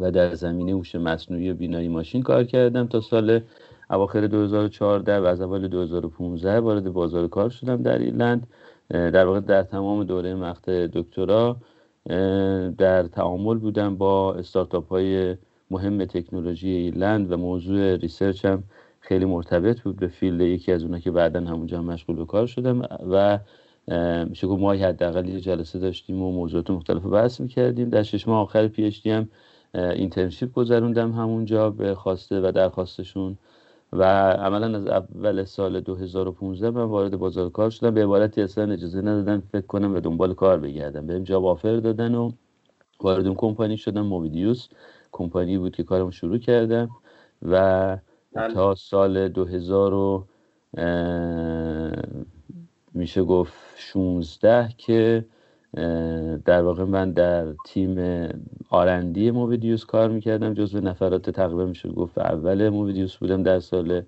[0.00, 2.86] و در زمینه هوش مصنوعی و بینایی ماشین کار کردم.
[2.86, 3.40] تا سال
[3.90, 8.46] اواخر 2014 و از اول 2015 وارد بازار کار شدم در ایرلند.
[8.90, 11.56] در واقع در تمام دوره مقطع دکترا
[12.78, 15.36] در تعامل بودم با استارتاپ های
[15.70, 18.62] مهم تکنولوژی ایرلند و موضوع research هم
[19.00, 22.46] خیلی مرتبط بود به field یکی از اونها که بعدا همونجا هم مشغول به کار
[22.46, 23.38] شدم و
[24.28, 27.88] میشه گفت ماهی حداقل یه جلسه داشتیم و موضوعات مختلف بحث می‌کردیم.
[27.88, 29.28] در شش ماه آخر PhD هم
[29.74, 33.38] internship گذروندم همونجا به خواسته و درخواستشون.
[33.92, 37.94] و عملا از اول سال 2015 من وارد بازار کار شدم.
[37.94, 41.06] به عبارتی اصلا اجازه ندادن فکر کنم و دنبال کار بگردم.
[41.06, 42.32] بهم job offer دادن و
[43.00, 44.68] وارد اون کمپانی شدم Movidius.
[45.12, 46.90] کمپانی بود که کارم شروع کردم
[47.42, 47.96] و
[48.32, 48.54] بله.
[48.54, 50.24] تا سال 2000
[52.94, 55.24] میشه گفت 16 که
[56.44, 58.28] در واقع من در تیم
[58.70, 64.02] R&D Movidius کار می‌کردم جزو نفرات تقریبا میشه گفت اول Movidius بودم در سال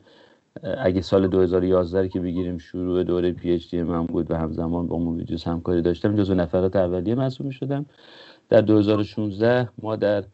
[0.79, 5.83] اگه سال 2011 که بگیریم شروع دوره PhD من بود و همزمان با Movidius همکاری
[5.83, 7.87] داشتم جزو نفرات اولیه محسوب می‌شدم.
[8.49, 10.25] در 2016 ما در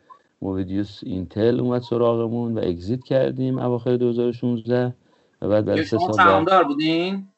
[0.42, 4.94] Movidius Intel اومد سراغمون و exit کردیم اواخر 2016
[5.42, 7.28] و بعد برای سه سال بودین؟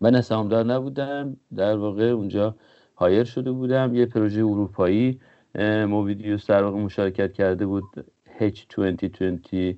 [0.00, 1.36] من سهامدار نبودم.
[1.56, 2.54] در واقع اونجا
[2.98, 3.94] hire شده بودم.
[3.94, 5.20] یه پروژه اروپایی
[5.88, 7.84] Movidius در واقع مشارکت کرده بود.
[8.40, 9.74] H2020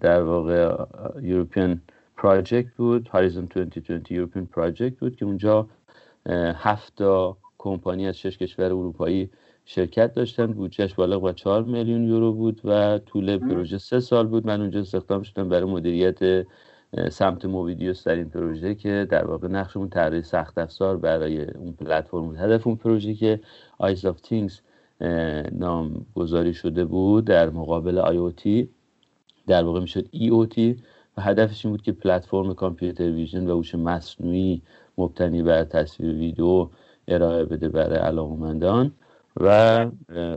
[0.00, 0.84] در واقع
[1.16, 1.76] European
[2.22, 3.10] Project بود.
[3.12, 5.68] Horizon 2020 European Project بود که اونجا
[6.54, 7.02] هفت
[7.58, 9.30] کمپانی از شش کشور اروپایی
[9.64, 10.46] شرکت داشتن.
[10.46, 14.46] بودجهش بالغ بر 4 میلیون یورو بود و طول پروژه سه سال بود.
[14.46, 16.46] من اونجا استخدام شدم برای مدیریت
[17.10, 22.26] سمت Movidius در این پروژه که در واقع نقشمون طراحی سخت افزار برای اون پلتفرم
[22.26, 22.36] بود.
[22.36, 23.40] هدف اون پروژه که
[23.78, 24.60] Eyes of Things
[25.52, 28.68] نام گذاری شده بود در مقابل IoT
[29.46, 30.82] در واقع می‌شد EoT
[31.16, 34.62] و هدفش این بود که پلتفرم computer vision و هوش مصنوعی
[34.98, 36.68] مبتنی بر تصویر ویدیو
[37.08, 38.92] ارائه بده برای علاقمندان.
[39.36, 39.86] و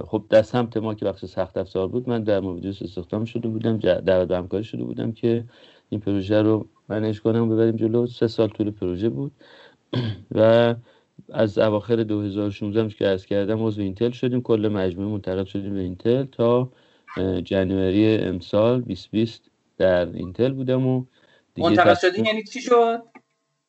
[0.08, 3.78] خب در سمت ما که بخش سخت افزار بود من در موویدیوس استخدام شده بودم
[3.78, 5.44] دعوت همکاری شده بودم که
[5.94, 8.08] این پروژه رو منش کنم ببریم جلو.
[8.08, 9.32] سه سال طول پروژه بود.
[10.36, 10.76] و
[11.30, 14.42] از اواخر 2016 که از کردم عضو اینتل شدیم.
[14.42, 16.72] کل مجموعه منتقل شدیم به اینتل تا
[17.44, 21.06] جنوری امسال 2020 در اینتل بودم و
[21.56, 23.04] دیگه منتقل شدیم یعنی چی شد؟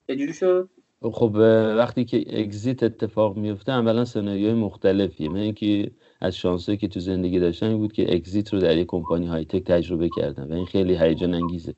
[0.08, 0.68] چجوری شد؟
[1.02, 1.32] خب
[1.78, 5.28] وقتی که اگزیت اتفاق میفته اولا سناریوهای مختلفیه.
[5.28, 5.90] من اینکه
[6.24, 9.44] از شانسه که تو زندگی داشتم این بود که اگزیت رو در یک کمپانی های
[9.44, 11.74] تک تجربه کردم و این خیلی هیجان انگیزه.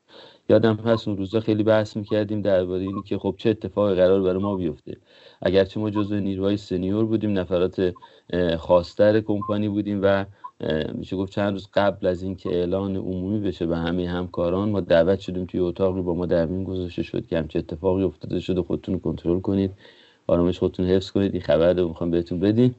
[0.49, 4.43] یادم هست اون روزا خیلی بحث می‌کردیم درباره این که خب چه اتفاقی قرار برای
[4.43, 4.97] ما بیفته.
[5.43, 7.93] اگرچه ما جزو نیروهای سنیور بودیم نفرات
[8.59, 10.25] خاصتر کمپانی بودیم و
[10.95, 15.21] میشه گفت چند روز قبل از اینکه اعلان عمومی بشه به همه همکاران ما دعوت
[15.21, 18.99] شدیم توی اتاق رو با ما در گذاشته شد که همچه اتفاقی افتاده شده خودتون
[18.99, 19.71] کنترل کنید.
[20.27, 21.33] آرامش خودتون حفظ کنید.
[21.33, 22.75] این خبر رو می‌خوام بهتون بدیم.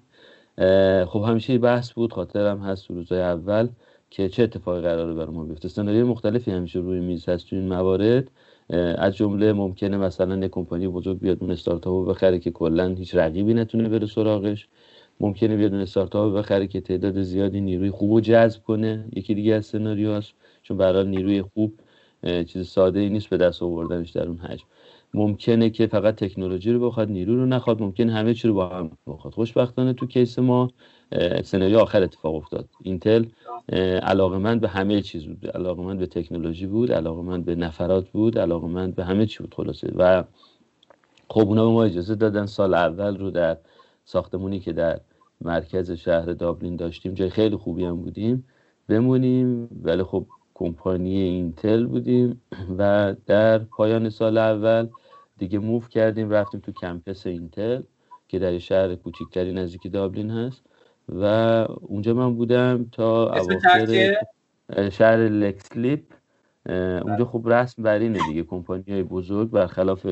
[1.05, 3.69] خب همیشه بحث بود خاطرم هست روزهای اول
[4.09, 5.67] که چه اتفاقی قراره برای ما بیفته.
[5.67, 8.31] سناریوی مختلفی همیشه روی میز هست تو این موارد.
[8.97, 13.53] از جمله ممکنه مثلا یک کمپانی بزرگ بیاد اون استارتاپ بخره که کلا هیچ رقیبی
[13.53, 14.67] نتونه بره سراغش.
[15.19, 19.05] ممکنه بیاد اون استارتاپ بخره که تعداد زیادی نیروی خوب رو جذب کنه.
[19.15, 20.33] یکی دیگه از سناریو هست
[20.63, 21.79] چون برای نیروی خوب
[22.47, 24.65] چیز ساده ای نیست به دست آوردنش در اون حجم.
[25.17, 28.91] ممکنه که فقط تکنولوژی رو بخواد نیرو رو نخواد ممکن همه چی رو با هم
[29.07, 29.33] بخواد.
[29.33, 30.71] خوشبختانه تو کیس ما
[31.43, 32.69] سناریو آخر اتفاق افتاد.
[32.83, 33.25] اینتل
[34.03, 35.47] علاقمند به همه چیز بود.
[35.47, 39.93] علاقمند به تکنولوژی بود علاقمند به نفرات بود علاقمند به همه چی بود خلاصه.
[39.95, 40.23] و
[41.29, 43.57] خب اونا به ما اجازه دادن سال اول رو در
[44.05, 44.99] ساختمونی که در
[45.41, 48.47] مرکز شهر دابلین داشتیم جای خیلی خوبی هم بودیم
[48.87, 49.69] بمونیم.
[49.83, 52.41] ولی خب کمپانی Intel بودیم.
[52.77, 54.87] و در پایان سال اول
[55.37, 57.81] دیگه move کردیم رفتیم تو campus Intel
[58.27, 60.61] که در شهر کوچیکتری نزدیک دابلین هست
[61.09, 61.23] و
[61.81, 64.15] اونجا من بودم تا اواخر
[64.91, 66.03] شهر Leixlip
[67.01, 70.07] اونجا خب رسم بر اینه دیگه کمپانی های بزرگ برخلاف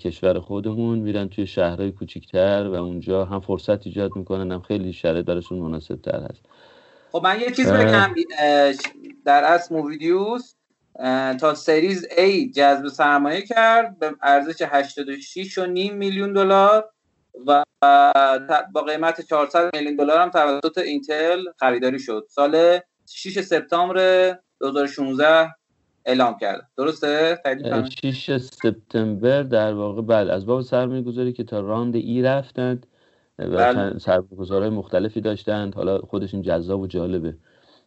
[0.00, 5.26] کشور خودمون میرن توی شهرهای کوچیکتر و اونجا هم فرصت ایجاد می‌کنن هم خیلی شرایط
[5.26, 6.42] براشون مناسب تر هست.
[7.12, 8.14] خب من یه چیز بگم
[9.24, 10.54] در اصل موویدیوس
[11.40, 16.90] تا سریز A جذب سرمایه کرد به ارزش 86 و نیم میلیون دلار
[17.46, 17.64] و
[18.72, 22.26] با قیمت 400 میلیون دلار هم توسط اینتل خریداری شد.
[22.28, 22.78] سال
[23.10, 25.50] 6 سپتامبر 2016
[26.04, 26.68] اعلام کرد.
[26.76, 27.40] درسته؟
[27.90, 32.86] 6 سپتامبر در واقع بعد از باب سرمایه گذاری که تا راند ای رفتند
[33.38, 33.98] و بله.
[33.98, 35.74] سرمایه‌گذارهای مختلفی داشتند.
[35.74, 37.36] حالا خودشون جذاب و جالبه.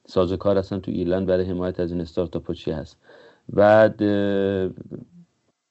[0.07, 2.97] سازوکار اصلا تو ایرلند برای حمایت از این استارتاپ چی هست.
[3.49, 4.03] بعد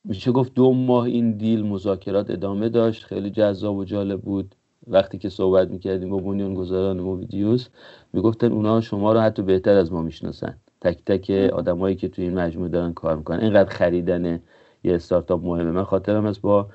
[0.05, 3.05] میشه گفت دو ماه این دیل مذاکرات ادامه داشت.
[3.05, 4.55] خیلی جذاب و جالب بود.
[4.87, 7.68] وقتی که صحبت می‌کردیم با بنیان گذاران موویدیوس
[8.12, 10.57] می‌گفتن اونا شما رو حتی بهتر از ما می‌شناسن.
[10.80, 13.41] تک تک آدمایی که توی این مجموعه دارن کار می‌کنن.
[13.41, 14.41] اینقدر خریدن
[14.84, 15.70] یه استارتاپ مهمه.
[15.70, 16.68] من خاطرم از با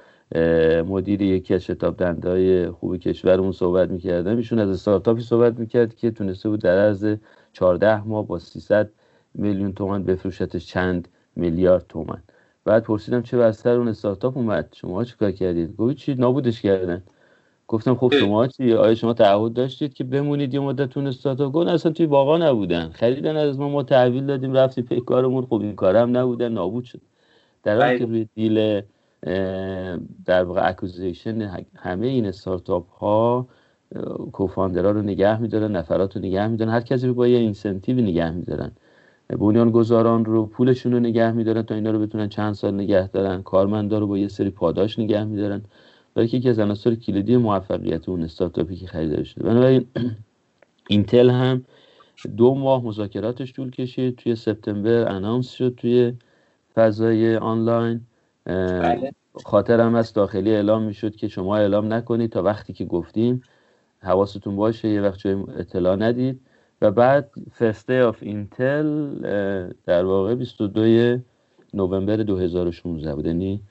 [0.87, 4.37] مدیر یکی از شتاب دندهای خوب کشورمون صحبت می‌کردم.
[4.37, 7.15] ایشون از استارتاپی صحبت می‌کرد که تونسته بود در عرض
[7.53, 8.89] 14 ماه با 300
[9.33, 12.23] میلیون تومان بفروشتش چند میلیارد تومن
[12.65, 17.03] بعد پرسیدم چه بر اون استارتاپ اومد؟ شما کار کردید؟ گفت چی؟ نابودش کردن.
[17.67, 21.67] گفتم خب شما چی؟ آیا شما تعهد داشتید که بمونید یه مدت اون استارتاپ؟ گفت
[21.67, 22.89] اصلا توی باغ نبودن.
[22.89, 25.45] خریدن از ما ما تحویل دادیم رفتیم پی کارمون.
[25.45, 27.01] خب این کارم نبودن نابود شد.
[27.63, 28.81] در حالی که روی deal
[30.25, 33.47] در واقع acquisition همه این استارتاپ ها
[34.31, 36.71] co-founder ا رو نگه میدارن نفرات رو نگه میدارن.
[36.71, 38.71] هر کسی رو با یه incentive نگه میدارن.
[39.39, 43.41] بنیان گذاران رو پولشون رو نگه میدارن تا اینا رو بتونن چند سال نگه دارن.
[43.41, 45.61] کارمندا رو با یه سری پاداش نگه میدارن.
[46.15, 49.43] بلکه یکی از عناصر کلیدی موفقیت اون استارتاپی که خریده شده.
[49.43, 49.85] بنابراین
[50.87, 51.65] Intel هم
[52.37, 54.15] دو ماه مذاکراتش طول کشید.
[54.15, 56.13] توی سپتامبر announce شد توی
[56.75, 58.01] فضای آنلاین.
[58.45, 59.11] بله.
[59.45, 63.41] خاطرم از داخلی اعلام می‌شد که شما اعلام نکنید تا وقتی که گفتیم
[64.03, 66.41] حواستون باشه یه وقت جایی اطلاع ندید.
[66.81, 69.09] و بعد first of Intel
[69.85, 71.17] در واقع 22
[71.73, 73.25] نوامبر 2016 بود.
[73.25, 73.61] یعنی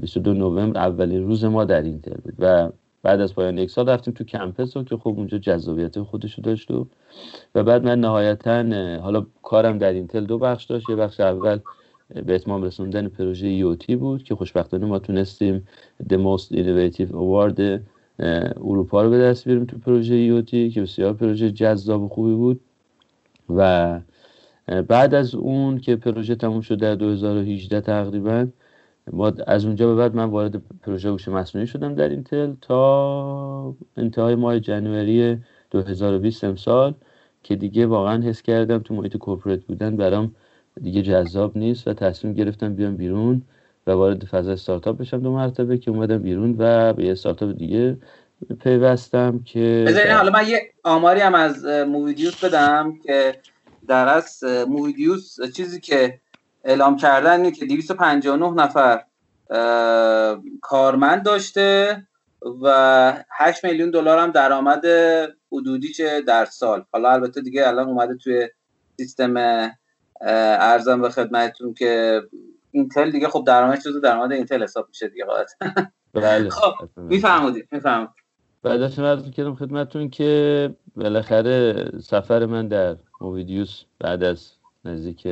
[0.00, 2.34] 22 نوامبر اولین روز ما در اینتل بود.
[2.38, 2.70] و
[3.02, 6.70] بعد از پایان یک سال رفتیم تو کمپس رو که خب اونجا جذابیت خودشو داشت
[6.70, 6.86] و
[7.54, 8.62] و بعد من نهایتا
[9.00, 10.90] حالا کارم در اینتل دو بخش داشت.
[10.90, 11.58] یه بخش اول
[12.26, 15.68] به اتمام رسوندن پروژه یوتی بود که خوشبختانه ما تونستیم
[16.02, 17.60] The Most Innovative Award
[18.18, 22.60] اروپا رو به دست بیاریم تو پروژه یوتی که بسیار پروژه جذاب و خوبی بود.
[23.48, 24.00] و
[24.88, 28.46] بعد از اون که پروژه تموم شد در 2018 تقریبا
[29.12, 34.34] ما از اونجا به بعد من وارد پروژه هوش مصنوعی شدم در اینتل تا انتهای
[34.34, 35.38] ماه جنوری
[35.70, 36.94] 2020 امسال
[37.42, 40.34] که دیگه واقعا حس کردم تو محیط کورپوریت بودن برام
[40.82, 43.42] دیگه جذاب نیست و تصمیم گرفتم بیام بیرون.
[43.86, 47.98] و وارد فضای استارتاپ بشم دو مرتبه که اومدم بیرون و به یه استارتاپ دیگه
[48.60, 53.38] پیوستم که بذارین حالا من یه آماری هم از Movidius بدم که
[53.88, 56.20] در از Movidius چیزی که
[56.64, 59.02] اعلام کردن اینه که 259 نفر
[60.60, 62.02] کارمند داشته
[62.62, 64.84] و 8 میلیون دلار هم درآمد
[65.52, 66.84] حدودی چه در سال.
[66.92, 68.48] حالا البته دیگه الان اومده توی
[68.96, 69.34] سیستم
[70.20, 72.22] عرضم به خدمتتون که
[72.76, 75.50] Intel دیگه خب درآمدش جزو درآمد Intel حساب میشه دیگه غلط
[76.14, 76.50] بله.
[76.50, 78.08] خب میفرمودید می‌فهمید
[78.62, 84.52] بعدش عرض کردم خدمتتون که بالاخره سفر من در Movidius بعد از
[84.84, 85.22] نزدیک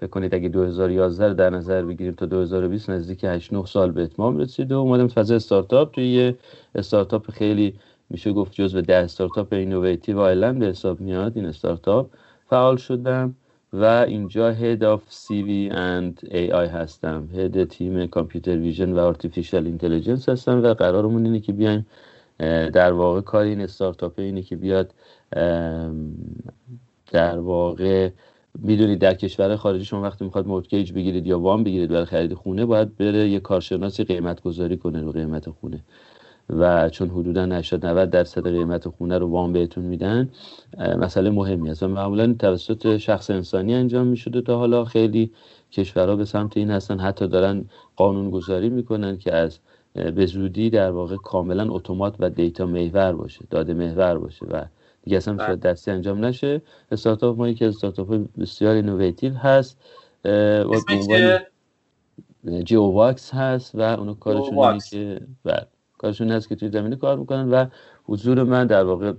[0.00, 4.38] فکر کنید اگه 2011 در نظر بگیریم تا 2020 نزدیک 8 9 سال به اتمام
[4.38, 5.94] رسید و اومدم فضای استارتاپ.
[5.94, 6.36] توی یه
[6.74, 7.74] استارتاپ خیلی
[8.10, 11.32] میشه گفت جزو ده استارتاپ innovative ایرلند به حساب میاد.
[11.36, 12.10] این استارتاپ
[12.50, 13.34] فعال شدم.
[13.72, 17.28] و اینجا head of CV and AI هستم.
[17.34, 21.86] head تیم computer vision و artificial intelligence هستم و قرارمون اینه که بیایم
[22.72, 24.94] در واقع کار این استارتاپ اینه که بیاد
[27.12, 28.10] در واقع
[28.58, 32.66] می‌دونید در کشور خارجی شما وقتی می‌خواد مورتگیج بگیرید یا وام بگیرید برای خرید خونه
[32.66, 35.80] باید بره یه کارشناسی قیمت گذاری کنه رو قیمت خونه.
[36.50, 40.30] و چون حدودا 80 90 درصد قیمت خونه رو وام بهتون میدن
[40.98, 45.32] مسئله مهمی است و معمولا توسط شخص انسانی انجام می‌شده تا حالا خیلی
[45.72, 46.98] کشورها به سمت این هستن.
[46.98, 47.64] حتی دارن
[47.96, 49.58] قانون گذاری می‌کنن که از
[49.94, 54.64] به زودی در واقع کاملا اتومات و دیتا محور باشه داده محور باشه و
[55.02, 55.46] دیگه اصلا بله.
[55.46, 56.62] شاید دستی انجام نشه.
[56.92, 59.80] استارتاپ ما یکی از استارتاپ بسیار innovative هست.
[60.24, 60.64] و
[62.64, 65.66] GeoWox هست و اونو کارشون اینه که بله.
[65.98, 67.66] کارشون هست که توی زمینه کار می‌کنن و
[68.04, 69.12] حضور من در واقع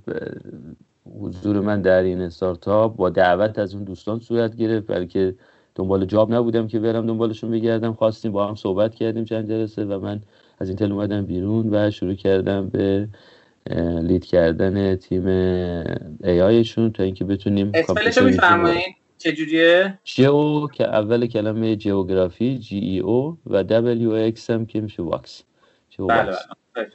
[1.19, 4.87] حضور من در این استارتاپ با دعوت از اون دوستان صورت گرفت.
[4.87, 5.35] بلکه
[5.75, 7.93] دنبال job نبودم که برم دنبالشون بگردم.
[7.93, 10.21] خواستیم با هم صحبت کردیم چند جلسه و من
[10.59, 13.07] از Intel اومدم بیرون و شروع کردم به
[14.01, 15.27] lead کردن تیم
[16.23, 22.77] AI شون تا اینکه بتونیم spell شو میفرمایید چجوریه؟ جیو که اول کلمه geography G
[22.77, 25.43] E O و W X هم که میشه Wox.
[26.07, 26.37] بله
[26.75, 26.87] بله.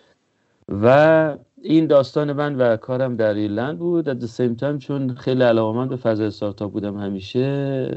[0.69, 4.13] و این داستان من و کارم در ایرلند بود.
[4.13, 7.89] At the same time چون خیلی علاقمند به فضای استارتاپ بودم همیشه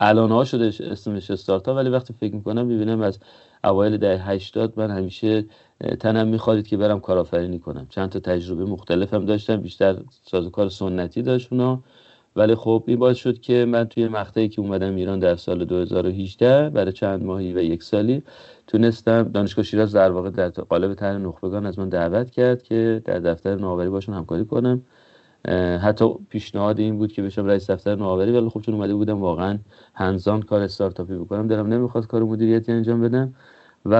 [0.00, 3.18] الان ها شده اسمش استارتاپ ولی وقتی فکر می‌کنم می‌بینم از
[3.64, 5.44] اوایل دهه 80 من همیشه
[6.00, 7.86] تنم میخوادید که برم کارآفرینی کنم.
[7.88, 9.56] چند تا تجربه مختلفم داشتم.
[9.56, 11.82] بیشتر سازوکار سنتی داشت اونا.
[12.36, 16.70] ولی خب این باعث شد که من توی مقطعی که اومدم ایران در سال 2018
[16.70, 18.22] برای چند ماهی و یک سالی
[18.66, 23.18] تونستم دانشگاه شیراز در واقع در قالب طرح نخبگان از من دعوت کرد که در
[23.18, 24.82] دفتر نوآوری باشون همکاری کنم.
[25.82, 29.58] حتی پیشنهاد این بود که بشم رئیس دفتر نوآوری ولی خب چون اومده بودم واقعا
[29.94, 33.34] هنزان کار استارتاپی بکنم دلم نمی‌خواد کار مدیریتی انجام بدم.
[33.84, 33.94] و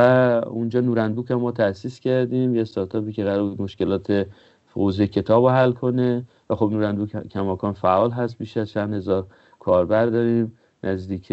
[0.47, 4.26] اونجا نورندبوک هم ما تاسیس کردیم یه استارتاپی که قرار بود مشکلات
[4.74, 6.24] حوزه کتاب رو حل کنه.
[6.55, 9.26] خب نورندبوک کماکان فعال هست بیش از چند هزار
[9.59, 10.59] کاربر داریم.
[10.84, 11.32] نزدیک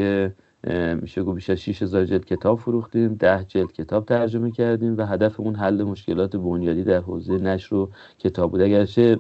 [1.01, 5.55] میشه گفت بیش از 6000 جلد کتاب فروختیم 10 جلد کتاب ترجمه کردیم و هدفمون
[5.55, 7.89] حل مشکلات بنیادی در حوزه نشر و
[8.19, 8.61] کتاب بود.
[8.61, 9.19] اگرچه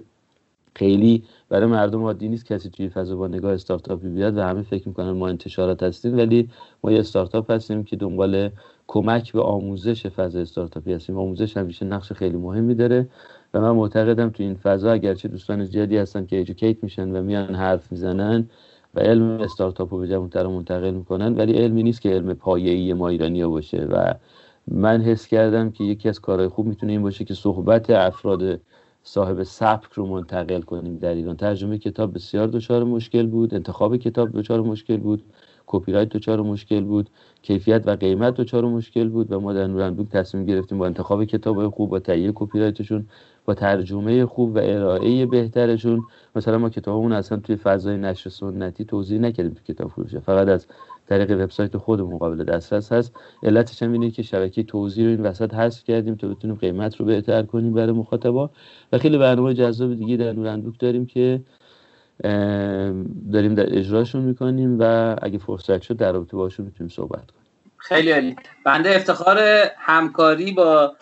[0.75, 4.87] خیلی برای مردم عادی نیست کسی توی فضا با نگاه استارتاپی بیاد و همه فکر
[4.87, 6.49] می‌کنن ما انتشارات هستیم ولی
[6.83, 8.49] ما یه استارتاپ هستیم که دنبال
[8.87, 11.17] کمک به آموزش فضا استارتاپی هستیم.
[11.17, 13.09] آموزش همیشه نقش خیلی مهمی داره.
[13.53, 17.55] و من معتقدم تو این فضا اگرچه دوستان زیادی هستن که ایژوکیت میشن و میان
[17.55, 18.49] حرف می‌زنن
[18.95, 23.09] و علم استارتاپ رو به جوانتر منتقل می‌کنن ولی علمی نیست که علم پایه‌ای ما
[23.09, 23.85] ایرانی باشه.
[23.85, 24.13] و
[24.67, 28.59] من حس کردم که یکی از کارهای خوب می‌تونه این باشه که صحبت افراد
[29.03, 31.37] صاحب سبک رو منتقل کنیم در ایران.
[31.37, 35.23] ترجمه کتاب بسیار دچار مشکل بود انتخاب کتاب دچار مشکل بود
[35.67, 37.09] کپی رایت دچار مشکل بود
[37.41, 41.69] کیفیت و قیمت دچار مشکل بود و ما در نورنبوک تصمیم گرفتیم با انتخاب کتاب
[41.69, 43.07] خوب و تهیه کپی رایتشون
[43.45, 46.01] با ترجمه خوب و ارائه بهترشون.
[46.35, 50.67] مثلا ما کتابمون اصلا توی فضای نشر سنتی توضیح نکردیم تو کتاب فروشه فقط از
[51.09, 53.13] طریق وبسایت خودمون قابل دسترس هست.
[53.43, 57.05] علتش هم اینه که شبکه توضیح رو این وسط حذف کردیم تا بتونیم قیمت رو
[57.05, 58.49] بهتر کنیم برای مخاطبا.
[58.93, 61.41] و خیلی برنامه جذاب دیگه در نورندوک داریم که
[63.33, 67.45] داریم در اجراشون می‌کنیم و اگه فرصت شد در رابطه باشون می‌تونیم صحبت کنیم.
[67.77, 68.35] خیلی عالی.
[68.65, 69.39] بنده افتخار
[69.77, 70.93] همکاری با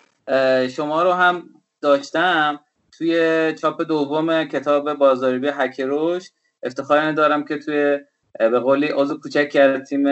[0.70, 1.42] شما رو هم
[1.80, 2.60] داشتم
[2.98, 6.30] توی چاپ دوم کتاب بازاریابی هکروش
[6.62, 7.98] افتخار دارم که توی
[8.38, 10.06] به قولی عضو کوچک کرده تیم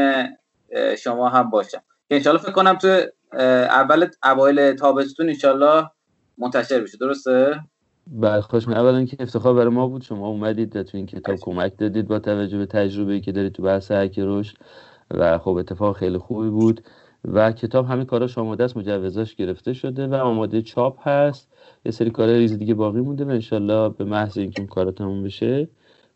[0.98, 1.82] شما هم باشم.
[2.08, 5.90] که انشالله فکر کنم توی اول اوایل تابستون انشالله
[6.38, 6.98] منتشر بشه.
[6.98, 7.60] درسته؟
[8.06, 10.02] بله خوش اولا که افتخار برای ما بود.
[10.02, 13.90] شما اومدید تو این کتاب کمک دادید با توجه به تجربه که دارید تو بحث
[13.90, 14.20] هک
[15.10, 16.84] و خب اتفاق خیلی خوبی بود.
[17.32, 21.48] و کتاب همه کاراش آماده است مجوزاش گرفته شده و آماده چاپ هست.
[21.84, 25.22] یه سری کار ریز دیگه باقی مونده و انشالله به محض اینکه اون کارا تموم
[25.22, 25.68] بشه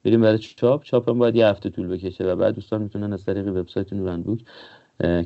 [0.05, 0.83] بریم برای چاپ.
[0.85, 4.41] چاپ هم باید یه هفته طول بکشه و بعد دوستان می‌تونن از طریق وبسایت نورنبوک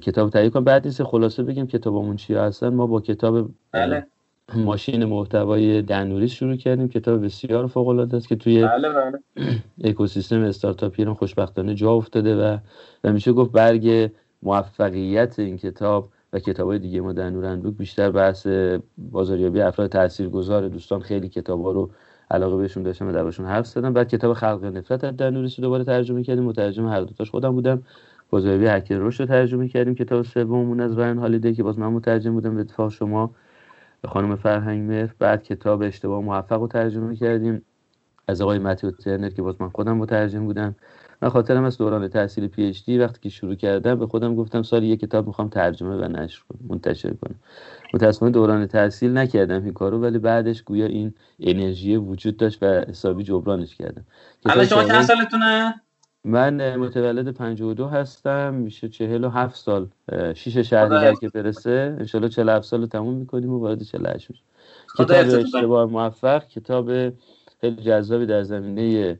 [0.02, 0.64] کتاب تهیه کنن.
[0.64, 2.68] بعد نیست خلاصه بگیم کتابمون چی هستن.
[2.68, 4.06] ما با کتاب بله.
[4.54, 6.88] ماشین محتوای دنوریس شروع کردیم.
[6.88, 9.20] کتاب بسیار فوق العاده است که توی بله بله.
[9.84, 12.58] اکوسیستم استارتاپ ایران خوشبختانه جا افتاده و
[13.04, 14.10] و میشه گفت برگ
[14.44, 18.46] موفقیت این کتاب و کتاب های دیگه ما در نورنبوک بیشتر بحث
[18.98, 21.90] بازاریابی افراد تاثیرگذار دوستان خیلی کتاب ها رو
[22.30, 23.92] علاقه بهشون داشتم و دربارشون حرف زدم.
[23.92, 26.44] بعد کتاب خلق نفرت در نوریس رو دوباره ترجمه کردیم.
[26.44, 27.82] مترجم هر دوتاش خودم بودم.
[28.30, 29.94] بازاریابی هکر روش رو ترجمه کردیم.
[29.94, 33.30] کتاب سوممون از راین هالیدی که باز من مترجم بودم به اتفاق شما
[34.04, 35.14] خانم فرهنگ مهر.
[35.18, 37.62] بعد کتاب اشتباه موفق رو ترجمه کردیم.
[38.28, 40.74] از آقای متیو ترنر که باز من خودم مترجم بودم.
[41.22, 44.62] من خاطرم از دوران تحصیل پی اچ دی وقتی که شروع کردم به خودم گفتم
[44.62, 47.34] سال یک کتاب می‌خوام ترجمه و نشر کنم منتشر کنم.
[47.94, 53.22] متاسفانه دوران تحصیل نکردم این کارو ولی بعدش گویا این انرژی وجود داشت و حسابی
[53.24, 54.04] جبرانش کردم.
[54.46, 55.74] الان شما چند سالتونه؟
[56.24, 59.88] من متولد 52 هستم میشه 47 سال
[60.34, 61.96] شیش شهریور که برسه.
[61.98, 64.42] انشالله 47 سال تموم می‌کنیم و وارد 48 میشه
[64.98, 66.90] کتاب اشتباه موفق کتاب
[67.60, 69.18] خیلی جذابی در زمینه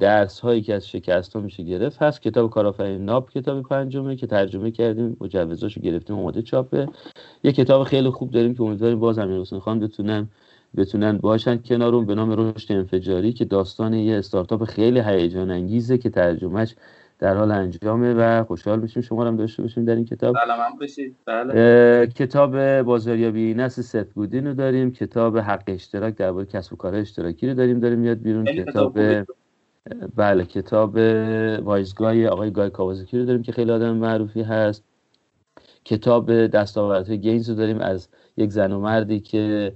[0.00, 2.22] درس هایی که از شکست ها میشه گرفت هست.
[2.22, 5.16] کتاب کارآفرین ناب کتاب پنجمه که ترجمه کردیم.
[5.20, 6.88] مجوزاشو گرفتیم اومده چاپه
[7.44, 10.28] یه کتاب خیلی خوب داریم که امیدواریم باز امیر حسین خان بتونن
[10.76, 16.10] بتونن باشن کنارون به نام رشد انفجاری که داستان یه استارتاپ خیلی هیجان انگیزه که
[16.10, 16.74] ترجمهش
[17.22, 20.34] در حال انجامه و خوشحال میشیم شما هم داشته باشیم در این کتاب.
[21.26, 21.52] بله.
[21.52, 22.06] بله.
[22.06, 24.92] کتاب بازاریابی نسل ست رو داریم.
[24.92, 27.80] کتاب حق اشتراک درباره کسب و کار اشتراکی رو داریم.
[27.80, 28.44] داریم میاد بیرون.
[28.44, 28.98] کتاب
[30.16, 30.96] بله کتاب
[31.62, 34.84] وایزگای آقای گای کاوازکی رو داریم که خیلی آدم معروفی هست.
[35.84, 37.78] کتاب دستاوردهای Guinness رو داریم.
[37.78, 39.72] از یک زن و مردی که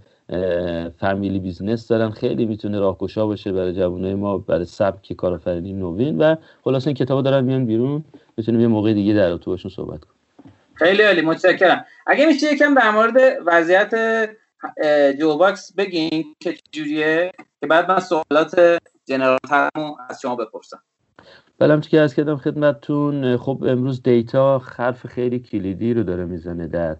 [1.01, 6.37] family business دارن خیلی می‌تونه راهگشا باشه برای جوانای ما برای سبک کارآفرینی نوین و
[6.64, 8.05] خلاصه این کتابا دارن میان بیرون.
[8.37, 10.16] می‌تونیم یه موقع دیگه در تو باشون صحبت کنیم.
[10.74, 11.85] خیلی عالی متشکرم.
[12.07, 13.16] اگه میشه یکم در مورد
[13.47, 13.95] وضعیت
[15.18, 19.38] Geowox بگین که جوریه که بعد من سوالات general
[20.11, 20.79] از شما بپرسم.
[21.59, 23.37] بله که عرض کردم خدمتتون.
[23.37, 26.97] خب امروز data حرف خیلی کلیدی رو داره می‌زنه در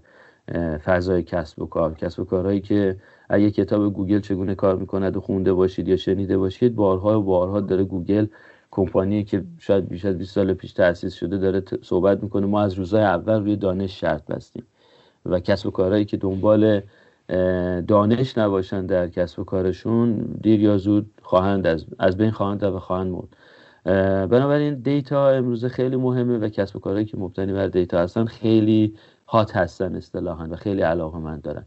[0.85, 1.95] فضای کسب و کار.
[1.95, 2.97] کسب و کارهایی که
[3.29, 7.61] اگه کتاب گوگل چگونه کار می‌کند و خونده باشید یا شنیده باشید بارها و بارها
[7.61, 8.27] داره گوگل
[8.71, 12.47] کمپانی که شاید بیش از 20 سال پیش تأسیس شده داره صحبت می‌کنه.
[12.47, 14.67] ما از روزهای اول روی دانش شرط بستیم
[15.27, 16.83] و کسب و کارهایی که دنبال
[17.89, 22.63] دانش نباشن در کسب و کارشون دیر یا زود خواهند از, از بین خواهند رفت
[22.63, 23.29] و خواهند مرد.
[24.31, 28.95] بنابراین data امروز خیلی مهمه و کسب و کارهایی که مبتنی بر data هستن خیلی
[29.29, 31.67] hot هستن اصطلاحا و خیلی علاقه‌مند دارن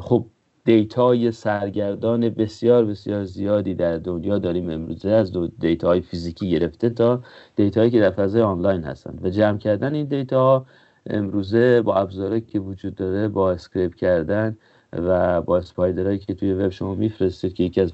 [0.00, 0.26] خب
[0.64, 6.90] data ی سرگردان بسیار بسیار زیادی در دنیا داریم امروزه از data های فیزیکی گرفته
[6.90, 7.22] تا
[7.56, 10.66] data یی که در فضای آنلاین هستن و جمع کردن این data
[11.06, 14.56] امروزه با ابزارهایی که وجود داره با scrape کردن
[14.92, 17.92] و با spider هایی که توی وب شما میفرستید که یکی از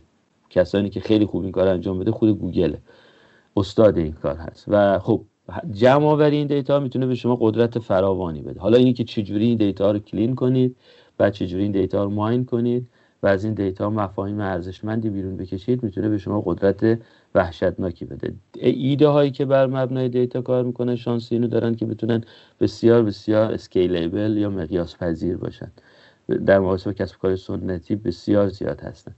[0.50, 2.78] کسانی که خیلی خوب این کار انجام بده خود گوگله
[3.56, 4.64] استاد این کار هست.
[4.68, 5.24] و خب
[5.72, 8.60] جمع آوری این data می‌تونه به شما قدرت فراوانی بده.
[8.60, 10.76] حالا اینی که چجوری این data رو clean کنید
[11.20, 12.86] و چجوری این data رو mine کنید
[13.22, 16.98] و از این data مفاهیم ارزشمندی بیرون بکشید می‌تونه به شما قدرت
[17.34, 18.34] وحشتناکی بده.
[18.54, 22.24] ایده هایی که بر مبنای data کار می‌کنن شانس اینو دارن که بتونن
[22.60, 25.70] بسیار بسیار scalable یا مقیاس پذیر باشن.
[26.46, 29.12] در مقایسه با کسب کار سنتی بسیار زیاد هستن.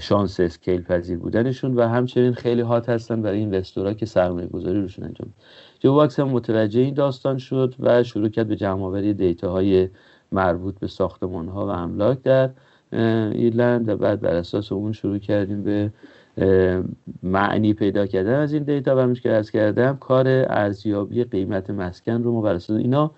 [0.00, 4.80] شانس scale پذیر بودنشون و همچنین خیلی hot هستن برای investor ها که سرمایه گذاری
[4.80, 5.32] روشون انجام
[5.80, 9.62] Geowox هم متوجه این داستان شد و شروع کرد به جمع آوری data
[10.32, 12.50] مربوط به ساختمان ها و املاک در
[13.32, 15.90] ایرلند و بعد بر اساس اون شروع کردیم به
[17.22, 22.22] معنی پیدا کردن از این data و همش که عرض کردم کار ارزیابی قیمت مسکن
[22.22, 23.10] رو ما بر اساس اینا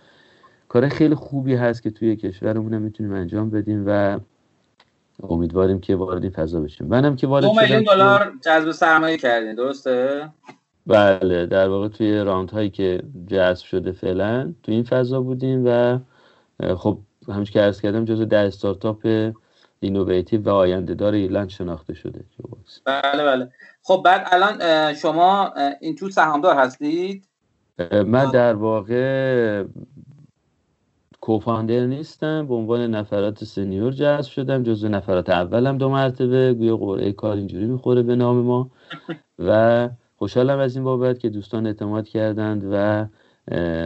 [0.68, 4.20] کار خیلی خوبی هست که توی کشورمون می‌تونیم انجام بدیم و
[5.22, 6.86] امیدواریم که وارد این فضا بشیم.
[6.86, 10.28] منم که وارد شدم میلیون دلار جذب سرمایه کردین درسته؟
[10.86, 15.98] بله در واقع توی round هایی که جذب شده فعلا تو این فضا بودیم و
[16.76, 16.98] خب
[17.28, 19.32] همچنین که عرض کردم جزو ده استارتاپ
[19.80, 22.24] innovative و آینده دار ایرلند شناخته شده.
[22.84, 23.50] بله بله.
[23.82, 27.24] خب بعد الان شما این تو سهامدار هستید؟
[28.06, 29.64] من در واقع
[31.20, 32.46] کوفاندر نیستم.
[32.46, 34.62] به عنوان نفرات سنیور جذب شدم.
[34.62, 36.54] جزو نفرات اولم دو مرتبه.
[36.54, 38.70] گویا قرعه کار اینجوری می‌خوره به نام ما.
[39.38, 43.06] و خوشحالم از این بابت که دوستان اعتماد کردند و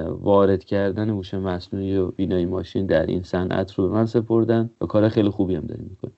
[0.08, 4.86] وارد کردن هوش مصنوعی و بینایی ماشین در این صنعت رو به من سپردن و
[4.86, 6.14] کار خیلی خوبی هم داریم می‌کنیم.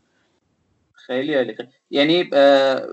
[0.92, 1.54] خیلی عالی.
[1.90, 2.30] یعنی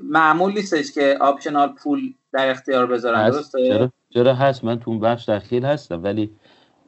[0.03, 4.99] معمول نیستش که option pool در اختیار بذارن درسته؟ چرا؟ چرا هست؟ من تو اون
[4.99, 6.31] بخش دخیل هستم ولی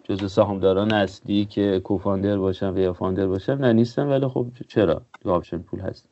[0.03, 5.01] جزء سهامداران اصلی که co-founder باشم و یا founder باشم نه نیستم ولی خب چرا؟
[5.21, 6.09] تو option pool هست.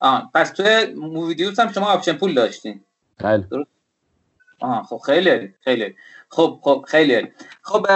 [0.00, 2.80] آه پس توی Movidius هم شما option pool داشتین.
[3.18, 3.44] بله.
[4.62, 5.94] آه خب خیلی خیلی
[6.28, 7.28] خب خب خیلی
[7.62, 7.86] خب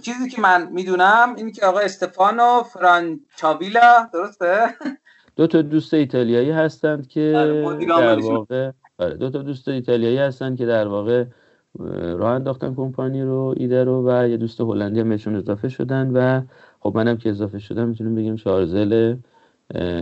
[0.00, 4.64] چیزی که من می‌دونم این که آقا استفانو فرانچاویلا درسته؟
[5.36, 10.58] دو تا دوست ایتالیایی هستند که آره، در واقع آره دو تا دوست ایتالیایی هستند
[10.58, 11.24] که در واقع
[12.18, 16.42] راه انداختن کمپانی رو ایده رو و یه دوست هلندی هم بهشون اضافه شدن و
[16.80, 19.16] خب منم که اضافه شدم می‌تونیم بگیم شارزل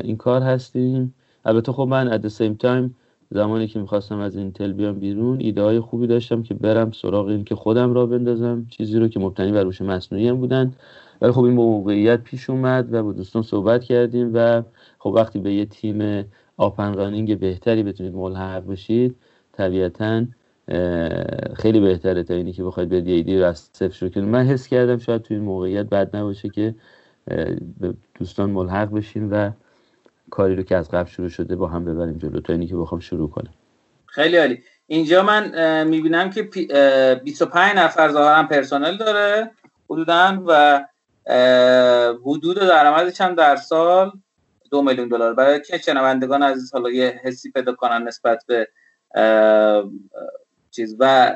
[0.05, 1.15] این کار هستیم.
[1.45, 3.02] البته خب من at the same time
[3.35, 7.45] زمانی که می‌خواستم از اینتل بیام بیرون ایده های خوبی داشتم که برم سراغ این
[7.45, 10.73] که خودم را بندازم چیزی رو که مبتنی بر روش مصنوعی هم بودن.
[11.21, 14.63] ولی خب این با موقعیت پیش اومد و با دوستان صحبت کردیم و
[14.99, 16.25] خب وقتی به یه تیم
[16.57, 19.17] آپن رانینگ بهتری بتونید ملحق بشید
[19.53, 20.25] طبیعتا
[21.55, 24.29] خیلی بهتره تا اینی که بخواید به ایدی رو از صفر شروع کنید.
[24.29, 26.75] من حس کردم شاید توی این موقعیت بد نباشه که
[27.81, 29.51] به دوستان ملحق بشیم و
[30.33, 33.01] کاری رو که از قبل شروع شده با هم ببریم جلو تا اینی که بخوام
[33.01, 33.55] شروع کنم.
[34.07, 34.63] خیلی عالی.
[34.87, 36.43] اینجا من می‌بینم که
[37.25, 39.51] 25 نفر ظاهرا پرسنل داره
[39.91, 40.85] حدودا و
[42.27, 44.13] حدود درآمدش هم در سال
[44.71, 45.35] دو میلیون دلار.
[45.35, 48.69] برای که شنوندگان عزیز حالا یه حسی پیدا کنن نسبت به
[50.71, 51.35] چیز و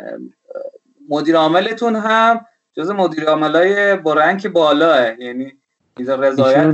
[1.08, 5.20] مدیر عاملتون هم جز مدیر عاملای با رنگ بالاه.
[5.20, 5.52] یعنی
[5.98, 6.66] رضایت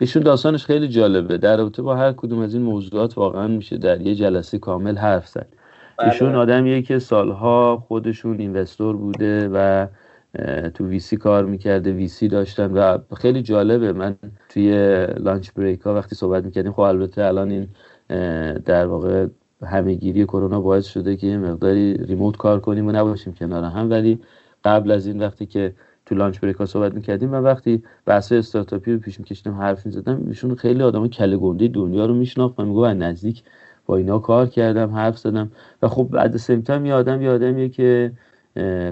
[0.00, 1.38] ایشون داستانش خیلی جالبه.
[1.38, 5.28] در رابطه با هر کدوم از این موضوعات واقعا میشه در یه جلسه کامل حرف
[5.28, 5.46] زد.
[5.98, 6.08] بله.
[6.08, 9.86] ایشون آدمیه که سالها خودشون اینوستور بوده و
[10.74, 13.92] تو ویسی کار می‌کرده ویسی داشتن و خیلی جالبه.
[13.92, 14.16] من
[14.48, 14.72] توی
[15.06, 17.68] لانچ بریک ها وقتی صحبت می‌کردیم خب البته الان این
[18.64, 19.26] در واقع
[19.62, 23.90] همهگیری کرونا باعث شده که یه مقداری ریموت کار کنیم و نباشیم کنار هم.
[23.90, 24.18] ولی
[24.64, 25.74] قبل از این وقتی که
[26.08, 30.24] تو لانچ بریک ها صحبت می‌کردیم و وقتی بحث استارتاپی رو پیش میکشیدم حرف می‌زدم
[30.28, 32.60] ایشون خیلی آدم کله گنده دنیا رو میشناخت.
[32.60, 33.42] و میگو نزدیک
[33.86, 35.52] با اینا کار کردم حرف زدم.
[35.82, 38.12] و خب بعد سمتم یه آدم یه که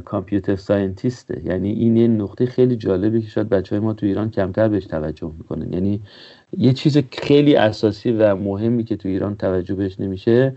[0.04, 4.30] کامپیوتر ساینتیسته یعنی این یه نقطه خیلی جالبی که شاید بچه های ما تو ایران
[4.30, 5.72] کمتر بهش توجه می‌کنن.
[5.72, 6.00] یعنی
[6.58, 10.56] یه چیز خیلی اساسی و مهمی که تو ایران توجه بهش نمیشه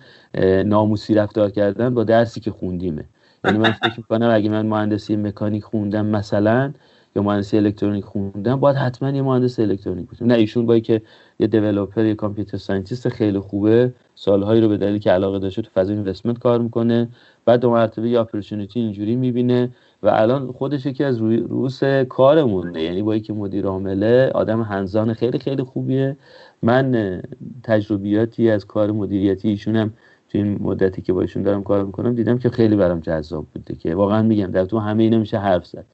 [0.66, 3.05] ناموسی رفتار کردن با درسی که خوندیمه.
[3.46, 6.74] یعنی من فکر می‌کنم اگه من مهندسی مکانیک خوندم مثلا
[7.16, 10.26] یا مهندسی الکترونیک خوندم باید حتما یه مهندس الکترونیک باشم.
[10.26, 11.02] نه ایشون با که
[11.40, 15.70] یه developer یه computer scientist خیلی خوبه سالهایی رو به دلیل که علاقه داشته تو
[15.74, 17.08] فضای investment کار می‌کنه
[17.46, 19.70] بعد دو مرتبه یه opportunity اینجوری می‌بینه
[20.04, 22.84] و الان خودش یکی از روس کارمونه.
[22.84, 26.18] یعنی با که مدیر عامله آدم hands-on خیلی خیلی خوبیه.
[26.64, 27.22] من
[27.64, 29.94] تجربیاتی از کار مدیریتی ایشونم
[30.30, 33.76] تو این مدتی که با ایشون دارم کار می‌کنم دیدم که خیلی برام جذاب بوده
[33.76, 35.86] که واقعا میگم در تو همه اینا میشه حرف زد.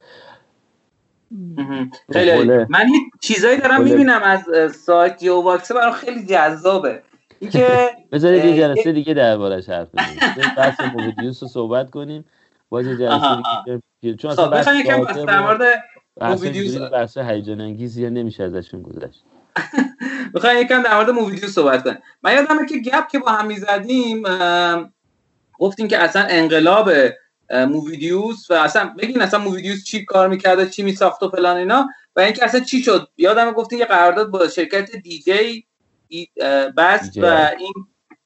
[2.12, 2.86] خیلی من
[3.20, 4.44] چیزایی دارم می‌بینم از
[4.76, 7.02] سایت Geowox برام خیلی جذابه.
[7.38, 7.68] اینکه
[8.12, 10.54] بذارید یه جلسه دیگه دربارش حرف بزنیم.
[10.56, 12.24] بحث Movidius رو صحبت کنیم.
[12.68, 13.42] باز یه جلسه
[14.00, 15.60] دیگه چون اصلا خب یکم بس در مورد
[16.20, 19.24] Movidius بحث هیجان انگیزی نمیشه ازشون گذشت.
[20.34, 24.22] می‌خوام یکم در مورد Movidius صحبت کنیم من یادمه که گپ که با هم می‌زدیم
[25.58, 26.90] گفتیم که اصلا انقلاب
[27.50, 32.20] Movidius و اصلا بگین اصلا Movidius چی کار می‌کرده چی میساخت و فلان اینا و
[32.20, 33.08] اینکه اصلا چی شد.
[33.16, 35.66] یادم گفتیم یه قرارداد با شرکت DJI
[36.76, 37.72] بست و این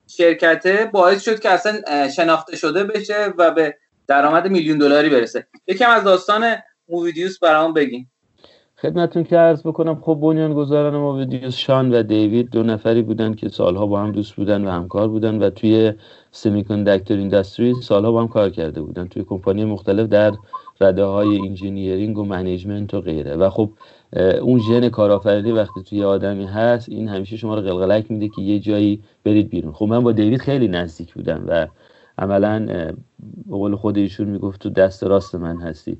[0.06, 3.76] شرکته باعث شد که اصلا شناخته شده بشه و به
[4.06, 5.46] درآمد میلیون دلاری برسه.
[5.66, 6.56] یکم از داستان
[6.88, 8.06] Movidius برام بگین.
[8.82, 13.86] خدمتتون که عرض بکنم خب بنیانگذاران Movidius شان و دیوید دو نفری بودن که سالها
[13.86, 15.92] با هم دوست بودن و همکار بودن و توی
[16.30, 19.06] semiconductor industry سالها با هم کار کرده بودن.
[19.06, 20.32] توی کمپانی مختلف در
[20.80, 23.36] رده های engineering و management و غیره.
[23.36, 23.70] و خب
[24.42, 28.58] اون ژن کارآفرینی وقتی توی آدمی هست این همیشه شما رو قلقلک میده که یه
[28.58, 29.72] جایی برید بیرون.
[29.72, 31.66] خب من با دیوید خیلی نزدیک بودم و
[32.18, 32.66] عملا
[33.46, 35.98] به قول خود ایشون می‌گفت تو دست راست من هستی.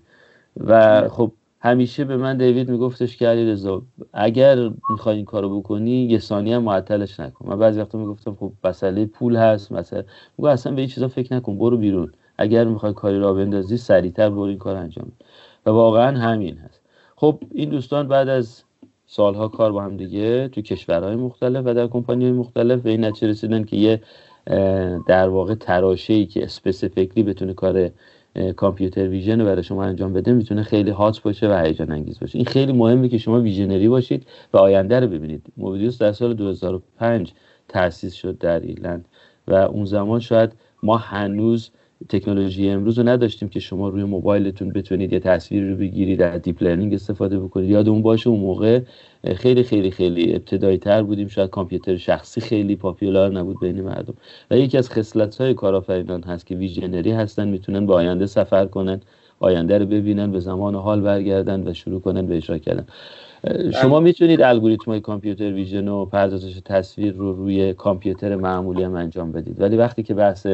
[0.57, 3.82] و خب همیشه به من دیوید میگفتش که علی رضا
[4.12, 7.48] اگر می‌خوای این کارو بکنی یه ثانیه هم معطلش نکن.
[7.48, 10.02] من بعضی وقتا می‌گفتم خب مسئله پول هست مثلا
[10.38, 12.12] میگه اصلا به این چیزا فکر نکن برو بیرون.
[12.38, 15.12] اگر می‌خوای کاری راه بندازی سریعتر برو این کار انجام
[15.66, 16.80] و واقعا همین هست.
[17.16, 18.62] خب این دوستان بعد از
[19.06, 23.28] سالها کار با هم دیگه تو کشورهای مختلف و در کمپانی مختلف به این نتیجه
[23.28, 24.00] رسیدن که یه
[25.06, 27.90] در واقع تراشه ای که specifically بتونه کار
[28.56, 32.39] computer vision برای شما انجام بده می‌تونه خیلی hot باشه و هیجان انگیز باشه.
[32.39, 35.43] این خیلی مهمه که شما visionary باشید و آینده رو ببینید.
[35.56, 37.32] Movidius در سال 2005
[37.69, 39.05] تأسیس شد در ایرلند
[39.48, 40.52] و اون زمان شاید
[40.82, 41.70] ما هنوز
[42.09, 46.62] تکنولوژی امروز رو نداشتیم که شما روی موبایلتون بتونید یه تصویر رو بگیرید در deep
[46.62, 47.70] learning استفاده بکنید.
[47.70, 48.81] یادمون باشه اون موقع
[49.35, 51.28] خیلی خیلی خیلی ابتدایی تر بودیم.
[51.28, 54.14] شاید کامپیوتر شخصی خیلی popular نبود بین مردم.
[54.51, 59.01] و یکی از خصلت های کارآفرینان هست که visionary هستن می‌تونن با آینده سفر کنن
[59.40, 62.86] آینده رو ببینن به زمان حال برگردن و شروع کنن به اجرا کردن.
[63.82, 69.32] شما می‌تونید الگوریتم های computer vision و پردازش تصویر رو روی کامپیوتر معمولی هم انجام
[69.32, 69.60] بدید.
[69.60, 70.47] ولی وقتی که بحث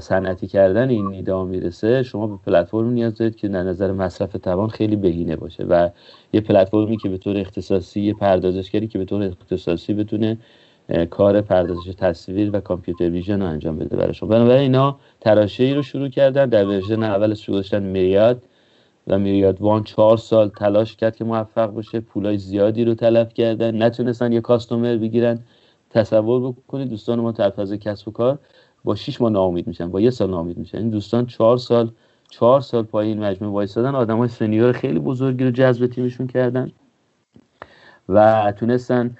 [0.00, 4.68] صنعتی کردن این ایده می‌رسه شما به پلتفرم نیاز دارید که در نظر مصرف توان
[4.68, 5.90] خیلی بهینه باشه و
[6.32, 10.38] یه پلتفرمی که به طور اختصاصی یه پردازشگری که به طور اختصاصی بتونه
[11.10, 14.28] کار پردازش تصویر و computer vision رو انجام بده برای شما.
[14.28, 18.42] بنابراین اینا تراشه ای رو شروع کردن در version اول شروع داشتن Myriad
[19.06, 23.82] و میریاد وان چهار سال تلاش کرد که موفق باشه پولای زیادی رو تلف کردن
[23.82, 25.38] نتونستن یه کاستومر بگیرن.
[25.90, 28.38] تصور بکنید دوستان ما فاز کسب و کار
[28.84, 30.78] با 6 ماه ناامید میشن با یه سال ناامید میشن.
[30.78, 31.92] این دوستان چهار سال
[32.30, 36.72] چهار سال پای این مجموعه وایسادن آدم های سنیور خیلی بزرگی رو جذب تیمشون کردن
[38.08, 39.16] و تونستن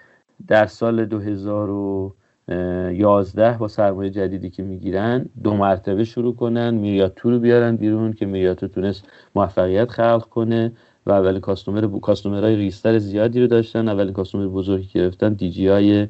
[0.47, 7.77] در سال 2011 با سرمایه جدیدی که می‌گیرن دو مرتبه شروع کنن میریاتو رو بیارن
[7.77, 9.05] بیرون که میریاتو تونست
[9.35, 10.73] موفقیت خلق کنه
[11.07, 16.09] و اولین customer customer های ریزتر زیادی رو داشتن اولین customer بزرگی گرفتن DJI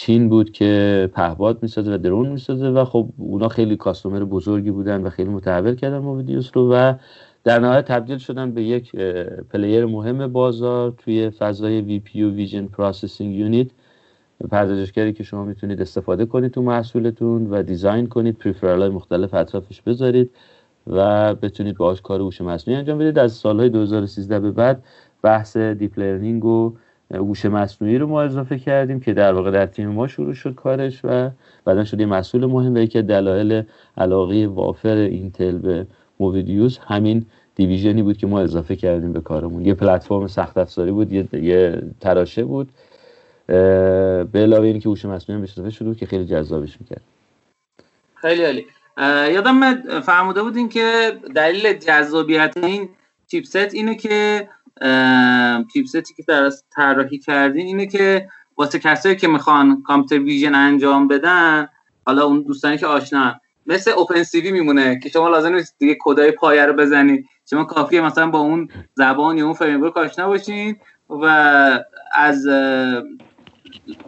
[0.00, 5.02] چین بود که پهپاد می‌سازه و drone می‌سازه و خب اونا خیلی customer بزرگی بودن
[5.02, 6.94] و خیلی متحول کردن Movidius رو و
[7.44, 8.96] در نهایت تبدیل شدن به یک
[9.50, 13.66] player مهم بازار توی فضای VPU vision processing unit
[14.50, 19.82] پردازشگری که شما می‌تونید استفاده کنید تو محصولتون و design کنید peripheral های مختلف اطرافش
[19.82, 20.30] بذارید
[20.86, 23.18] و بتونید باهاش کار هوش مصنوعی انجام بدید.
[23.18, 24.82] از سالهای 2013 به بعد
[25.22, 26.72] بحث deep learning و
[27.14, 31.00] هوش مصنوعی رو ما اضافه کردیم که در واقع در تیم ما شروع شد کارش
[31.04, 31.30] و
[31.64, 33.62] بعدا شد یه مسئول مهم و یکی دلایل
[33.98, 35.86] علاقه وافر Intel به
[36.20, 39.66] Movidius همین division ی بود که ما اضافه کردیم به کارمون.
[39.66, 42.68] یه پلتفرم سخت افزاری بود یه, یه تراشه بود
[43.46, 47.02] به علاوه اینکه هوش مصنوعی بهش اضافه شد که خیلی جذابش می‌کرد.
[48.14, 48.66] خیلی عالی.
[49.34, 52.88] یادم فرموده بودین که دلیل جذابیت این
[53.26, 54.48] چیپست اینه که
[55.72, 61.68] چیپستی که در طراحی کردین اینه که واسه کسایی که می‌خوان کامپیوتر ویژن انجام بدن
[62.06, 65.96] حالا اون دوستانی که آشنا مثل اوپن سی وی میمونه که شما لازم نیست دیگه
[66.00, 70.76] کدای پایه رو بزنید شما کافیه مثلا با اون زبان یا اون فریم آشنا باشین
[71.10, 71.24] و
[72.12, 72.46] از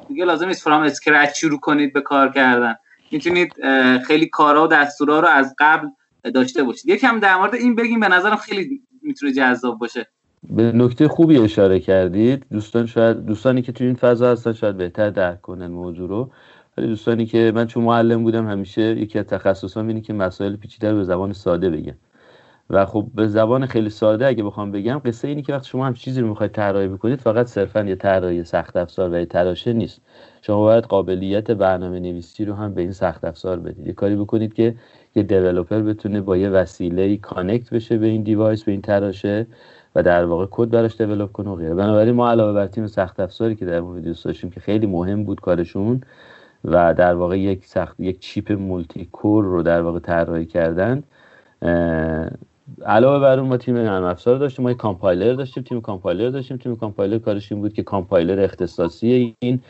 [0.09, 2.75] دیگه لازم نیست فرام اسکرچ شروع کنید به کار کردن.
[3.11, 3.53] می‌تونید
[3.99, 5.89] خیلی کارا و دستورا رو از قبل
[6.35, 6.89] داشته باشید.
[6.89, 10.09] یکم در مورد این بگیم به نظرم خیلی می‌تونه جذاب باشه.
[10.51, 12.47] به نکته خوبی اشاره کردید.
[12.51, 16.31] دوستان شاید دوستانی که تو این فضا هستن شاید بهتر درک کنن موضوع رو.
[16.77, 20.91] ولی دوستانی که من چون معلم بودم همیشه یکی از تخصصام اینه که مسائل پیچیده
[20.91, 21.95] رو به زبان ساده بگم.
[22.71, 25.95] و خب به زبان خیلی ساده اگه بخوام بگم قصه اینی که وقتی شما هم
[25.95, 30.01] چیزی رو می‌خواید طراحی بکنید فقط صرفا یه طراحی سخت افزار و یه تراشه نیست.
[30.43, 33.87] شما باید قابلیت برنامه نویسی رو هم به این سخت افزار بدید.
[33.87, 34.75] یه کاری بکنید که
[35.15, 39.47] یه developer بتونه با یه وسیله connect بشه به این device به این تراشه.
[39.95, 41.75] و در واقع کد براش develop کنه و غیره.
[41.75, 45.41] بنابراین ما علاوه بر تیم سخت افزاری که در ویدیو داشتیم که خیلی مهم بود
[45.41, 46.01] کارشون
[46.65, 51.03] و در واقع یک سخت یک chip multi-core رو در واقع طراحی کردن
[52.87, 56.57] علاوه بر اون ما تیم نرم افزار داشتیم ما یک کامپایلر داشتیم تیم کامپایلر داشتیم
[56.57, 59.61] تیم کامپایلر کارش این بود که کامپایلر اختصاصی این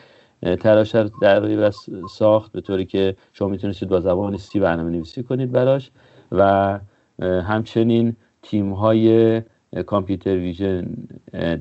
[0.61, 1.71] تراش در
[2.11, 5.91] ساخت به طوری که شما می‌تونستید با زبان سی برنامه نویسی کنید براش
[6.33, 6.79] و
[7.23, 9.43] همچنین تیم های
[9.87, 10.87] کامپیوتر ویژن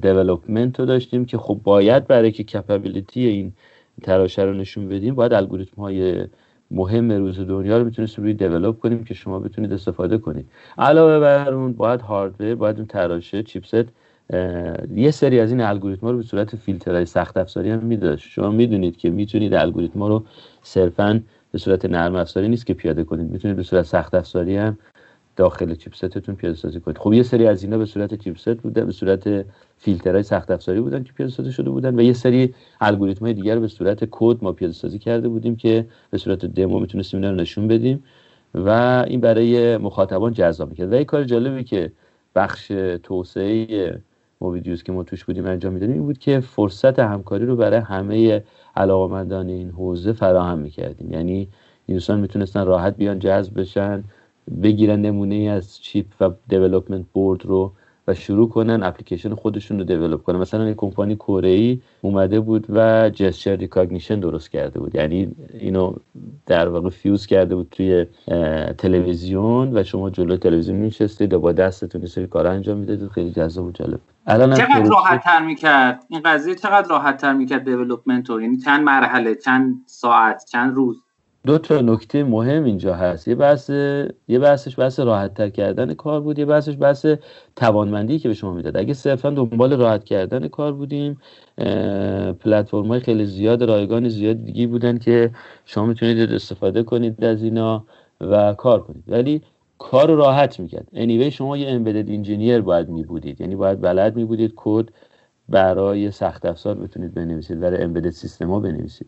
[0.01, 3.53] دیولپمنت رو داشتیم که خب باید برای که کپابیلیتی این
[4.03, 6.25] تراشه رو نشون بدیم باید الگوریتم های
[6.71, 10.45] مهم روز دنیا رو می‌تونستیم روی دیولپ کنیم که شما بتونید استفاده کنید.
[10.77, 13.85] علاوه بر اون باید هاردور باید اون تراشه چیپست
[14.95, 18.29] یه سری از این الگوریتم رو به صورت فیلترهای سخت افزاری هم میداشت.
[18.29, 20.23] شما می‌دونید که می‌تونید الگوریتم رو
[20.63, 21.21] صرفا
[21.51, 23.31] به صورت نرم افزاری نیست که پیاده کنید.
[23.31, 24.77] می‌تونید به صورت سخت افزاری هم
[25.41, 26.97] داخل چیپستتون پیاده سازی کنید.
[26.97, 29.45] خب یه سری از اینا به صورت چیپست بوده به صورت
[29.77, 33.59] فیلترهای سخت افزاری بودن که پیاده سازی شده بودن و یه سری الگوریتم های دیگر
[33.59, 37.41] به صورت کد ما پیاده سازی کرده بودیم که به صورت دمو می‌تونستیم اینا رو
[37.41, 38.03] نشون بدیم
[38.55, 38.69] و
[39.07, 40.93] این برای مخاطبان جذاب می‌کرد.
[40.93, 41.91] و یه کار جالبی که
[42.35, 42.67] بخش
[43.03, 43.99] توسعه
[44.41, 48.43] Movidius که ما توش بودیم انجام می‌دادیم این بود که فرصت همکاری رو برای همه
[48.75, 51.11] علاقمندان این حوزه فراهم می‌کردیم.
[51.11, 51.47] یعنی
[51.85, 54.03] این دوستان می‌تونستن راحت بیان جذب بشن
[54.63, 57.71] بگیرن نمونه ای از chip و development board رو
[58.07, 60.39] و شروع کنن اپلیکیشن خودشون رو develop کنن.
[60.39, 64.95] مثلا یک کمپانی کره ای اومده بود و gesture recognition درست کرده بود.
[64.95, 65.93] یعنی اینو
[66.45, 68.05] در واقع fuse کرده بود توی
[68.77, 73.09] تلویزیون و شما جلوی تلویزیون میشستید و با دستتون سری کار انجام می‌دادید.
[73.09, 73.99] خیلی جذاب و جالب.
[74.27, 78.83] الان چقدر راحت تر می‌کرد؟ این قضیه چقدر راحت تر می‌کرد دیولپمنت رو؟ یعنی چند
[78.83, 81.03] مرحله چند ساعت چند روز؟
[81.45, 83.27] دو تا نکته مهم اینجا هست.
[83.27, 83.69] یه بحث
[84.27, 86.39] یه بحثش بحث راحت تر کردن کار بود.
[86.39, 87.05] یه بحثش بحث
[87.55, 88.77] توانمندی که به شما می‌داد.
[88.77, 91.17] اگه صرفا دنبال راحت کردن کار بودیم
[92.39, 95.31] پلتفرم های خیلی زیاد رایگان زیاد دیگه بودن که
[95.65, 97.85] شما می‌تونید استفاده کنید از اینا
[98.21, 99.03] و کار کنید.
[99.07, 99.41] ولی
[99.77, 100.87] کار راحت می‌کرد.
[100.93, 103.41] Anyway شما یه embedded engineer باید میبودید.
[103.41, 104.89] یعنی باید بلد میبودید کد
[105.49, 109.07] برای سخت افزار بتونید بنویسید برای embedded system ها بنویسید.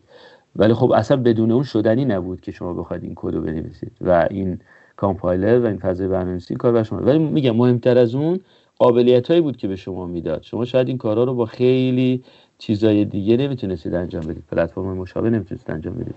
[0.56, 4.26] ولی خب اصلا بدون اون شدنی نبود که شما بخواید این کد رو بنویسید و
[4.30, 4.58] این
[4.96, 6.98] کامپایلر و این فضای برنامه‌نویسی کار بر شما.
[6.98, 8.40] ولی میگم مهمتر از اون
[8.78, 10.42] قابلیت هایی بود که به شما می‌داد.
[10.42, 12.22] شما شاید این کارها رو با خیلی
[12.58, 14.44] چیزای دیگه نمی‌تونستید انجام بدید.
[14.50, 16.14] پلتفرم مشابه نمی‌تونستید انجام بدید.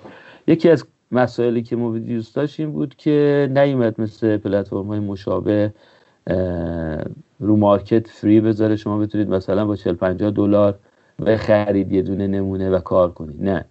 [0.48, 5.74] یکی از مسائلی که ما دوست داشتیم بود که نیومد مثل پلتفرم های مشابه
[7.40, 8.76] رو مارکت فری بذاره.
[8.76, 10.80] شما بتونید مثلا با 40 50 دلار
[11.38, 13.44] خرید یه دونه نمونه و کار کنید.
[13.44, 13.66] نه.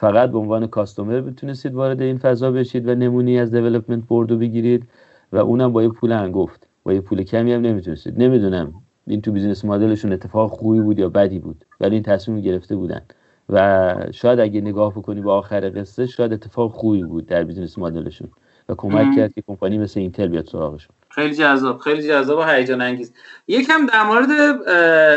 [0.00, 4.36] فقط به عنوان کاستومر بتونستید وارد این فضا بشید و نمونی از دیولپمنت بورد رو
[4.36, 4.88] بگیرید
[5.32, 8.22] و اونم با یه پول انگفت با یه پول کمی هم نمی‌تونستید.
[8.22, 8.74] نمی‌دونم
[9.06, 12.76] این تو business model شون اتفاق خوبی بود یا بدی بود ولی این تصمیم گرفته
[12.76, 13.00] بودن.
[13.48, 18.06] و شاید اگه نگاه بکنی به آخر قصه شاید اتفاق خوبی بود در business model
[18.06, 18.28] شون
[18.68, 20.96] و کمک کرد که کمپانی مثل Intel بیاد سراغشون.
[21.10, 23.12] خیلی جذاب خیلی جذاب و هیجان انگیز.
[23.48, 24.28] یکم در مورد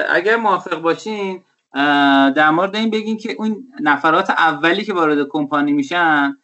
[0.09, 1.39] اگر موافق باشین
[2.35, 6.38] در مورد این بگین که اون نفرات اولی که وارد کمپانی میشن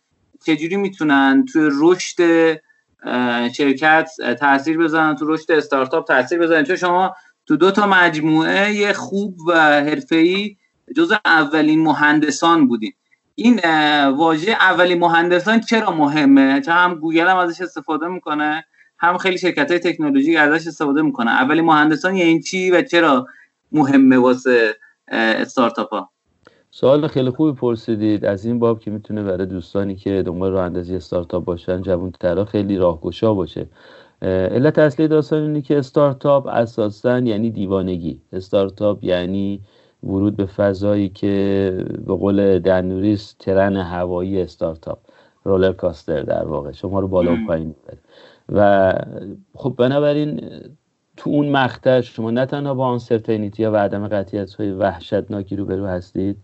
[0.45, 2.21] چجوری می‌تونن توی رشد
[3.53, 4.09] شرکت
[4.39, 9.53] تاثیر بزنن تو رشد استارتاپ تاثیر بزنن؟ چون شما تو دو تا مجموعه خوب و
[9.59, 10.55] حرفه‌ای
[10.95, 12.93] جز اولین مهندسان بودین.
[13.35, 13.59] این
[14.09, 18.65] واژه اولین مهندسان چرا مهمه؟ چون هم گوگل هم ازش استفاده می‌کنه
[18.99, 21.31] هم خیلی شرکت های تکنولوژی ازش استفاده می‌کنه.
[21.31, 23.27] اولین مهندسان یعنی چی و چرا
[23.71, 24.75] مهمه واسه
[25.07, 26.09] استارتاپ ها
[26.71, 28.25] سوال خیلی خوبی پرسیدید.
[28.25, 32.45] از این باب که می‌تونه برای دوستانی که دنبال راه اندازی استارتاپ باشن جوان ترا
[32.45, 33.67] خیلی راهگشا باشه.
[34.21, 38.21] علت اصلی داستان اینه که استارتاپ اساسا یعنی دیوانگی.
[38.33, 39.61] استارتاپ یعنی
[40.03, 44.99] ورود به فضایی که به قول دنوریس ترن هوایی استارتاپ.
[45.43, 46.71] رولر کاستر در واقع.
[46.71, 47.75] شما رو بالا و پایین
[48.49, 48.93] و
[49.53, 50.41] خب بنابراین
[51.17, 56.37] تو اون مقطع شما نه تنها با آنسرتینیتی و عدم قطعیت های وحشتناکی روبرو هستید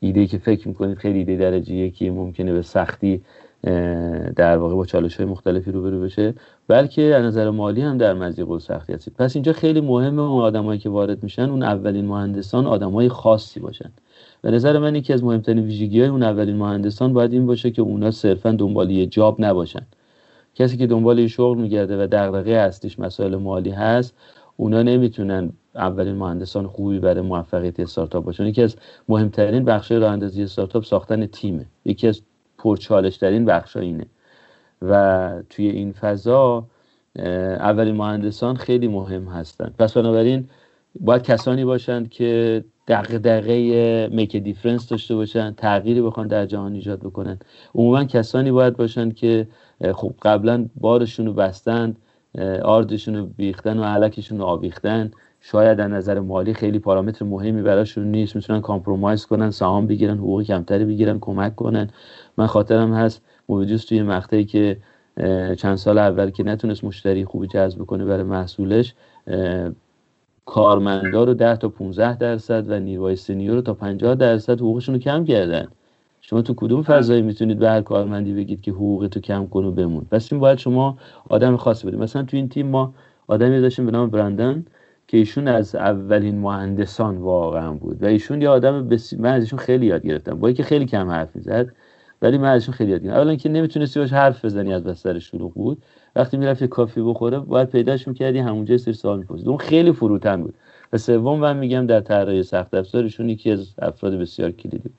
[0.00, 3.22] ایده که فکر می‌کنید خیلی ایده درجه یکی ممکنه به سختی
[4.36, 6.34] در واقع با چالش های مختلفی روبرو بشه
[6.68, 9.14] بلکه از نظر مالی هم در مزیق و سختی هستید.
[9.14, 13.90] پس اینجا خیلی مهمه اون آدمایی که وارد میشن اون اولین مهندسان آدمای خاصی باشن.
[14.42, 17.82] به نظر من یکی از مهمترین ویژگی های اون اولین مهندسان باید این باشه که
[17.82, 19.86] اونا صرفا دنبال یه جاب نباشن.
[20.56, 24.14] کسی که دنبال یه شغل میگرده و دغدغه اصلیش مسائل مالی هست
[24.56, 28.46] اونا نمی‌تونن اولین مهندسان خوبی برای موفقیت استارتاپ باشن.
[28.46, 28.76] یکی از
[29.08, 31.66] مهمترین بخش راه اندازی استارتاپ ساختن تیمه.
[31.84, 32.22] یکی از
[32.58, 34.06] پرچالش ترین بخش اینه.
[34.82, 36.66] و توی این فضا
[37.58, 39.74] اولین مهندسان خیلی مهم هستن.
[39.78, 40.48] پس بنابراین
[41.00, 47.38] باید کسانی باشند که دغدغه make difference داشته باشن تغییری بخوان در جهان ایجاد بکنن.
[47.74, 49.48] عموما کسانی باید باشند که
[49.94, 51.96] خب قبلا بارشون رو بستند
[52.62, 55.10] آردشون رو بیختن و علکشون رو آویختن.
[55.40, 58.36] شاید در نظر مالی خیلی پارامتر مهمی براشون نیست.
[58.36, 61.90] می‌تونن compromise کنن سهام بگیرن حقوق کمتری بگیرن کمک کنن.
[62.36, 64.76] من خاطرم هست موجود توی مقطعی که
[65.56, 68.94] چند سال اول که نتونست مشتری خوبی جذب کنه برای محصولش
[70.44, 75.00] کارمندا رو 10 تا 15 درصد و نیروی سنیور رو تا 50 درصد حقوقشون رو
[75.00, 75.68] کم کردن.
[76.28, 79.72] شما تو کدوم فضایی می‌تونید به هر کارمندی بگید که حقوق تو کم کن و
[79.72, 80.98] بمون؟ پس این باید شما
[81.28, 82.00] آدم خاصی بدید.
[82.00, 82.94] مثلا تو این تیم ما
[83.26, 84.64] آدمی داشتیم به نام برندن
[85.08, 89.16] که ایشون از اولین مهندسان واقعا بود و ایشون یه آدم بسی...
[89.16, 90.38] من ازشون خیلی یاد گرفتم.
[90.38, 91.72] با که خیلی کم حرف می‌زد
[92.22, 93.18] ولی من ازشون خیلی یاد گرفتم.
[93.18, 95.82] اولا که نمی‌تونستی باش حرف بزنی از بستر شروع بود.
[96.16, 100.54] وقتی می‌رفت کافی بخوره باید پیداش می‌کردی همونجا سری سوال می‌پرسید اون خیلی فروتن بود.
[100.92, 104.90] و سوم من میگم در طراحی سخت افزارشون یکی از افراد بسیار کلیدی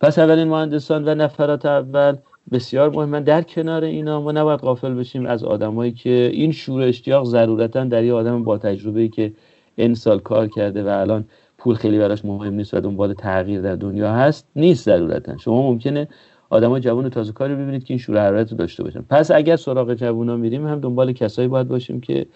[0.00, 2.16] پس اولین مهندسان و نفرات اول
[2.52, 3.22] بسیار مهمن.
[3.22, 8.04] در کنار اینا ما نباید غافل بشیم از آدمایی که این شور اشتیاق ضرورتا در
[8.04, 9.32] یه آدم با تجربه که
[9.76, 11.24] این سال کار کرده و الان
[11.58, 15.36] پول خیلی براش مهم نیست و دنبال تغییر در دنیا هست نیست ضرورتا.
[15.36, 16.08] شما ممکنه
[16.50, 19.00] آدمای جوان تازه کاری ببینید که این شور حرارت رو داشته باشن.
[19.10, 22.26] پس اگر سراغ جوونا میریم هم دنبال کسایی باید باشیم که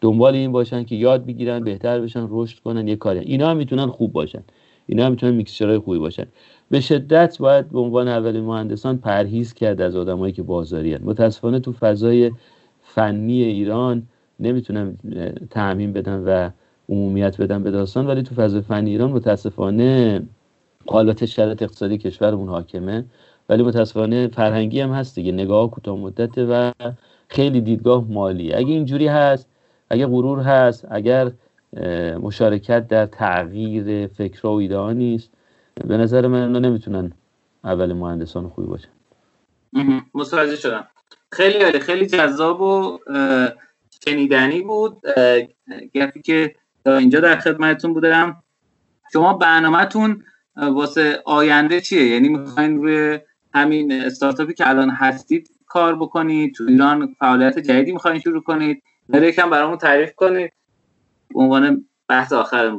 [0.00, 3.18] دنبال این باشن که یاد بگیرن بهتر بشن رشد کنن یه کاری.
[3.20, 4.42] اینا هم می‌تونن خوب باشن.
[4.86, 6.26] اینا هم می‌تونن میکسچرهای خوبی باشن.
[6.70, 11.00] به شدت باید به عنوان اولین مهندسان پرهیز کرد از آدمایی که بازاری هن.
[11.04, 12.32] متاسفانه تو فضای
[12.82, 14.02] فنی ایران
[14.40, 14.98] نمی‌تونم
[15.50, 16.50] تعمین بدم و
[16.88, 20.22] عمومیت بدم به داستان ولی تو فضای فنی ایران متاسفانه
[20.86, 23.04] حالات شرط اقتصادی کشورمون حاکمه.
[23.48, 25.32] ولی متاسفانه فرهنگی هم هست دیگه.
[25.32, 26.72] نگاه کوتاه مدته و
[27.28, 28.54] خیلی دیدگاه مالی.
[28.54, 29.48] اگه اینجوری هست
[29.90, 31.30] اگه غرور هست اگر
[32.22, 35.30] مشارکت در تغییر فکر و ایده نیست
[35.84, 37.12] به نظر من اینا نمی‌تونن
[37.64, 38.88] اول مهندسان خوبی باشن.
[40.14, 40.86] متوجه شدم.
[41.32, 42.98] خیلی خیلی جذاب و
[44.04, 45.02] شنیدنی بود.
[45.94, 48.42] گفتی که تا اینجا در خدمتتون بودم.
[49.12, 50.24] شما برنامهتون
[50.56, 53.18] واسه آینده چیه؟ یعنی می‌خواین روی
[53.54, 59.28] همین استارتاپی که الان هستید کار بکنید؟ تو ایران فعالیت جدیدی می‌خواین شروع کنید؟ برای
[59.28, 60.52] یکم برامون تعریف کنید.
[61.34, 62.70] به عنوان بحث آخر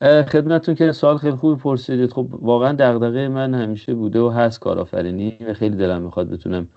[0.00, 2.12] امروز خدمتتون که سوال خیلی خوبی پرسیدید.
[2.12, 6.68] خب واقعا دغدغه من همیشه بوده و هست کارآفرینی و خیلی دلم می‌خواد بتونم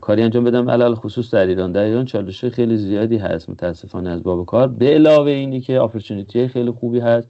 [0.00, 0.70] کاری انجام بدم.
[0.70, 1.72] علل خصوص در ایران.
[1.72, 3.50] در ایران چالش خیلی زیادی هست.
[3.50, 4.68] متاسفانه از باب کار.
[4.68, 7.28] به علاوه اینی که اپورتونیتی خیلی خوبی هست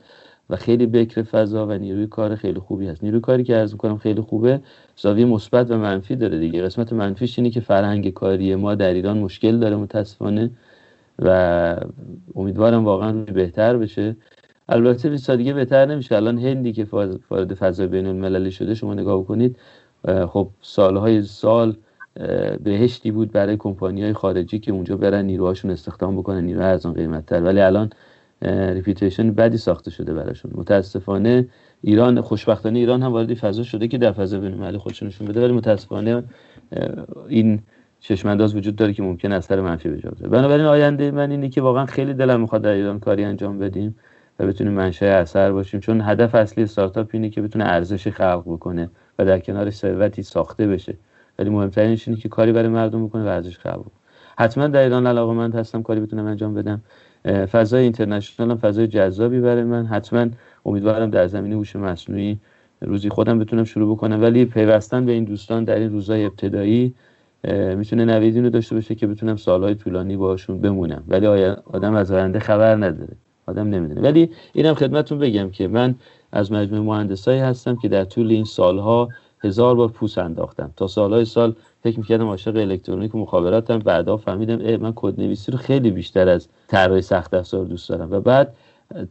[0.50, 3.04] و خیلی بکر فضا و نیروی کار خیلی خوبی هست.
[3.04, 4.60] نیروی کاری که عرض می‌کنم خیلی خوبه.
[4.96, 6.62] زاویه مثبت و منفی داره دیگه.
[6.62, 10.50] قسمت منفیش اینه که فرهنگ کاری ما در ایران مشکل داره متاسفانه
[11.18, 11.76] و
[12.36, 14.16] امیدوارم واقعا بهتر بشه.
[14.68, 16.16] البته به دیگه بهتر نمیشه.
[16.16, 16.86] الان هندی که
[17.30, 19.56] وارد فضای بین المللی شده شما نگاه کنید
[20.28, 21.76] خب سالهای سال
[22.64, 27.26] بهشتی بود برای کمپانی های خارجی که اونجا برن نیروهاشون استخدام بکنن نیرو ارزان قیمت
[27.26, 27.90] تر ولی الان
[28.72, 30.50] reputation بدی ساخته شده براشون.
[30.54, 31.48] متاسفانه
[31.82, 35.42] ایران خوشبختانه ایران هم وارد فضا شده که در فضا بین المللی خودشون نشون بده.
[35.42, 36.24] ولی متاسفانه
[37.28, 37.62] این
[38.00, 41.86] چشمانداز وجود داره که ممکن اثر منفی به جا بنابراین آینده من اینه که واقعا
[41.86, 43.96] خیلی دلم می‌خواد در ایران کاری انجام بدیم.
[44.38, 45.80] و بتونیم منشأ اثر باشیم.
[45.80, 50.66] چون هدف اصلی استارتاپ اینه که بتونه ارزش خلق بکنه و در کنارش ثروتی ساخته
[50.66, 50.94] بشه.
[51.38, 53.92] ولی مهمترینش اینه که کاری برای مردم بکنه و ارزش خلق بکنه.
[54.38, 56.82] حتما در ایران علاقمند هستم کاری بتونم انجام بدم.
[57.52, 59.86] فضای اینترنشنال هم فضای جذابی برای من.
[59.86, 60.26] حتما
[60.66, 62.38] امیدوارم در زمینه هوش مصنوعی
[62.80, 64.22] روزی خودم بتونم شروع بکنم.
[64.22, 66.94] ولی پیوستن به این دوستان در این روزهای ابتدایی
[67.76, 71.04] می‌تونه نویدین رو داشته باشه که بتونم سالهای طولانی باشون بمونم.
[71.08, 71.26] ولی
[71.64, 73.16] آدم از آینده خبر نداره.
[73.48, 74.00] آدم نمی‌دونه.
[74.00, 75.94] ولی اینم خدمتتون بگم که من
[76.32, 79.08] از مجموعه مهندسایی هستم که در طول این سالها
[79.44, 80.70] هزار بار پوست انداختم.
[80.76, 83.78] تا سالهای سال فکر می‌کردم عاشق الکترونیک و مخابراتم.
[83.78, 88.12] بعدا فهمیدم من کد نویسی رو خیلی بیشتر از طراحی سخت افزار دوست دارم.
[88.12, 88.54] و بعد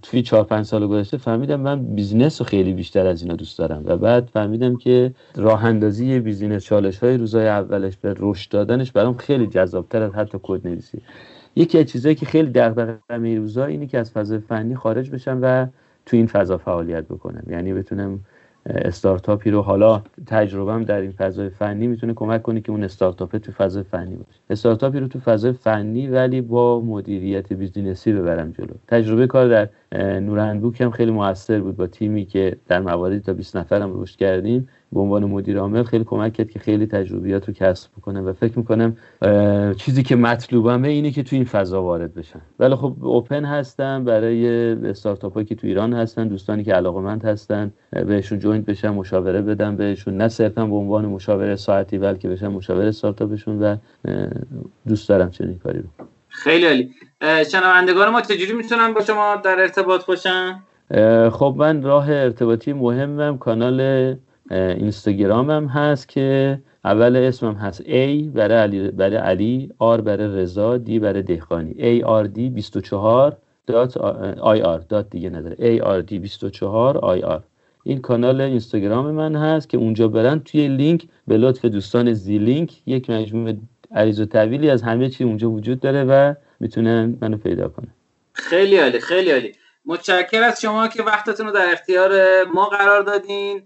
[0.02, 3.84] توی چهار پنج سال گذشته فهمیدم من business رو خیلی بیشتر از اینا دوست دارم.
[3.86, 9.18] و بعد فهمیدم که راه اندازی business چالش های روزای اولش به رشد دادنش برام
[9.18, 11.02] خیلی جذابتر از حتی کد نویسی
[11.58, 15.40] یکی از چیزهایی که خیلی دغدغه این روزا اینه که از فضای فنی خارج بشم
[15.42, 15.68] و
[16.06, 17.44] تو این فضا فعالیت بکنم.
[17.50, 18.20] یعنی بتونم
[18.66, 23.52] استارتاپی رو حالا تجربهم در این فضای فنی می‌تونه کمک کنه که اون استارتاپ تو
[23.52, 24.40] فضای فنی باشه.
[24.50, 28.74] استارتاپی رو تو فضای فنی ولی با مدیریت business ی ببرم جلو.
[28.88, 29.70] تجربه کار در
[30.20, 34.70] نورهنبوک هم خیلی موثر بود با تیمی که در مواردی تا 20 نفرم رشد کردیم.
[34.94, 38.60] به عنوان مدیر عامل خیلی کمک کرد که خیلی تجربیات رو کسب بکنم و فکر
[38.60, 38.98] می‌کنم
[39.78, 42.42] چیزی که مطلوبمه اینه که تو این فضا وارد بشن.
[42.60, 47.72] ولی خب open هستم برای استارتاپ هایی که تو ایران هستن دوستانی که علاقمند هستن
[47.92, 50.18] بهشون joint بشن مشاوره بدم بهشون.
[50.18, 53.76] نه صرفا به عنوان مشاوره ساعتی بلکه بشن مشاوره استارتاپشون و
[54.88, 56.06] دوست دارم چنین کاری رو.
[56.28, 56.90] خیلی عالی.
[57.52, 60.64] شنوندگان ما چجوری می‌تونن با شما در ارتباط باشن؟
[61.32, 64.16] خب من راه ارتباطی مهمم کانال
[64.52, 70.90] اینستاگرامم هست که اول اسمم هست A برای علی برای علی R برای رضا D
[70.90, 71.74] برای دهقانی.
[71.74, 73.38] A R D 24
[73.68, 75.56] dot IR dot دیگه نداره.
[75.56, 77.44] A R D 24 IR
[77.84, 82.74] این کانال اینستاگرام من هست که اونجا برن توی لینک به لطف دوستان زی‌لینک.
[82.86, 83.58] یک مجموعه
[83.92, 87.88] عریض و طویلی از همه چی اونجا وجود داره و می‌تونن منو پیدا کنن
[88.34, 89.52] خیلی عالی خیلی عالی.
[89.86, 92.12] متشکر از شما که وقتتون رو در اختیار
[92.54, 93.62] ما قرار دادین.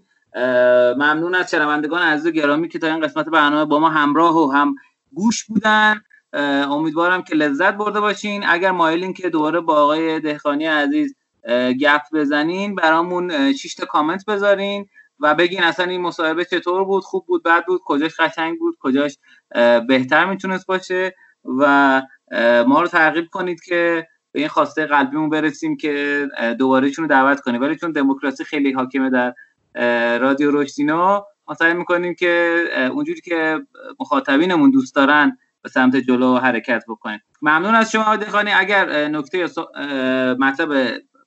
[0.96, 4.74] ممنون از شنوندگان عزیز گرامی که تا این قسمت برنامه با ما همراه و هم
[5.12, 6.02] گوش بودن.
[6.70, 8.44] امیدوارم که لذت برده باشین.
[8.46, 11.16] اگر مایلین که دوباره با آقای دهخانی عزیز
[11.80, 14.86] گپ بزنین برامون 6 تا کامنت بذارین
[15.20, 19.18] و بگین اصلا این مصاحبه چطور بود خوب بود بد بود کجاش قشنگ بود کجاش
[19.88, 21.14] بهتر می‌تونست باشه
[21.58, 22.02] و
[22.66, 26.26] ما رو ترغیب کنید که به این خواسته قلبیمون برسیم که
[26.58, 27.60] دوباره چون دعوت کنیم.
[27.60, 29.34] ولی چون دموکراسی خیلی حاکمه در
[30.20, 32.58] رادیو روشتینا ما سعی می‌کنیم که
[32.92, 33.58] اونجوری که
[34.00, 37.20] مخاطبینمون دوست دارن به سمت جلو حرکت بکنیم.
[37.42, 39.48] ممنون از شما خانی اگر نکته
[40.38, 40.68] مطلب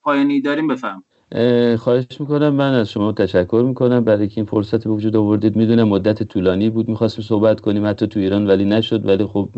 [0.04, 1.04] پایانی داریم بفهم
[1.78, 2.50] خواهش می‌کنم.
[2.50, 4.04] من از شما تشکر می‌کنم.
[4.04, 5.56] برای که این فرصت به وجود آوردید.
[5.56, 6.90] می‌دونم مدت طولانی بود.
[6.90, 7.86] می‌خواستیم صحبت کنیم.
[7.86, 9.06] حتی تو ایران ولی نشد.
[9.06, 9.50] ولی خب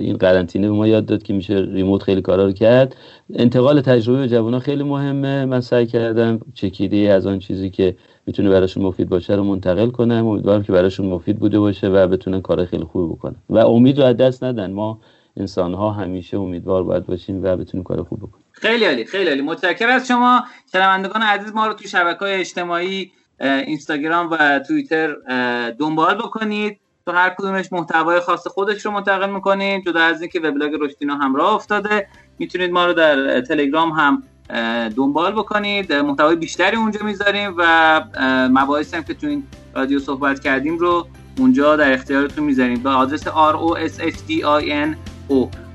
[0.00, 2.96] این قرنطینه به ما یاد داد که میشه ریموت خیلی کارا رو کرد.
[3.34, 5.44] انتقال تجربه به جوانان خیلی مهمه.
[5.44, 7.96] من سعی کردم چکیده از آن چیزی که
[8.26, 10.26] می‌تونه براشون مفید باشه رو منتقل کنم.
[10.26, 13.36] امیدوارم که براشون مفید بوده باشه و بتونن کار خیلی خوبی بکنن.
[13.50, 14.72] و امید رو از دست ندن.
[14.72, 15.00] ما
[15.36, 18.44] انسان ها همیشه امیدوار باید باشیم و بتونیم کار خوب بکنیم.
[18.52, 19.42] خیلی عالی خیلی عالی.
[19.42, 20.44] متشکرم از شما.
[20.72, 25.16] شنوندگان عزیز ما رو تو شبکه های اجتماعی اینستاگرام و توییتر
[25.78, 26.78] دنبال بکنید.
[27.06, 31.54] تو هر کدومش محتوای خاص خودش رو منتقل می‌کنیم جدا از اینکه وبلاگ رشدینا همراه
[31.54, 32.08] افتاده
[32.38, 34.22] می‌تونید ما رو در تلگرام هم
[34.96, 35.92] دنبال بکنید.
[35.92, 38.02] محتوای بیشتری اونجا می‌ذاریم و
[38.50, 39.42] مباحثی هم که تو این
[39.74, 41.06] رادیو صحبت کردیم رو
[41.38, 42.82] اونجا در اختیارتون می‌ذاریم.
[42.82, 44.96] با آدرس r o s h d i n
[45.30, 45.34] o.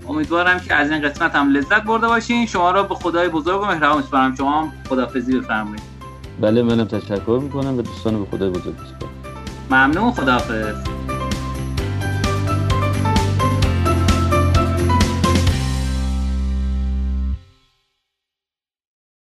[0.10, 2.46] امیدوارم که از این قسمت هم لذت برده باشین.
[2.46, 4.36] شما را به خدای بزرگ و مهربان میسپارم.
[4.36, 5.82] شما هم خدافظی بفرمایید.
[6.42, 9.14] بله منم تشکر می‌کنم و دوستان به خدای بزرگ میسپارم.
[9.72, 10.12] ممنون.
[10.12, 10.76] خداحافظ.